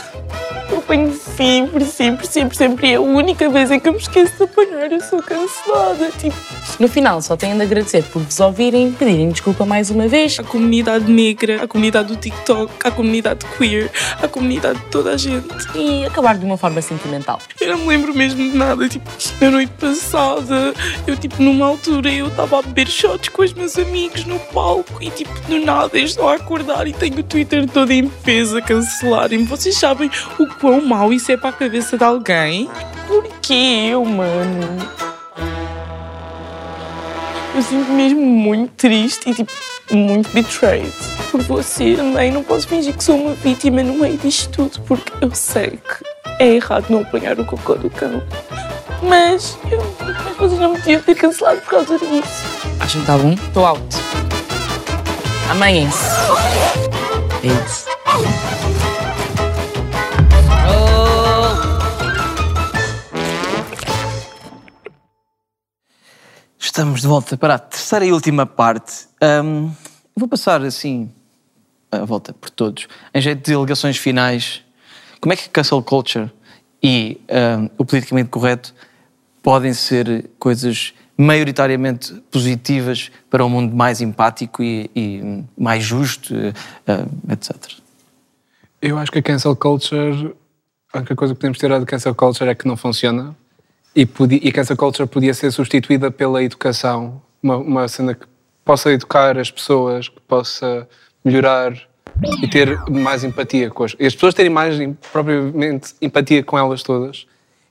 Eu 0.72 0.78
apanho 0.78 1.12
sempre, 1.12 1.84
sempre, 1.84 2.26
sempre, 2.26 2.56
sempre. 2.56 2.86
E 2.86 2.92
é 2.92 2.94
a 2.94 3.00
única 3.00 3.46
vez 3.50 3.70
em 3.70 3.78
que 3.78 3.90
eu 3.90 3.92
me 3.92 3.98
esqueço 3.98 4.34
de 4.38 4.44
apanhar, 4.44 4.90
eu 4.90 5.02
sou 5.02 5.22
cancelada. 5.22 6.10
Tipo, 6.18 6.34
no 6.80 6.88
final, 6.88 7.20
só 7.20 7.36
tenho 7.36 7.54
de 7.56 7.62
agradecer 7.62 8.02
por 8.04 8.22
vos 8.22 8.40
ouvirem, 8.40 8.90
pedirem 8.90 9.28
desculpa 9.28 9.66
mais 9.66 9.90
uma 9.90 10.08
vez. 10.08 10.38
A 10.40 10.42
comunidade 10.42 11.12
negra, 11.12 11.62
a 11.62 11.68
comunidade 11.68 12.08
do 12.08 12.16
TikTok, 12.16 12.72
a 12.84 12.90
comunidade 12.90 13.44
queer, 13.58 13.90
a 14.22 14.26
comunidade 14.26 14.78
de 14.78 14.86
toda 14.86 15.10
a 15.10 15.16
gente. 15.18 15.44
E 15.74 16.06
acabar 16.06 16.38
de 16.38 16.44
uma 16.46 16.56
forma 16.56 16.80
sentimental. 16.80 17.38
Eu 17.60 17.76
não 17.76 17.78
me 17.84 17.88
lembro 17.88 18.14
mesmo 18.14 18.38
de 18.38 18.56
nada. 18.56 18.88
Tipo, 18.88 19.10
na 19.42 19.50
noite 19.50 19.72
passada, 19.78 20.72
eu, 21.06 21.16
tipo, 21.18 21.42
numa 21.42 21.66
altura, 21.66 22.10
eu 22.10 22.28
estava 22.28 22.60
a 22.60 22.62
beber 22.62 22.88
shots 22.88 23.28
com 23.28 23.42
os 23.42 23.52
meus 23.52 23.76
amigos 23.78 24.24
no 24.24 24.38
palco 24.38 25.02
e, 25.02 25.10
tipo, 25.10 25.32
do 25.46 25.60
nada, 25.60 25.98
eu 25.98 26.04
estou 26.04 26.30
a 26.30 26.36
acordar 26.36 26.86
e 26.86 26.94
tenho 26.94 27.18
o 27.18 27.22
Twitter 27.22 27.68
todo 27.68 27.90
em 27.90 28.08
peso 28.08 28.61
a 28.62 28.64
cancelarem-me. 28.64 29.44
Vocês 29.44 29.76
sabem 29.76 30.10
o 30.38 30.46
quão 30.46 30.80
mau 30.80 31.12
isso 31.12 31.30
é 31.32 31.36
para 31.36 31.50
a 31.50 31.52
cabeça 31.52 31.98
de 31.98 32.04
alguém? 32.04 32.70
Porquê 33.06 33.88
eu, 33.90 34.04
mano? 34.04 34.78
Eu 37.54 37.62
sinto 37.62 37.92
mesmo 37.92 38.24
muito 38.24 38.72
triste 38.74 39.28
e, 39.28 39.34
tipo, 39.34 39.52
muito 39.90 40.30
betrayed 40.30 40.90
por 41.30 41.42
você 41.42 41.94
também. 41.94 42.30
Não 42.30 42.42
posso 42.42 42.66
fingir 42.66 42.96
que 42.96 43.04
sou 43.04 43.16
uma 43.16 43.34
vítima 43.34 43.82
no 43.82 43.94
meio 43.94 44.16
disto 44.16 44.50
tudo, 44.50 44.80
porque 44.86 45.12
eu 45.20 45.34
sei 45.34 45.70
que 45.70 46.04
é 46.38 46.54
errado 46.54 46.86
não 46.88 47.00
apanhar 47.00 47.38
o 47.38 47.44
cocô 47.44 47.74
do 47.74 47.90
cão. 47.90 48.22
Mas, 49.02 49.58
eu, 49.70 49.82
mas 50.00 50.36
vocês 50.36 50.60
não 50.60 50.70
me 50.70 50.78
deviam 50.78 51.02
ter 51.02 51.16
cancelado 51.16 51.60
por 51.62 51.70
causa 51.70 51.98
disso. 51.98 52.44
Acham 52.80 52.88
que 52.88 52.98
está 52.98 53.18
bom? 53.18 53.32
Estou 53.32 53.66
alto. 53.66 53.96
Amanhã-se. 55.50 56.06
É 57.42 57.48
isso. 57.48 57.91
Estamos 66.58 67.02
de 67.02 67.06
volta 67.06 67.36
para 67.36 67.56
a 67.56 67.58
terceira 67.58 68.04
e 68.06 68.12
última 68.12 68.46
parte. 68.46 69.06
Ahm, 69.20 69.70
vou 70.16 70.26
passar 70.26 70.62
assim 70.62 71.10
a 71.90 72.04
volta 72.04 72.32
por 72.32 72.48
todos. 72.48 72.88
Em 73.14 73.20
jeito 73.20 73.44
de 73.44 73.54
alegações 73.54 73.98
finais, 73.98 74.62
como 75.20 75.34
é 75.34 75.36
que 75.36 75.50
cancel 75.50 75.82
culture 75.82 76.30
e 76.82 77.20
ahm, 77.28 77.68
o 77.76 77.84
politicamente 77.84 78.30
correto 78.30 78.74
podem 79.42 79.74
ser 79.74 80.30
coisas 80.38 80.94
maioritariamente 81.14 82.14
positivas 82.30 83.10
para 83.28 83.44
um 83.44 83.50
mundo 83.50 83.76
mais 83.76 84.00
empático 84.00 84.62
e, 84.62 84.90
e 84.96 85.44
mais 85.58 85.84
justo, 85.84 86.34
ah, 86.86 87.32
etc. 87.32 87.81
Eu 88.82 88.98
acho 88.98 89.12
que 89.12 89.20
a 89.20 89.22
cancel 89.22 89.54
culture, 89.54 90.34
a 90.92 90.98
única 90.98 91.14
coisa 91.14 91.32
que 91.32 91.38
podemos 91.38 91.56
tirar 91.56 91.78
de 91.78 91.86
cancel 91.86 92.16
culture 92.16 92.50
é 92.50 92.54
que 92.54 92.66
não 92.66 92.76
funciona. 92.76 93.36
E, 93.94 94.04
podia, 94.04 94.40
e 94.42 94.50
cancel 94.50 94.76
culture 94.76 95.08
podia 95.08 95.32
ser 95.32 95.52
substituída 95.52 96.10
pela 96.10 96.42
educação, 96.42 97.22
uma, 97.40 97.58
uma 97.58 97.86
cena 97.86 98.12
que 98.12 98.26
possa 98.64 98.90
educar 98.90 99.38
as 99.38 99.52
pessoas, 99.52 100.08
que 100.08 100.20
possa 100.22 100.88
melhorar 101.24 101.78
e 102.42 102.48
ter 102.48 102.76
mais 102.90 103.22
empatia 103.22 103.70
com 103.70 103.84
as, 103.84 103.94
e 104.00 104.04
as 104.04 104.14
pessoas 104.14 104.34
terem 104.34 104.50
mais 104.50 104.76
propriamente 105.12 105.94
empatia 106.02 106.42
com 106.42 106.58
elas 106.58 106.82
todas. 106.82 107.24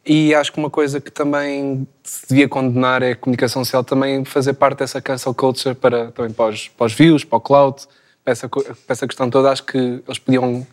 E 0.05 0.33
acho 0.33 0.53
que 0.53 0.59
uma 0.59 0.69
coisa 0.69 1.01
que 1.01 1.11
também 1.11 1.85
se 2.03 2.25
devia 2.29 2.47
condenar 2.47 3.03
é 3.03 3.11
a 3.11 3.15
comunicação 3.17 3.65
social 3.65 3.83
também 3.83 4.23
fazer 4.23 4.53
parte 4.53 4.79
dessa 4.79 5.01
cancel 5.01 5.33
culture 5.33 5.75
para, 5.75 6.09
também 6.13 6.31
para 6.31 6.51
os, 6.53 6.69
para 6.69 6.85
os 6.85 6.93
views, 6.93 7.25
para 7.25 7.37
o 7.37 7.41
cloud, 7.41 7.81
para 8.23 8.31
essa, 8.31 8.47
para 8.47 8.73
essa 8.87 9.05
questão 9.05 9.29
toda. 9.29 9.51
Acho 9.51 9.65
que 9.65 9.77
eles 9.77 10.17
podiam 10.17 10.65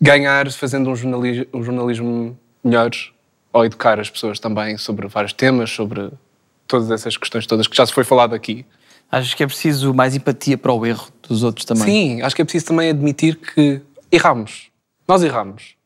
ganhar 0.00 0.50
fazendo 0.52 0.90
um 0.90 0.96
jornalismo, 0.96 1.46
um 1.52 1.62
jornalismo 1.62 2.38
melhor 2.62 2.90
ou 3.52 3.64
educar 3.64 3.98
as 3.98 4.10
pessoas 4.10 4.38
também 4.38 4.76
sobre 4.76 5.08
vários 5.08 5.32
temas, 5.32 5.70
sobre 5.70 6.10
todas 6.66 6.90
essas 6.90 7.16
questões 7.16 7.46
todas 7.46 7.66
que 7.66 7.76
já 7.76 7.86
se 7.86 7.92
foi 7.92 8.04
falado 8.04 8.34
aqui. 8.34 8.64
Acho 9.10 9.34
que 9.36 9.42
é 9.42 9.46
preciso 9.46 9.94
mais 9.94 10.14
empatia 10.14 10.58
para 10.58 10.72
o 10.72 10.84
erro 10.84 11.08
dos 11.26 11.42
outros 11.42 11.64
também. 11.64 11.84
Sim, 11.84 12.22
acho 12.22 12.36
que 12.36 12.42
é 12.42 12.44
preciso 12.44 12.66
também 12.66 12.90
admitir 12.90 13.36
que 13.36 13.80
erramos. 14.12 14.70
Nós 15.06 15.22
erramos. 15.22 15.76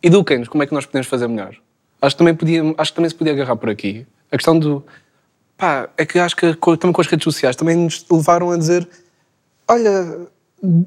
Eduquem-nos 0.00 0.46
como 0.48 0.62
é 0.62 0.66
que 0.66 0.72
nós 0.72 0.86
podemos 0.86 1.08
fazer 1.08 1.26
melhor. 1.26 1.56
Acho 2.00 2.14
que 2.14 2.18
também, 2.18 2.34
podia, 2.34 2.62
acho 2.78 2.92
que 2.92 2.96
também 2.96 3.10
se 3.10 3.16
podia 3.16 3.32
agarrar 3.32 3.56
por 3.56 3.68
aqui. 3.68 4.06
A 4.30 4.36
questão 4.36 4.56
do. 4.56 4.84
Pá, 5.56 5.88
é 5.96 6.06
que 6.06 6.20
acho 6.20 6.36
que 6.36 6.54
também 6.54 6.92
com 6.92 7.00
as 7.00 7.08
redes 7.08 7.24
sociais 7.24 7.56
também 7.56 7.74
nos 7.76 8.06
levaram 8.08 8.52
a 8.52 8.56
dizer: 8.56 8.88
olha, 9.66 10.28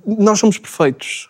nós 0.06 0.40
somos 0.40 0.58
perfeitos. 0.58 1.30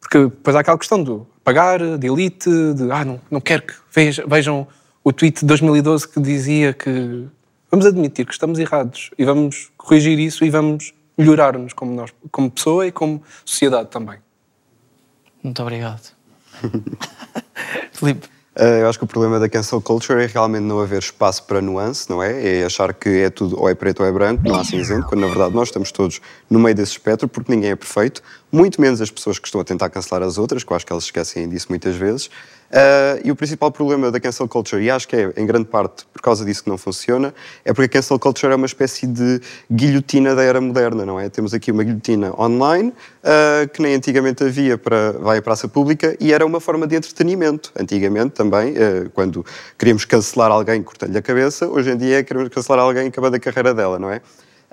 Porque 0.00 0.18
depois 0.24 0.54
há 0.56 0.60
aquela 0.60 0.78
questão 0.78 1.02
do 1.02 1.26
pagar, 1.42 1.98
de 1.98 2.06
elite, 2.06 2.48
de 2.74 2.90
ah, 2.90 3.04
não, 3.04 3.20
não 3.30 3.40
quero 3.40 3.62
que 3.62 3.74
veja- 3.92 4.24
vejam 4.26 4.66
o 5.02 5.12
tweet 5.12 5.40
de 5.40 5.46
2012 5.46 6.08
que 6.08 6.20
dizia 6.20 6.72
que 6.72 7.24
vamos 7.70 7.86
admitir 7.86 8.26
que 8.26 8.32
estamos 8.32 8.58
errados 8.58 9.10
e 9.18 9.24
vamos 9.24 9.70
corrigir 9.76 10.18
isso 10.18 10.44
e 10.44 10.50
vamos 10.50 10.92
melhorar-nos 11.16 11.72
como, 11.72 11.92
nós, 11.94 12.12
como 12.30 12.50
pessoa 12.50 12.86
e 12.86 12.92
como 12.92 13.22
sociedade 13.44 13.88
também. 13.90 14.18
Muito 15.42 15.62
obrigado. 15.62 16.12
Filipe. 17.92 18.28
Uh, 18.58 18.80
eu 18.80 18.88
acho 18.88 18.98
que 18.98 19.04
o 19.04 19.06
problema 19.06 19.38
da 19.38 19.50
cancel 19.50 19.82
culture 19.82 20.18
é 20.22 20.26
realmente 20.26 20.62
não 20.62 20.80
haver 20.80 20.98
espaço 20.98 21.42
para 21.44 21.60
nuance, 21.60 22.08
não 22.08 22.22
é? 22.22 22.60
É 22.60 22.64
achar 22.64 22.94
que 22.94 23.08
é 23.08 23.28
tudo 23.28 23.60
ou 23.60 23.68
é 23.68 23.74
preto 23.74 24.00
ou 24.00 24.06
é 24.06 24.10
branco, 24.10 24.42
não 24.48 24.54
há 24.56 24.64
cinzento, 24.64 25.06
quando 25.06 25.20
na 25.20 25.26
verdade 25.26 25.54
nós 25.54 25.68
estamos 25.68 25.92
todos 25.92 26.22
no 26.48 26.58
meio 26.58 26.74
desse 26.74 26.92
espectro, 26.92 27.28
porque 27.28 27.52
ninguém 27.52 27.72
é 27.72 27.76
perfeito, 27.76 28.22
muito 28.50 28.80
menos 28.80 29.02
as 29.02 29.10
pessoas 29.10 29.38
que 29.38 29.46
estão 29.46 29.60
a 29.60 29.64
tentar 29.64 29.90
cancelar 29.90 30.22
as 30.22 30.38
outras, 30.38 30.64
que 30.64 30.72
eu 30.72 30.76
acho 30.76 30.86
que 30.86 30.92
elas 30.92 31.04
esquecem 31.04 31.46
disso 31.50 31.66
muitas 31.68 31.96
vezes. 31.96 32.30
Uh, 32.70 33.20
e 33.24 33.30
o 33.30 33.36
principal 33.36 33.70
problema 33.70 34.10
da 34.10 34.18
cancel 34.18 34.48
culture, 34.48 34.82
e 34.82 34.90
acho 34.90 35.06
que 35.06 35.14
é 35.14 35.32
em 35.36 35.46
grande 35.46 35.66
parte 35.66 36.04
por 36.12 36.20
causa 36.20 36.44
disso 36.44 36.64
que 36.64 36.68
não 36.68 36.76
funciona, 36.76 37.32
é 37.64 37.72
porque 37.72 37.86
a 37.86 38.00
cancel 38.00 38.18
culture 38.18 38.52
é 38.52 38.56
uma 38.56 38.66
espécie 38.66 39.06
de 39.06 39.40
guilhotina 39.70 40.34
da 40.34 40.42
era 40.42 40.60
moderna, 40.60 41.06
não 41.06 41.18
é? 41.20 41.28
Temos 41.28 41.54
aqui 41.54 41.70
uma 41.70 41.84
guilhotina 41.84 42.32
online, 42.40 42.90
uh, 42.90 43.68
que 43.68 43.80
nem 43.80 43.94
antigamente 43.94 44.42
havia 44.42 44.76
para 44.76 45.12
vai 45.12 45.38
à 45.38 45.42
praça 45.42 45.68
pública, 45.68 46.16
e 46.18 46.32
era 46.32 46.44
uma 46.44 46.60
forma 46.60 46.86
de 46.86 46.96
entretenimento. 46.96 47.72
Antigamente 47.78 48.30
também, 48.30 48.72
uh, 48.72 49.10
quando 49.14 49.46
queríamos 49.78 50.04
cancelar 50.04 50.50
alguém 50.50 50.82
cortando-lhe 50.82 51.18
a 51.18 51.22
cabeça, 51.22 51.68
hoje 51.68 51.90
em 51.90 51.96
dia 51.96 52.24
queremos 52.24 52.48
cancelar 52.48 52.84
alguém 52.84 53.06
acabando 53.06 53.36
a 53.36 53.38
carreira 53.38 53.72
dela, 53.72 53.98
não 53.98 54.10
é? 54.10 54.20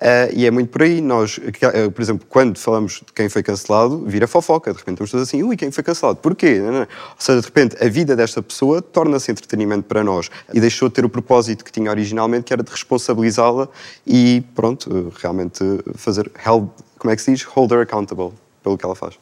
Uh, 0.04 0.36
e 0.36 0.46
é 0.46 0.52
muito 0.52 0.70
por 0.70 0.84
aí. 0.84 1.00
Nós, 1.00 1.38
uh, 1.38 1.90
por 1.90 2.02
exemplo, 2.02 2.28
quando 2.28 2.60
falamos 2.60 3.02
de 3.06 3.14
quem 3.16 3.30
foi 3.30 3.42
cancelado, 3.42 4.04
vira 4.06 4.28
fofoca. 4.28 4.74
De 4.74 4.78
repente 4.78 4.96
estamos 4.96 5.12
todos 5.12 5.30
assim, 5.30 5.44
ui, 5.44 5.56
quem 5.56 5.72
foi 5.72 5.82
cancelado? 5.82 6.18
Porquê? 6.18 6.60
Não, 6.60 6.74
não. 6.74 6.80
Ou 6.82 6.88
seja, 7.18 7.40
de 7.40 7.46
repente 7.46 7.82
a 7.82 7.88
vida 7.88 8.14
desta 8.14 8.42
pessoa 8.44 8.82
torna-se 8.82 9.32
entretenimento 9.32 9.84
para 9.84 10.04
nós 10.04 10.30
e 10.54 10.60
deixou 10.60 10.90
de 10.90 10.96
ter 10.96 11.06
o 11.06 11.10
propósito 11.10 11.64
que 11.64 11.72
tinha 11.72 11.90
originalmente, 11.90 12.44
que 12.44 12.52
era 12.52 12.62
de 12.62 12.70
responsabilizá-la 12.70 13.70
e, 14.06 14.44
pronto, 14.54 14.94
uh, 14.94 15.14
realmente 15.16 15.64
fazer 15.96 16.30
held, 16.46 16.68
como 17.00 17.14
é 17.14 17.16
que 17.16 17.22
se 17.22 17.32
diz? 17.32 17.44
Hold 17.44 17.72
her 17.72 17.80
accountable 17.84 18.34
pelo 18.62 18.78
que 18.78 18.86
ela 18.86 18.96
faz. 18.96 19.14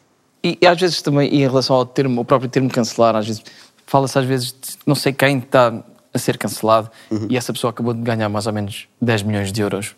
E, 0.43 0.57
e 0.59 0.65
às 0.65 0.81
vezes 0.81 0.99
também, 1.03 1.31
e 1.31 1.43
em 1.43 1.47
relação 1.47 1.75
ao 1.75 1.85
termo, 1.85 2.21
o 2.21 2.25
próprio 2.25 2.49
termo 2.49 2.71
cancelar, 2.71 3.15
às 3.15 3.27
vezes 3.27 3.43
fala-se 3.85 4.17
às 4.17 4.25
vezes 4.25 4.47
de 4.47 4.77
não 4.87 4.95
sei 4.95 5.13
quem 5.13 5.37
está 5.37 5.83
a 6.11 6.17
ser 6.17 6.37
cancelado 6.37 6.89
e 7.29 7.37
essa 7.37 7.53
pessoa 7.53 7.71
acabou 7.71 7.93
de 7.93 8.01
ganhar 8.01 8.27
mais 8.27 8.47
ou 8.47 8.51
menos 8.53 8.87
10 9.01 9.23
milhões 9.23 9.51
de 9.51 9.61
euros 9.61 9.95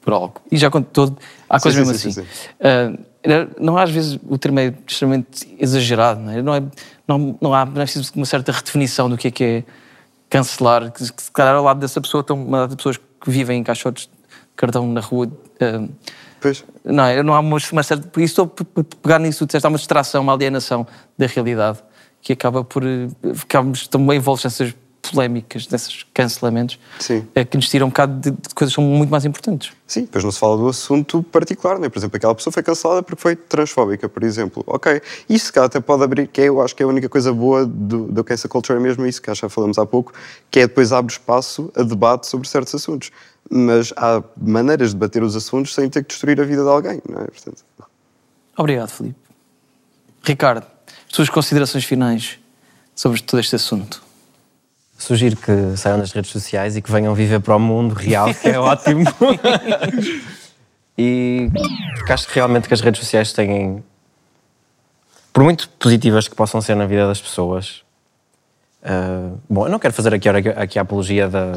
por 0.00 0.12
algo. 0.12 0.34
E 0.50 0.56
já 0.56 0.70
conto 0.70 0.88
todo, 0.92 1.16
há 1.48 1.58
Sim, 1.58 1.62
coisas 1.62 1.86
sim, 1.86 1.92
mesmo 1.92 2.12
sim, 2.12 2.20
assim. 2.20 2.28
sim, 2.30 2.48
Ah, 2.60 3.48
não 3.60 3.76
há 3.76 3.82
às 3.82 3.90
vezes 3.90 4.18
o 4.28 4.38
termo 4.38 4.60
é 4.60 4.72
extremamente 4.86 5.54
exagerado, 5.58 6.20
não 6.20 6.32
é? 6.32 6.42
Não, 6.42 6.54
é, 6.54 6.62
não, 7.06 7.38
não 7.40 7.54
há 7.54 7.64
não 7.66 7.82
é 7.82 7.84
preciso 7.84 8.10
uma 8.16 8.24
certa 8.26 8.50
redefinição 8.52 9.10
do 9.10 9.16
que 9.18 9.28
é 9.28 9.30
que 9.30 9.44
é 9.44 9.64
cancelar, 10.30 10.90
que, 10.90 11.04
se 11.04 11.12
calhar 11.32 11.54
ao 11.54 11.64
lado 11.64 11.80
dessa 11.80 12.00
pessoa 12.00 12.20
estão 12.22 12.42
uma 12.42 12.58
data 12.60 12.70
de 12.70 12.76
pessoas 12.76 12.96
que 12.96 13.30
vivem 13.30 13.58
em 13.60 13.64
caixotes 13.64 14.04
de 14.04 14.10
cartão 14.56 14.86
na 14.90 15.00
rua. 15.00 15.30
ah, 15.60 15.86
Pois. 16.40 16.64
não, 16.82 17.04
é? 17.04 17.22
não 17.22 17.34
há 17.34 17.40
uma, 17.40 17.58
uma 17.72 17.82
certa. 17.82 18.08
Por 18.08 18.22
isso 18.22 18.40
estou 18.42 18.66
a 18.76 18.84
pegar 19.02 19.18
nisso, 19.18 19.44
disseste, 19.44 19.66
há 19.66 19.68
uma 19.68 19.76
distração, 19.76 20.22
uma 20.22 20.32
alienação 20.32 20.86
da 21.18 21.26
realidade 21.26 21.78
que 22.22 22.32
acaba 22.32 22.64
por. 22.64 22.82
eh, 22.82 23.08
Ficamos 23.34 23.86
também 23.88 24.16
envoltos 24.16 24.44
nessas 24.44 24.74
polémicas, 25.00 25.66
nesses 25.68 26.04
cancelamentos, 26.12 26.78
eh, 27.34 27.44
que 27.44 27.56
nos 27.56 27.68
tiram 27.68 27.86
um 27.86 27.90
bocado 27.90 28.20
de, 28.20 28.30
de 28.30 28.54
coisas 28.54 28.74
que 28.74 28.80
são 28.80 28.84
muito 28.84 29.10
mais 29.10 29.24
importantes. 29.24 29.72
Sim, 29.86 30.02
depois 30.02 30.22
não 30.22 30.30
se 30.30 30.38
fala 30.38 30.56
do 30.56 30.68
assunto 30.68 31.22
particular, 31.22 31.78
né? 31.78 31.88
por 31.88 31.98
exemplo, 31.98 32.16
aquela 32.16 32.34
pessoa 32.34 32.52
foi 32.52 32.62
cancelada 32.62 33.02
porque 33.02 33.20
foi 33.20 33.34
transfóbica, 33.34 34.08
por 34.08 34.22
exemplo. 34.22 34.62
Ok, 34.66 35.00
isso 35.28 35.46
se 35.46 35.52
calhar 35.52 35.66
até 35.66 35.80
pode 35.80 36.04
abrir, 36.04 36.28
que 36.28 36.42
é, 36.42 36.44
eu 36.48 36.60
acho 36.60 36.76
que 36.76 36.82
é 36.82 36.86
a 36.86 36.88
única 36.88 37.08
coisa 37.08 37.32
boa 37.32 37.64
do, 37.66 38.06
do 38.06 38.22
cancel 38.22 38.50
culture 38.50 38.78
é 38.78 38.82
mesmo 38.82 39.06
isso, 39.06 39.20
que 39.20 39.30
que 39.30 39.40
já 39.40 39.48
falamos 39.48 39.78
há 39.78 39.86
pouco, 39.86 40.12
que 40.50 40.60
é 40.60 40.66
depois 40.66 40.92
abre 40.92 41.12
espaço 41.12 41.72
a 41.74 41.82
debate 41.82 42.26
sobre 42.26 42.48
certos 42.48 42.74
assuntos. 42.74 43.10
Mas 43.48 43.92
há 43.96 44.22
maneiras 44.36 44.90
de 44.90 44.94
debater 44.94 45.22
os 45.22 45.34
assuntos 45.34 45.74
sem 45.74 45.88
ter 45.88 46.02
que 46.04 46.10
destruir 46.10 46.40
a 46.40 46.44
vida 46.44 46.62
de 46.62 46.68
alguém, 46.68 47.00
não 47.08 47.20
é? 47.22 47.24
Portanto, 47.24 47.64
Obrigado, 48.56 48.90
Filipe. 48.90 49.18
Ricardo, 50.22 50.66
as 51.06 51.12
tuas 51.12 51.30
considerações 51.30 51.84
finais 51.84 52.38
sobre 52.94 53.22
todo 53.22 53.40
este 53.40 53.56
assunto. 53.56 54.02
Sugiro 55.00 55.34
que 55.34 55.76
saiam 55.76 55.98
das 55.98 56.12
redes 56.12 56.30
sociais 56.30 56.76
e 56.76 56.82
que 56.82 56.92
venham 56.92 57.14
viver 57.14 57.40
para 57.40 57.56
o 57.56 57.58
mundo 57.58 57.94
real, 57.94 58.32
que 58.34 58.48
é 58.48 58.58
ótimo. 58.60 59.04
e 60.96 61.50
porque 61.96 62.12
acho 62.12 62.28
que 62.28 62.34
realmente 62.34 62.68
que 62.68 62.74
as 62.74 62.82
redes 62.82 63.00
sociais 63.00 63.32
têm 63.32 63.82
por 65.32 65.42
muito 65.42 65.68
positivas 65.70 66.28
que 66.28 66.34
possam 66.34 66.60
ser 66.60 66.74
na 66.74 66.84
vida 66.84 67.06
das 67.06 67.20
pessoas, 67.20 67.82
uh, 68.82 69.40
bom, 69.48 69.66
eu 69.66 69.70
não 69.70 69.78
quero 69.78 69.94
fazer 69.94 70.12
aqui, 70.12 70.28
aqui 70.28 70.78
a 70.78 70.82
apologia 70.82 71.28
da, 71.28 71.52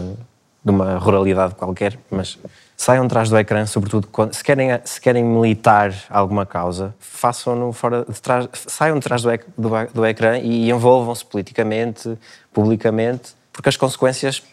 de 0.63 0.71
uma 0.71 0.97
ruralidade 0.97 1.55
qualquer, 1.55 1.99
mas 2.09 2.39
saiam 2.77 3.05
atrás 3.05 3.29
do 3.29 3.37
ecrã, 3.37 3.65
sobretudo 3.65 4.07
quando, 4.07 4.33
se, 4.33 4.43
querem, 4.43 4.69
se 4.85 5.01
querem 5.01 5.23
militar 5.23 5.93
alguma 6.09 6.45
causa, 6.45 6.95
façam-no 6.99 7.73
fora 7.73 8.05
de 8.07 8.21
trás, 8.21 8.47
saiam 8.53 8.97
de 8.97 9.03
trás 9.03 9.21
do, 9.21 9.29
do, 9.57 9.69
do 9.93 10.05
ecrã 10.05 10.37
e 10.37 10.69
envolvam-se 10.69 11.25
politicamente, 11.25 12.17
publicamente, 12.53 13.33
porque 13.51 13.69
as 13.69 13.77
consequências 13.77 14.43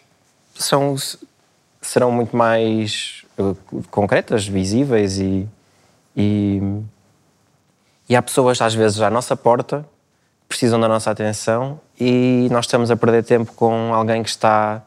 são, 0.55 0.95
serão 1.81 2.11
muito 2.11 2.35
mais 2.35 3.23
uh, 3.37 3.55
concretas, 3.89 4.47
visíveis 4.47 5.19
e, 5.19 5.47
e, 6.15 6.61
e 8.09 8.15
há 8.15 8.21
pessoas 8.21 8.61
às 8.61 8.73
vezes 8.73 8.99
à 9.01 9.09
nossa 9.09 9.35
porta 9.35 9.85
precisam 10.47 10.79
da 10.79 10.87
nossa 10.87 11.09
atenção 11.09 11.79
e 11.97 12.49
nós 12.51 12.65
estamos 12.65 12.91
a 12.91 12.97
perder 12.97 13.23
tempo 13.23 13.53
com 13.53 13.93
alguém 13.93 14.21
que 14.21 14.29
está 14.29 14.81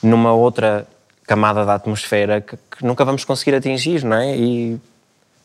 numa 0.00 0.32
outra 0.32 0.86
camada 1.26 1.64
da 1.64 1.74
atmosfera 1.74 2.40
que, 2.40 2.56
que 2.56 2.84
nunca 2.84 3.04
vamos 3.04 3.24
conseguir 3.24 3.56
atingir, 3.56 4.04
não 4.04 4.16
é? 4.16 4.36
E 4.36 4.80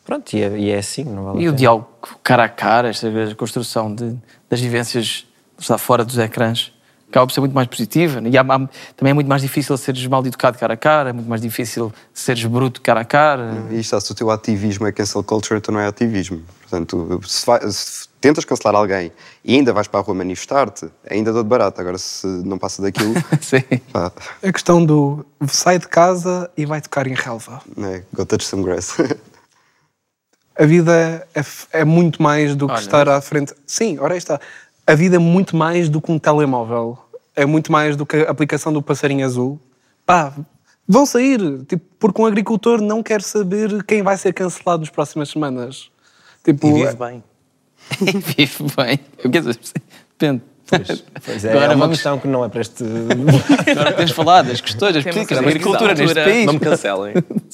pronto, 0.05 0.31
e 0.35 0.43
é, 0.43 0.57
e 0.57 0.69
é 0.69 0.77
assim, 0.77 1.03
não 1.03 1.23
vale 1.23 1.41
E 1.41 1.49
o 1.49 1.53
diálogo 1.53 1.87
cara 2.23 2.43
a 2.43 2.49
cara, 2.49 2.89
esta 2.89 3.09
vez 3.09 3.31
a 3.31 3.35
construção 3.35 3.93
de, 3.93 4.15
das 4.49 4.61
vivências 4.61 5.25
está 5.57 5.77
fora 5.77 6.05
dos 6.05 6.17
ecrãs, 6.17 6.71
acaba 7.09 7.25
por 7.25 7.33
ser 7.33 7.39
muito 7.39 7.53
mais 7.53 7.67
positiva. 7.67 8.21
E 8.27 8.37
há, 8.37 8.41
há, 8.41 8.69
também 8.95 9.11
é 9.11 9.13
muito 9.13 9.27
mais 9.27 9.41
difícil 9.41 9.77
seres 9.77 10.05
mal 10.07 10.25
educado 10.25 10.57
cara 10.57 10.73
a 10.73 10.77
cara, 10.77 11.09
é 11.09 11.13
muito 11.13 11.29
mais 11.29 11.41
difícil 11.41 11.93
seres 12.13 12.45
bruto 12.45 12.81
cara 12.81 13.01
a 13.01 13.05
cara. 13.05 13.65
E 13.71 13.79
está, 13.79 13.99
se 13.99 14.11
o 14.11 14.15
teu 14.15 14.29
ativismo 14.29 14.87
é 14.87 14.91
cancel 14.91 15.23
culture, 15.23 15.57
então 15.57 15.73
não 15.73 15.81
é 15.81 15.87
ativismo. 15.87 16.41
Portanto, 16.61 17.21
se, 17.25 17.45
vai, 17.45 17.61
se 17.71 18.07
tentas 18.19 18.43
cancelar 18.43 18.75
alguém 18.75 19.11
e 19.43 19.55
ainda 19.55 19.71
vais 19.71 19.87
para 19.87 20.01
a 20.01 20.03
rua 20.03 20.15
manifestar-te, 20.15 20.89
ainda 21.09 21.31
dou 21.31 21.43
de 21.43 21.49
barato. 21.49 21.79
Agora, 21.79 21.97
se 21.97 22.27
não 22.27 22.57
passa 22.57 22.81
daquilo. 22.81 23.13
Sim. 23.41 23.63
Pá, 23.93 24.11
A 24.43 24.51
questão 24.51 24.83
do 24.83 25.25
sai 25.47 25.79
de 25.79 25.87
casa 25.87 26.51
e 26.57 26.65
vai 26.65 26.81
tocar 26.81 27.07
em 27.07 27.13
relva. 27.13 27.61
né, 27.75 28.03
go 28.13 28.25
touch 28.25 28.45
some 28.45 28.63
grass. 28.63 28.97
A 30.59 30.65
vida 30.65 31.25
é, 31.35 31.45
é 31.71 31.85
muito 31.85 32.21
mais 32.21 32.55
do 32.55 32.65
que 32.65 32.73
Olha. 32.73 32.81
estar 32.81 33.07
à 33.07 33.21
frente. 33.21 33.53
Sim, 33.65 33.99
ora 33.99 34.15
aí 34.15 34.17
está. 34.17 34.39
A 34.87 34.95
vida 34.95 35.17
é 35.17 35.19
muito 35.19 35.55
mais 35.55 35.89
do 35.89 36.01
que 36.01 36.11
um 36.11 36.17
telemóvel. 36.17 36.97
É 37.35 37.45
muito 37.45 37.71
mais 37.71 37.95
do 37.95 38.05
que 38.05 38.15
a 38.17 38.31
aplicação 38.31 38.71
do 38.73 38.81
passarinho 38.81 39.25
azul. 39.25 39.59
Pá, 40.05 40.33
vão 40.87 41.05
sair. 41.05 41.39
Tipo, 41.67 41.83
porque 41.99 42.21
um 42.21 42.25
agricultor 42.25 42.81
não 42.81 43.03
quer 43.03 43.21
saber 43.21 43.83
quem 43.83 44.01
vai 44.01 44.17
ser 44.17 44.33
cancelado 44.33 44.79
nas 44.79 44.89
próximas 44.89 45.29
semanas. 45.29 45.91
Tipo, 46.43 46.67
E 46.69 46.73
vive 46.85 46.95
bem. 46.95 47.23
Vive 48.37 48.63
bem. 48.75 48.99
Quer 49.31 49.41
dizer, 49.41 49.59
depende. 50.17 50.41
Pois 51.25 51.45
é, 51.45 51.55
é 51.55 51.69
uma 51.69 51.87
questão 51.87 52.19
que 52.19 52.27
não 52.27 52.43
é 52.43 52.49
para 52.49 52.59
este. 52.59 52.83
Agora 53.71 53.93
tens 53.93 54.11
falado 54.11 54.47
das 54.47 54.59
questões, 54.59 54.93
das 54.95 55.03
políticas, 55.03 55.37
da 55.39 55.47
agricultura 55.47 55.93
neste 55.93 56.15
país. 56.15 56.45
Não 56.45 56.53
me 56.53 56.59
cancelem. 56.59 57.13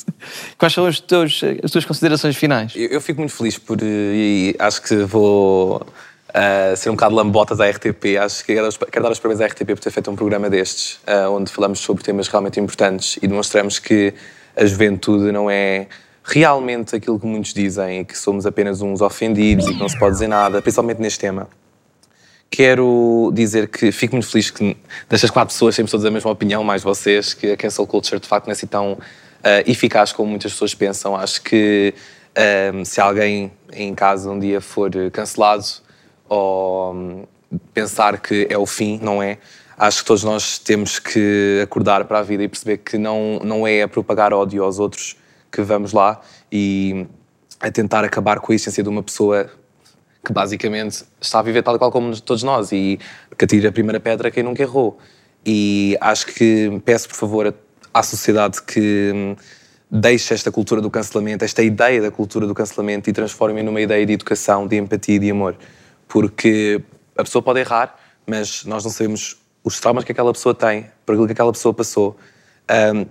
Quais 0.57 0.73
são 0.73 0.87
os 0.87 0.99
teus, 0.99 1.39
as 1.63 1.69
tuas 1.69 1.85
considerações 1.85 2.35
finais? 2.35 2.73
Eu, 2.75 2.87
eu 2.89 3.01
fico 3.01 3.19
muito 3.19 3.33
feliz 3.35 3.59
por. 3.59 3.77
eh, 3.81 3.85
E 3.85 4.55
acho 4.57 4.81
que 4.81 4.95
vou 5.03 5.85
ah, 6.33 6.75
ser 6.75 6.89
um 6.89 6.93
bocado 6.93 7.15
lambota 7.15 7.55
da 7.55 7.69
RTP. 7.69 8.17
Acho 8.19 8.43
que 8.43 8.53
quero, 8.53 9.03
dar 9.03 9.11
os- 9.11 9.19
parabéns 9.19 9.41
à 9.41 9.45
RTP 9.45 9.67
por 9.75 9.79
ter 9.79 9.91
feito 9.91 10.09
um 10.09 10.15
programa 10.15 10.49
destes, 10.49 10.99
ah, 11.05 11.29
onde 11.29 11.51
falamos 11.51 11.79
sobre 11.79 12.03
temas 12.03 12.27
realmente 12.27 12.59
importantes 12.59 13.17
e 13.21 13.27
demonstramos 13.27 13.79
que 13.79 14.13
a 14.55 14.65
juventude 14.65 15.31
não 15.31 15.49
é 15.49 15.87
realmente 16.23 16.95
aquilo 16.95 17.19
que 17.19 17.25
muitos 17.25 17.53
dizem 17.53 17.99
e 17.99 18.05
que 18.05 18.17
somos 18.17 18.45
apenas 18.45 18.81
uns 18.81 19.01
ofendidos 19.01 19.67
e 19.67 19.73
que 19.73 19.79
não 19.79 19.89
se 19.89 19.99
pode 19.99 20.13
dizer 20.13 20.27
nada, 20.27 20.61
principalmente 20.61 20.99
neste 21.01 21.19
tema. 21.19 21.47
Quero 22.49 23.31
dizer 23.33 23.67
que 23.67 23.91
fico 23.91 24.15
muito 24.15 24.29
feliz 24.29 24.51
que 24.51 24.77
destas 25.09 25.31
quatro 25.31 25.53
pessoas 25.53 25.75
temos 25.75 25.89
todas 25.89 26.05
a 26.05 26.11
mesma 26.11 26.29
opinião, 26.31 26.63
mais 26.63 26.83
vocês, 26.83 27.33
que 27.33 27.51
a 27.51 27.57
cancel 27.57 27.85
culture 27.87 28.19
de 28.21 28.27
facto 28.27 28.45
não 28.45 28.51
é 28.51 28.53
assim 28.53 28.67
tão 28.67 28.97
ah, 29.43 29.61
eficaz 29.65 30.11
como 30.13 30.29
muitas 30.29 30.51
pessoas 30.51 30.73
pensam. 30.75 31.15
Acho 31.15 31.41
que 31.41 31.93
ah, 32.35 32.85
se 32.85 33.01
alguém 33.01 33.51
em 33.71 33.93
casa 33.95 34.29
um 34.29 34.39
dia 34.39 34.61
for 34.61 34.89
cancelado 35.11 35.65
ou 36.33 37.27
pensar 37.73 38.19
que 38.19 38.47
é 38.49 38.57
o 38.57 38.65
fim, 38.65 38.99
não 39.01 39.21
é? 39.21 39.37
Acho 39.77 39.99
que 39.99 40.05
todos 40.05 40.23
nós 40.23 40.57
temos 40.57 40.99
que 40.99 41.59
acordar 41.63 42.05
para 42.05 42.19
a 42.19 42.23
vida 42.23 42.43
e 42.43 42.47
perceber 42.47 42.77
que 42.77 42.97
não, 42.97 43.39
não 43.43 43.67
é 43.67 43.83
a 43.83 43.87
propagar 43.87 44.33
ódio 44.33 44.63
aos 44.63 44.79
outros 44.79 45.15
que 45.51 45.61
vamos 45.61 45.93
lá 45.93 46.21
e 46.51 47.05
a 47.59 47.71
tentar 47.71 48.03
acabar 48.03 48.39
com 48.39 48.51
a 48.51 48.55
essência 48.55 48.83
de 48.83 48.89
uma 48.89 49.03
pessoa 49.03 49.49
que 50.23 50.31
basicamente 50.31 51.03
está 51.19 51.39
a 51.39 51.41
viver 51.41 51.63
tal 51.63 51.77
qual 51.77 51.91
como 51.91 52.19
todos 52.21 52.43
nós 52.43 52.71
e 52.71 52.99
que 53.37 53.45
atira 53.45 53.69
a 53.69 53.71
primeira 53.71 53.99
pedra 53.99 54.31
quem 54.31 54.43
nunca 54.43 54.61
errou. 54.61 54.97
E 55.45 55.97
acho 55.99 56.27
que 56.27 56.81
peço, 56.85 57.09
por 57.09 57.15
favor, 57.15 57.53
à 57.93 58.03
sociedade 58.03 58.61
que 58.61 59.11
hum, 59.13 59.35
deixe 59.91 60.33
esta 60.33 60.51
cultura 60.51 60.81
do 60.81 60.89
cancelamento, 60.89 61.43
esta 61.43 61.61
ideia 61.61 62.01
da 62.01 62.09
cultura 62.09 62.47
do 62.47 62.55
cancelamento 62.55 63.09
e 63.09 63.13
transforme 63.13 63.61
numa 63.61 63.81
ideia 63.81 64.05
de 64.05 64.13
educação, 64.13 64.65
de 64.65 64.77
empatia 64.77 65.15
e 65.15 65.19
de 65.19 65.31
amor. 65.31 65.55
Porque 66.07 66.81
a 67.17 67.23
pessoa 67.23 67.41
pode 67.41 67.59
errar, 67.59 67.95
mas 68.25 68.65
nós 68.65 68.83
não 68.83 68.91
sabemos 68.91 69.37
os 69.63 69.79
traumas 69.79 70.03
que 70.03 70.11
aquela 70.11 70.33
pessoa 70.33 70.53
tem, 70.53 70.89
por 71.05 71.13
aquilo 71.13 71.27
que 71.27 71.33
aquela 71.33 71.51
pessoa 71.51 71.73
passou. 71.73 72.17
Hum, 72.69 73.05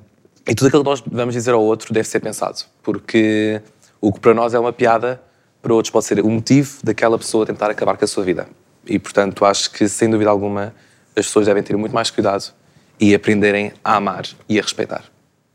e 0.47 0.55
tudo 0.55 0.69
aquilo 0.69 0.83
que 0.83 0.91
nós 0.91 1.03
vamos 1.07 1.35
dizer 1.35 1.53
ao 1.53 1.63
outro 1.63 1.93
deve 1.95 2.09
ser 2.09 2.21
pensado. 2.21 2.65
Porque 2.83 3.61
o 4.01 4.13
que 4.13 4.21
para 4.21 4.35
nós 4.35 4.55
é 4.55 4.59
uma 4.59 4.73
piada, 4.73 5.23
para 5.63 5.73
outros 5.73 5.91
pode 5.91 6.05
ser 6.05 6.21
o 6.21 6.29
motivo 6.29 6.79
daquela 6.83 7.17
pessoa 7.17 7.47
tentar 7.47 7.71
acabar 7.71 7.97
com 7.97 8.05
a 8.05 8.09
sua 8.09 8.25
vida. 8.25 8.49
E, 8.85 8.99
portanto, 8.99 9.45
acho 9.45 9.71
que, 9.71 9.89
sem 9.89 10.11
dúvida 10.11 10.29
alguma, 10.29 10.75
as 11.17 11.27
pessoas 11.27 11.47
devem 11.47 11.63
ter 11.63 11.77
muito 11.77 11.95
mais 11.95 12.11
cuidado 12.11 12.53
e 12.99 13.15
aprenderem 13.15 13.73
a 13.85 13.97
amar 13.97 14.25
e 14.49 14.59
a 14.59 14.63
respeitar. 14.63 15.05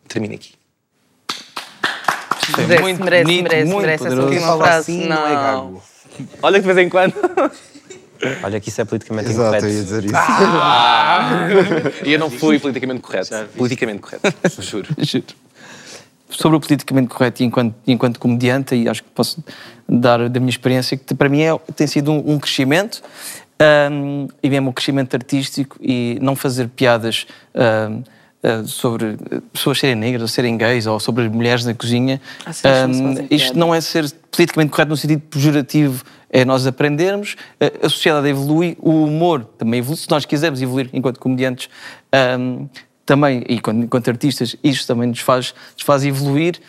Termino 0.08 0.36
aqui. 0.36 0.54
Merece, 2.58 2.82
muito 2.82 3.04
merece, 3.04 3.24
bonito, 3.26 3.44
merece, 3.44 3.66
muito 3.70 3.82
merece 3.82 4.08
essa 4.08 4.16
poderoso. 4.16 4.46
Fala 4.46 4.64
frase. 4.64 4.80
assim, 4.80 5.08
não. 5.08 5.16
não 5.16 5.28
é 5.28 5.34
gago. 5.34 5.84
Olha 6.42 6.60
que 6.60 6.68
de 6.68 6.74
vez 6.74 6.88
em 6.88 6.90
quando. 6.90 7.14
Olha 8.44 8.60
que 8.60 8.70
isso 8.70 8.82
é 8.82 8.86
politicamente 8.86 9.30
Exato, 9.30 9.48
incorreto. 9.48 9.66
eu 9.68 9.72
ia 9.72 9.84
dizer 9.84 10.06
isso. 10.06 10.14
Ah! 10.16 11.30
E 12.04 12.14
eu 12.14 12.20
não 12.20 12.32
fui 12.32 12.60
politicamente 12.60 13.02
correto. 13.02 13.30
Politicamente 13.56 14.00
correto, 14.00 14.34
juro. 14.62 14.88
Juro. 14.98 15.26
Sobre 16.30 16.58
o 16.58 16.60
politicamente 16.60 17.08
correto 17.10 17.44
e 17.44 17.46
enquanto, 17.46 17.76
enquanto 17.86 18.20
comediante, 18.20 18.76
e 18.76 18.90
acho 18.90 19.04
que 19.04 19.10
posso 19.12 19.44
dar 19.88 20.28
da 20.30 20.40
minha 20.40 20.50
experiência, 20.50 20.98
que 20.98 21.14
para 21.14 21.30
mim 21.30 21.42
é, 21.42 21.58
tem 21.76 21.88
sido 21.88 22.12
um, 22.12 22.34
um 22.34 22.40
crescimento, 22.40 23.02
hum, 23.92 24.28
e 24.42 24.50
mesmo 24.50 24.72
um 24.72 24.74
crescimento 24.74 25.16
artístico, 25.16 25.78
e 25.80 26.18
não 26.22 26.36
fazer 26.36 26.68
piadas 26.70 27.28
hum, 27.56 28.04
ah, 28.48 28.64
sobre 28.66 29.18
pessoas 29.52 29.80
serem 29.80 29.96
negras, 29.96 30.22
ou 30.22 30.28
serem 30.28 30.58
gays, 30.58 30.88
ou 30.88 31.00
sobre 31.00 31.28
mulheres 31.30 31.66
na 31.66 31.74
cozinha. 31.74 32.22
Ah, 32.46 32.54
sim, 32.54 32.68
Hum, 32.68 33.04
fazem 33.14 33.28
isto 33.30 33.58
não 33.58 33.76
é 33.76 33.82
ser 33.82 34.10
politicamente 34.32 34.72
correto 34.72 34.90
no 34.90 34.98
sentido 34.98 35.22
pejorativo, 35.22 36.04
é 36.30 36.46
nós 36.46 36.66
aprendermos, 36.68 37.36
a- 37.60 37.86
a 37.86 37.90
sociedade 37.90 38.28
evolui, 38.28 38.78
o 38.80 39.04
humor 39.06 39.44
também 39.58 39.80
evolui, 39.80 39.98
se 39.98 40.10
nós 40.10 40.26
quisermos 40.26 40.62
evoluir 40.62 40.90
enquanto 40.94 41.20
comediantes, 41.20 41.70
hum, 42.40 42.68
também, 43.06 43.44
e 43.48 43.56
enquanto, 43.56 43.84
enquanto 43.84 44.10
artistas, 44.10 44.56
isto 44.64 44.86
também 44.88 45.08
nos 45.10 45.20
faz, 45.20 45.54
nos 45.76 45.84
faz 45.84 46.04
evoluir 46.06 46.60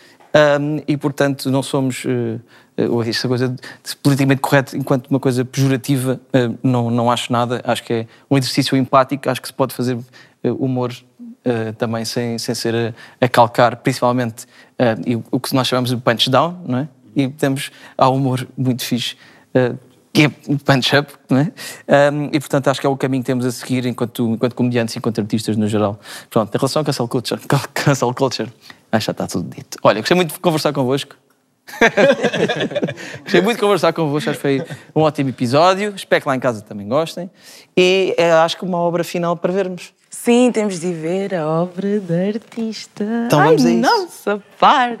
hum, 0.59 0.81
e, 0.87 0.95
portanto, 0.97 1.49
não 1.51 1.61
somos. 1.63 2.03
Uh, 2.05 2.39
uh, 2.77 3.01
esta 3.03 3.27
coisa 3.27 3.49
de 3.49 3.55
de 3.55 3.95
politicamente 4.01 4.39
correto 4.41 4.77
enquanto 4.77 5.07
uma 5.07 5.19
coisa 5.19 5.43
pejorativa, 5.43 6.19
uh, 6.33 6.57
não, 6.63 6.89
não 6.89 7.11
acho 7.11 7.31
nada. 7.33 7.61
Acho 7.65 7.83
que 7.83 7.93
é 7.93 8.07
um 8.31 8.37
exercício 8.37 8.77
empático, 8.77 9.29
acho 9.29 9.41
que 9.41 9.47
se 9.49 9.53
pode 9.53 9.73
fazer 9.73 9.97
humor 10.43 10.93
uh, 11.45 11.73
também 11.73 12.05
sem, 12.05 12.37
sem 12.37 12.53
ser 12.55 12.75
a, 12.75 13.25
a 13.25 13.29
calcar, 13.29 13.75
principalmente 13.77 14.45
uh, 14.79 15.23
o- 15.31 15.39
que 15.39 15.53
nós 15.55 15.67
chamamos 15.67 15.89
de 15.89 15.97
punch 15.97 16.29
down, 16.29 16.61
não 16.65 16.79
é? 16.79 16.87
E 17.15 17.27
temos 17.27 17.71
há 17.97 18.07
humor 18.09 18.47
muito 18.57 18.83
fixe. 18.83 19.15
uh, 19.55 19.77
que 20.11 20.23
é 20.23 20.31
um 20.47 20.57
punch-up, 20.57 21.13
não 21.29 21.37
é? 21.37 21.51
Um, 22.11 22.25
e 22.33 22.39
portanto 22.39 22.67
acho 22.67 22.81
que 22.81 22.87
é 22.87 22.89
o 22.89 22.97
caminho 22.97 23.21
que 23.21 23.27
temos 23.27 23.45
a 23.45 23.51
seguir 23.51 23.85
enquanto, 23.85 24.27
enquanto 24.33 24.55
comediantes 24.55 24.95
e 24.95 24.97
enquanto 24.97 25.21
artistas 25.21 25.55
no 25.55 25.67
geral. 25.67 25.99
Pronto, 26.31 26.53
em 26.53 26.57
relação 26.57 26.79
ao 26.79 26.83
cancel 26.85 27.07
culture, 27.07 27.39
cancel 27.75 28.11
culture 28.15 28.51
acho 28.91 29.01
que 29.01 29.05
já 29.05 29.11
está 29.11 29.27
tudo 29.27 29.55
dito. 29.55 29.77
Olha, 29.83 29.99
gostei 29.99 30.15
muito 30.15 30.33
de 30.33 30.39
conversar 30.39 30.73
convosco. 30.73 31.15
gostei 33.23 33.41
muito 33.41 33.57
de 33.57 33.61
conversar 33.61 33.93
convosco, 33.93 34.29
acho 34.31 34.39
que 34.39 34.41
foi 34.41 34.63
um 34.95 35.01
ótimo 35.01 35.29
episódio. 35.29 35.93
Espero 35.95 36.21
que 36.23 36.27
lá 36.27 36.35
em 36.35 36.39
casa 36.39 36.61
também 36.61 36.87
gostem. 36.87 37.29
E 37.77 38.15
acho 38.43 38.57
que 38.57 38.65
uma 38.65 38.77
obra 38.79 39.03
final 39.03 39.37
para 39.37 39.53
vermos. 39.53 39.93
Sim, 40.23 40.51
temos 40.51 40.81
de 40.81 40.91
ver 40.91 41.33
a 41.33 41.47
obra 41.47 41.97
da 42.01 42.27
artista. 42.27 43.05
Então 43.27 43.41
vamos 43.41 43.65
Ai, 43.65 43.71
a 43.71 43.75
isso. 43.75 43.89
Nossa, 43.89 44.43
para! 44.59 44.97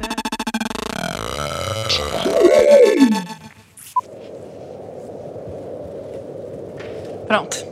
Pronto. 7.27 7.65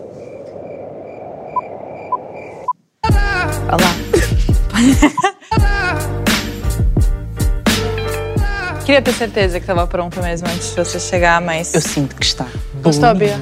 Olá. 3.72 3.96
Queria 8.86 9.02
ter 9.02 9.14
certeza 9.14 9.60
que 9.60 9.64
estava 9.64 9.88
pronto 9.88 10.22
mesmo 10.22 10.50
antes 10.50 10.72
de 10.72 10.76
você 10.76 11.00
chegar, 11.00 11.40
mas. 11.40 11.74
Eu 11.74 11.80
sinto 11.80 12.14
que 12.14 12.26
está. 12.26 12.46
Gostou, 12.84 13.16
Bia? 13.16 13.40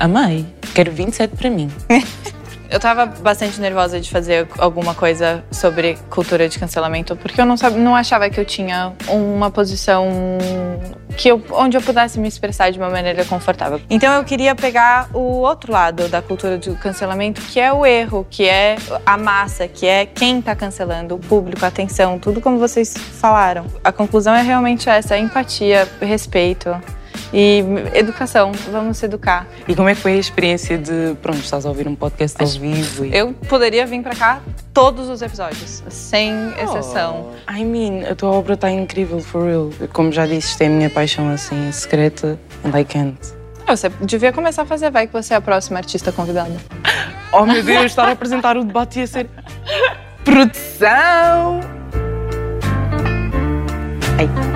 Amei. 0.00 0.44
Quero 0.74 0.90
27 0.90 1.36
para 1.36 1.48
mim. 1.48 1.70
Eu 2.70 2.80
tava 2.80 3.06
bastante 3.06 3.60
nervosa 3.60 4.00
de 4.00 4.10
fazer 4.10 4.48
alguma 4.58 4.94
coisa 4.94 5.44
sobre 5.50 5.96
cultura 6.10 6.48
de 6.48 6.58
cancelamento, 6.58 7.16
porque 7.16 7.40
eu 7.40 7.46
não, 7.46 7.56
sab... 7.56 7.76
não 7.76 7.94
achava 7.94 8.28
que 8.28 8.40
eu 8.40 8.44
tinha 8.44 8.92
uma 9.08 9.50
posição 9.50 10.08
que 11.16 11.28
eu... 11.28 11.42
onde 11.52 11.76
eu 11.76 11.82
pudesse 11.82 12.18
me 12.18 12.28
expressar 12.28 12.70
de 12.70 12.78
uma 12.78 12.90
maneira 12.90 13.24
confortável. 13.24 13.80
Então 13.88 14.12
eu 14.14 14.24
queria 14.24 14.54
pegar 14.54 15.08
o 15.14 15.20
outro 15.20 15.72
lado 15.72 16.08
da 16.08 16.20
cultura 16.20 16.58
do 16.58 16.74
cancelamento, 16.76 17.40
que 17.42 17.60
é 17.60 17.72
o 17.72 17.86
erro, 17.86 18.26
que 18.28 18.48
é 18.48 18.76
a 19.04 19.16
massa, 19.16 19.68
que 19.68 19.86
é 19.86 20.04
quem 20.04 20.42
tá 20.42 20.54
cancelando, 20.56 21.14
o 21.14 21.18
público, 21.18 21.64
a 21.64 21.68
atenção, 21.68 22.18
tudo 22.18 22.40
como 22.40 22.58
vocês 22.58 22.94
falaram. 22.94 23.66
A 23.82 23.92
conclusão 23.92 24.34
é 24.34 24.42
realmente 24.42 24.88
essa: 24.88 25.16
empatia, 25.16 25.88
respeito. 26.00 26.74
E 27.32 27.64
educação, 27.94 28.52
vamos 28.70 29.02
educar. 29.02 29.46
E 29.66 29.74
como 29.74 29.88
é 29.88 29.94
que 29.94 30.00
foi 30.00 30.12
a 30.12 30.16
experiência 30.16 30.78
de, 30.78 31.16
pronto, 31.20 31.40
estás 31.40 31.66
a 31.66 31.68
ouvir 31.68 31.88
um 31.88 31.94
podcast 31.94 32.40
ao 32.40 32.48
vivo? 32.48 33.04
E... 33.04 33.16
Eu 33.16 33.32
poderia 33.48 33.84
vir 33.84 34.02
pra 34.02 34.14
cá 34.14 34.40
todos 34.72 35.08
os 35.08 35.22
episódios, 35.22 35.82
sem 35.88 36.32
exceção. 36.62 37.32
I 37.50 37.64
mean, 37.64 38.10
a 38.10 38.14
tua 38.14 38.30
obra 38.30 38.54
está 38.54 38.70
incrível, 38.70 39.20
for 39.20 39.46
real. 39.46 39.70
Como 39.92 40.12
já 40.12 40.26
disse, 40.26 40.50
isto 40.50 40.62
é 40.62 40.66
a 40.66 40.70
minha 40.70 40.90
paixão, 40.90 41.28
assim, 41.30 41.70
secreta, 41.72 42.38
and 42.64 42.78
I 42.78 42.84
can't. 42.84 43.18
Ah, 43.66 43.76
Você 43.76 43.90
devia 44.00 44.32
começar 44.32 44.62
a 44.62 44.66
fazer, 44.66 44.90
vai 44.90 45.06
que 45.08 45.12
você 45.12 45.34
é 45.34 45.36
a 45.36 45.40
próxima 45.40 45.78
artista 45.78 46.12
convidada. 46.12 46.56
Oh 47.32 47.44
meu 47.44 47.62
Deus, 47.62 47.86
estar 47.86 48.08
a 48.08 48.12
apresentar 48.12 48.56
o 48.56 48.64
debate 48.64 49.00
ia 49.00 49.06
ser... 49.06 49.28
Produção! 50.24 51.60
Ai. 54.18 54.55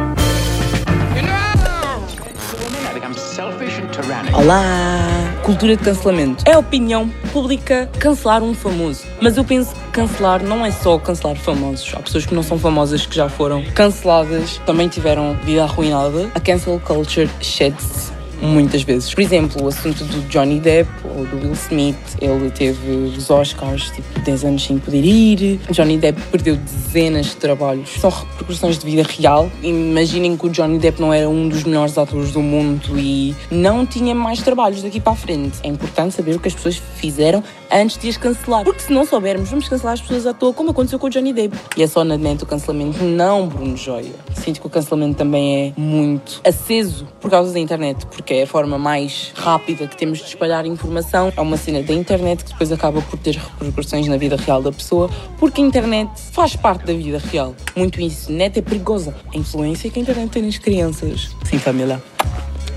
Olá! 4.35 4.99
Cultura 5.43 5.77
de 5.77 5.83
cancelamento. 5.83 6.45
É 6.47 6.57
opinião 6.57 7.09
pública 7.33 7.91
cancelar 7.99 8.43
um 8.43 8.55
famoso. 8.55 9.05
Mas 9.21 9.37
eu 9.37 9.45
penso 9.45 9.75
que 9.75 9.81
cancelar 9.93 10.43
não 10.43 10.65
é 10.65 10.71
só 10.71 10.99
cancelar 10.99 11.37
famosos. 11.37 11.93
Há 11.97 12.01
pessoas 12.01 12.27
que 12.27 12.35
não 12.35 12.43
são 12.43 12.59
famosas 12.59 13.07
que 13.07 13.17
já 13.17 13.29
foram 13.29 13.65
canceladas, 13.75 14.61
também 14.67 14.89
tiveram 14.89 15.35
vida 15.43 15.65
arruinada. 15.65 16.31
A 16.35 16.41
cancel 16.41 16.81
culture 16.85 17.29
sheds 17.41 18.13
muitas 18.41 18.83
vezes. 18.83 19.13
Por 19.13 19.21
exemplo, 19.21 19.65
o 19.65 19.69
assunto 19.69 20.05
do 20.05 20.23
Johnny 20.29 20.61
Depp 20.61 20.91
ou 21.05 21.27
do 21.27 21.37
Will 21.37 21.53
Smith, 21.53 21.97
ele 22.21 22.51
teve 22.51 22.91
os 22.91 23.31
Oscars 23.31 23.91
tipo 23.91 24.21
10 24.21 24.45
anos 24.45 24.65
sem 24.65 24.79
poder 24.79 25.05
ir. 25.05 25.61
Johnny 25.71 25.99
Depp 25.99 26.21
perdeu 26.31 26.57
dezenas 26.57 27.27
de 27.27 27.37
trabalhos. 27.37 27.91
São 28.01 28.11
repercussões 28.11 28.79
de 28.79 28.87
vida 28.87 29.03
real. 29.09 29.51
Imaginem 29.63 30.37
que 30.37 30.47
o 30.47 30.51
Johnny 30.51 30.79
Depp 30.79 31.01
não 31.01 31.13
era 31.13 31.29
um 31.29 31.49
dos 31.49 31.65
melhores 31.65 31.97
atores 31.99 32.33
do 32.33 32.41
mundo 32.41 32.99
e 32.99 33.35
não 33.51 33.85
tinha 33.85 34.15
mais 34.15 34.41
trabalhos 34.41 34.83
daqui 34.83 35.01
para 35.01 35.13
a 35.13 35.17
frente. 35.17 35.59
É 35.63 35.69
importante 35.69 36.15
saber 36.15 36.37
o 36.37 36.41
que 36.41 36.49
as 36.49 36.55
pessoas 36.55 36.81
fizeram 36.97 37.43
antes 37.71 37.97
de 37.99 38.09
as 38.09 38.17
cancelar. 38.17 38.65
Porque 38.65 38.83
se 38.83 38.93
não 38.93 39.05
soubermos, 39.05 39.51
vamos 39.51 39.69
cancelar 39.69 39.95
as 39.95 40.01
pessoas 40.01 40.27
à 40.27 40.35
toa, 40.35 40.53
como 40.53 40.71
aconteceu 40.71 40.99
com 40.99 41.07
o 41.07 41.11
Johnny 41.11 41.33
Depp. 41.33 41.57
E 41.77 41.83
é 41.83 41.87
só 41.87 42.05
na 42.05 42.17
net 42.17 42.43
o 42.43 42.47
cancelamento, 42.47 43.03
não 43.03 43.49
Bruno 43.49 43.77
Joia. 43.77 44.13
Sinto 44.35 44.61
que 44.61 44.67
o 44.67 44.71
cancelamento 44.71 45.17
também 45.17 45.69
é 45.77 45.81
muito 45.81 46.41
aceso 46.45 47.07
por 47.21 47.31
causa 47.31 47.53
da 47.53 47.59
internet, 47.59 48.07
porque 48.07 48.30
é 48.35 48.43
a 48.43 48.47
forma 48.47 48.79
mais 48.79 49.33
rápida 49.35 49.87
que 49.87 49.97
temos 49.97 50.19
de 50.19 50.25
espalhar 50.25 50.65
informação. 50.67 51.33
É 51.37 51.41
uma 51.41 51.57
cena 51.57 51.83
da 51.83 51.93
internet 51.93 52.45
que 52.45 52.53
depois 52.53 52.71
acaba 52.73 53.01
por 53.03 53.19
ter 53.19 53.41
repercussões 53.61 54.07
na 54.09 54.17
vida 54.17 54.37
real 54.37 54.63
da 54.63 54.73
pessoa, 54.73 55.11
porque 55.39 55.61
a 55.61 55.65
internet 55.65 56.11
faz 56.33 56.57
parte 56.57 56.87
da 56.87 56.93
vida 56.93 57.19
real. 57.31 57.55
Muito 57.77 58.01
isso. 58.01 58.33
Net 58.33 58.59
é 58.59 58.63
perigosa. 58.63 59.15
A 59.35 59.37
influência 59.37 59.91
que 59.91 59.99
a 59.99 60.03
internet 60.03 60.31
tem 60.31 60.43
nas 60.43 60.59
crianças. 60.59 61.31
Sim, 61.45 61.59
família. 61.59 62.03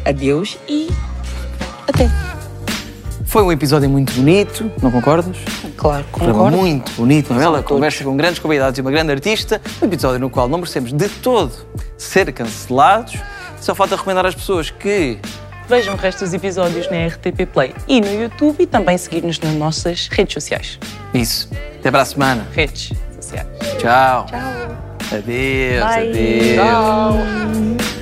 Adeus 0.06 0.58
e 0.68 0.90
até. 1.88 2.10
Foi 3.26 3.42
um 3.42 3.52
episódio 3.52 3.90
muito 3.90 4.14
bonito, 4.14 4.72
não 4.82 4.92
concordas? 4.92 5.36
Claro, 5.76 6.06
Foi 6.12 6.28
concordo. 6.28 6.56
muito 6.56 6.92
bonito, 6.92 7.32
uma 7.32 7.40
bela 7.40 7.64
conversa 7.64 8.04
com 8.04 8.16
grandes 8.16 8.38
convidados 8.38 8.78
e 8.78 8.82
uma 8.82 8.92
grande 8.92 9.12
artista. 9.12 9.60
Um 9.82 9.86
episódio 9.86 10.20
no 10.20 10.30
qual 10.30 10.48
não 10.48 10.60
merecemos 10.60 10.94
de 10.94 11.10
todo 11.10 11.52
ser 11.98 12.32
cancelados. 12.32 13.18
Só 13.60 13.74
falta 13.74 13.96
recomendar 13.96 14.26
às 14.26 14.36
pessoas 14.36 14.70
que 14.70 15.18
vejam 15.68 15.94
o 15.94 15.98
resto 15.98 16.20
dos 16.24 16.34
episódios 16.34 16.90
na 16.90 17.08
RTP 17.08 17.46
Play 17.52 17.74
e 17.88 18.00
no 18.02 18.12
YouTube 18.14 18.58
e 18.60 18.66
também 18.66 18.98
seguir-nos 18.98 19.40
nas 19.40 19.54
nossas 19.54 20.08
redes 20.12 20.34
sociais. 20.34 20.80
Isso. 21.14 21.50
Até 21.80 21.92
para 21.92 22.02
a 22.02 22.06
semana. 22.06 22.48
Redes 22.54 22.92
sociais. 23.16 23.48
Tchau. 23.80 24.26
Tchau. 24.26 24.74
Adeus, 25.18 25.84
Bye. 25.84 26.10
adeus. 26.10 26.58
Bye. 27.78 27.93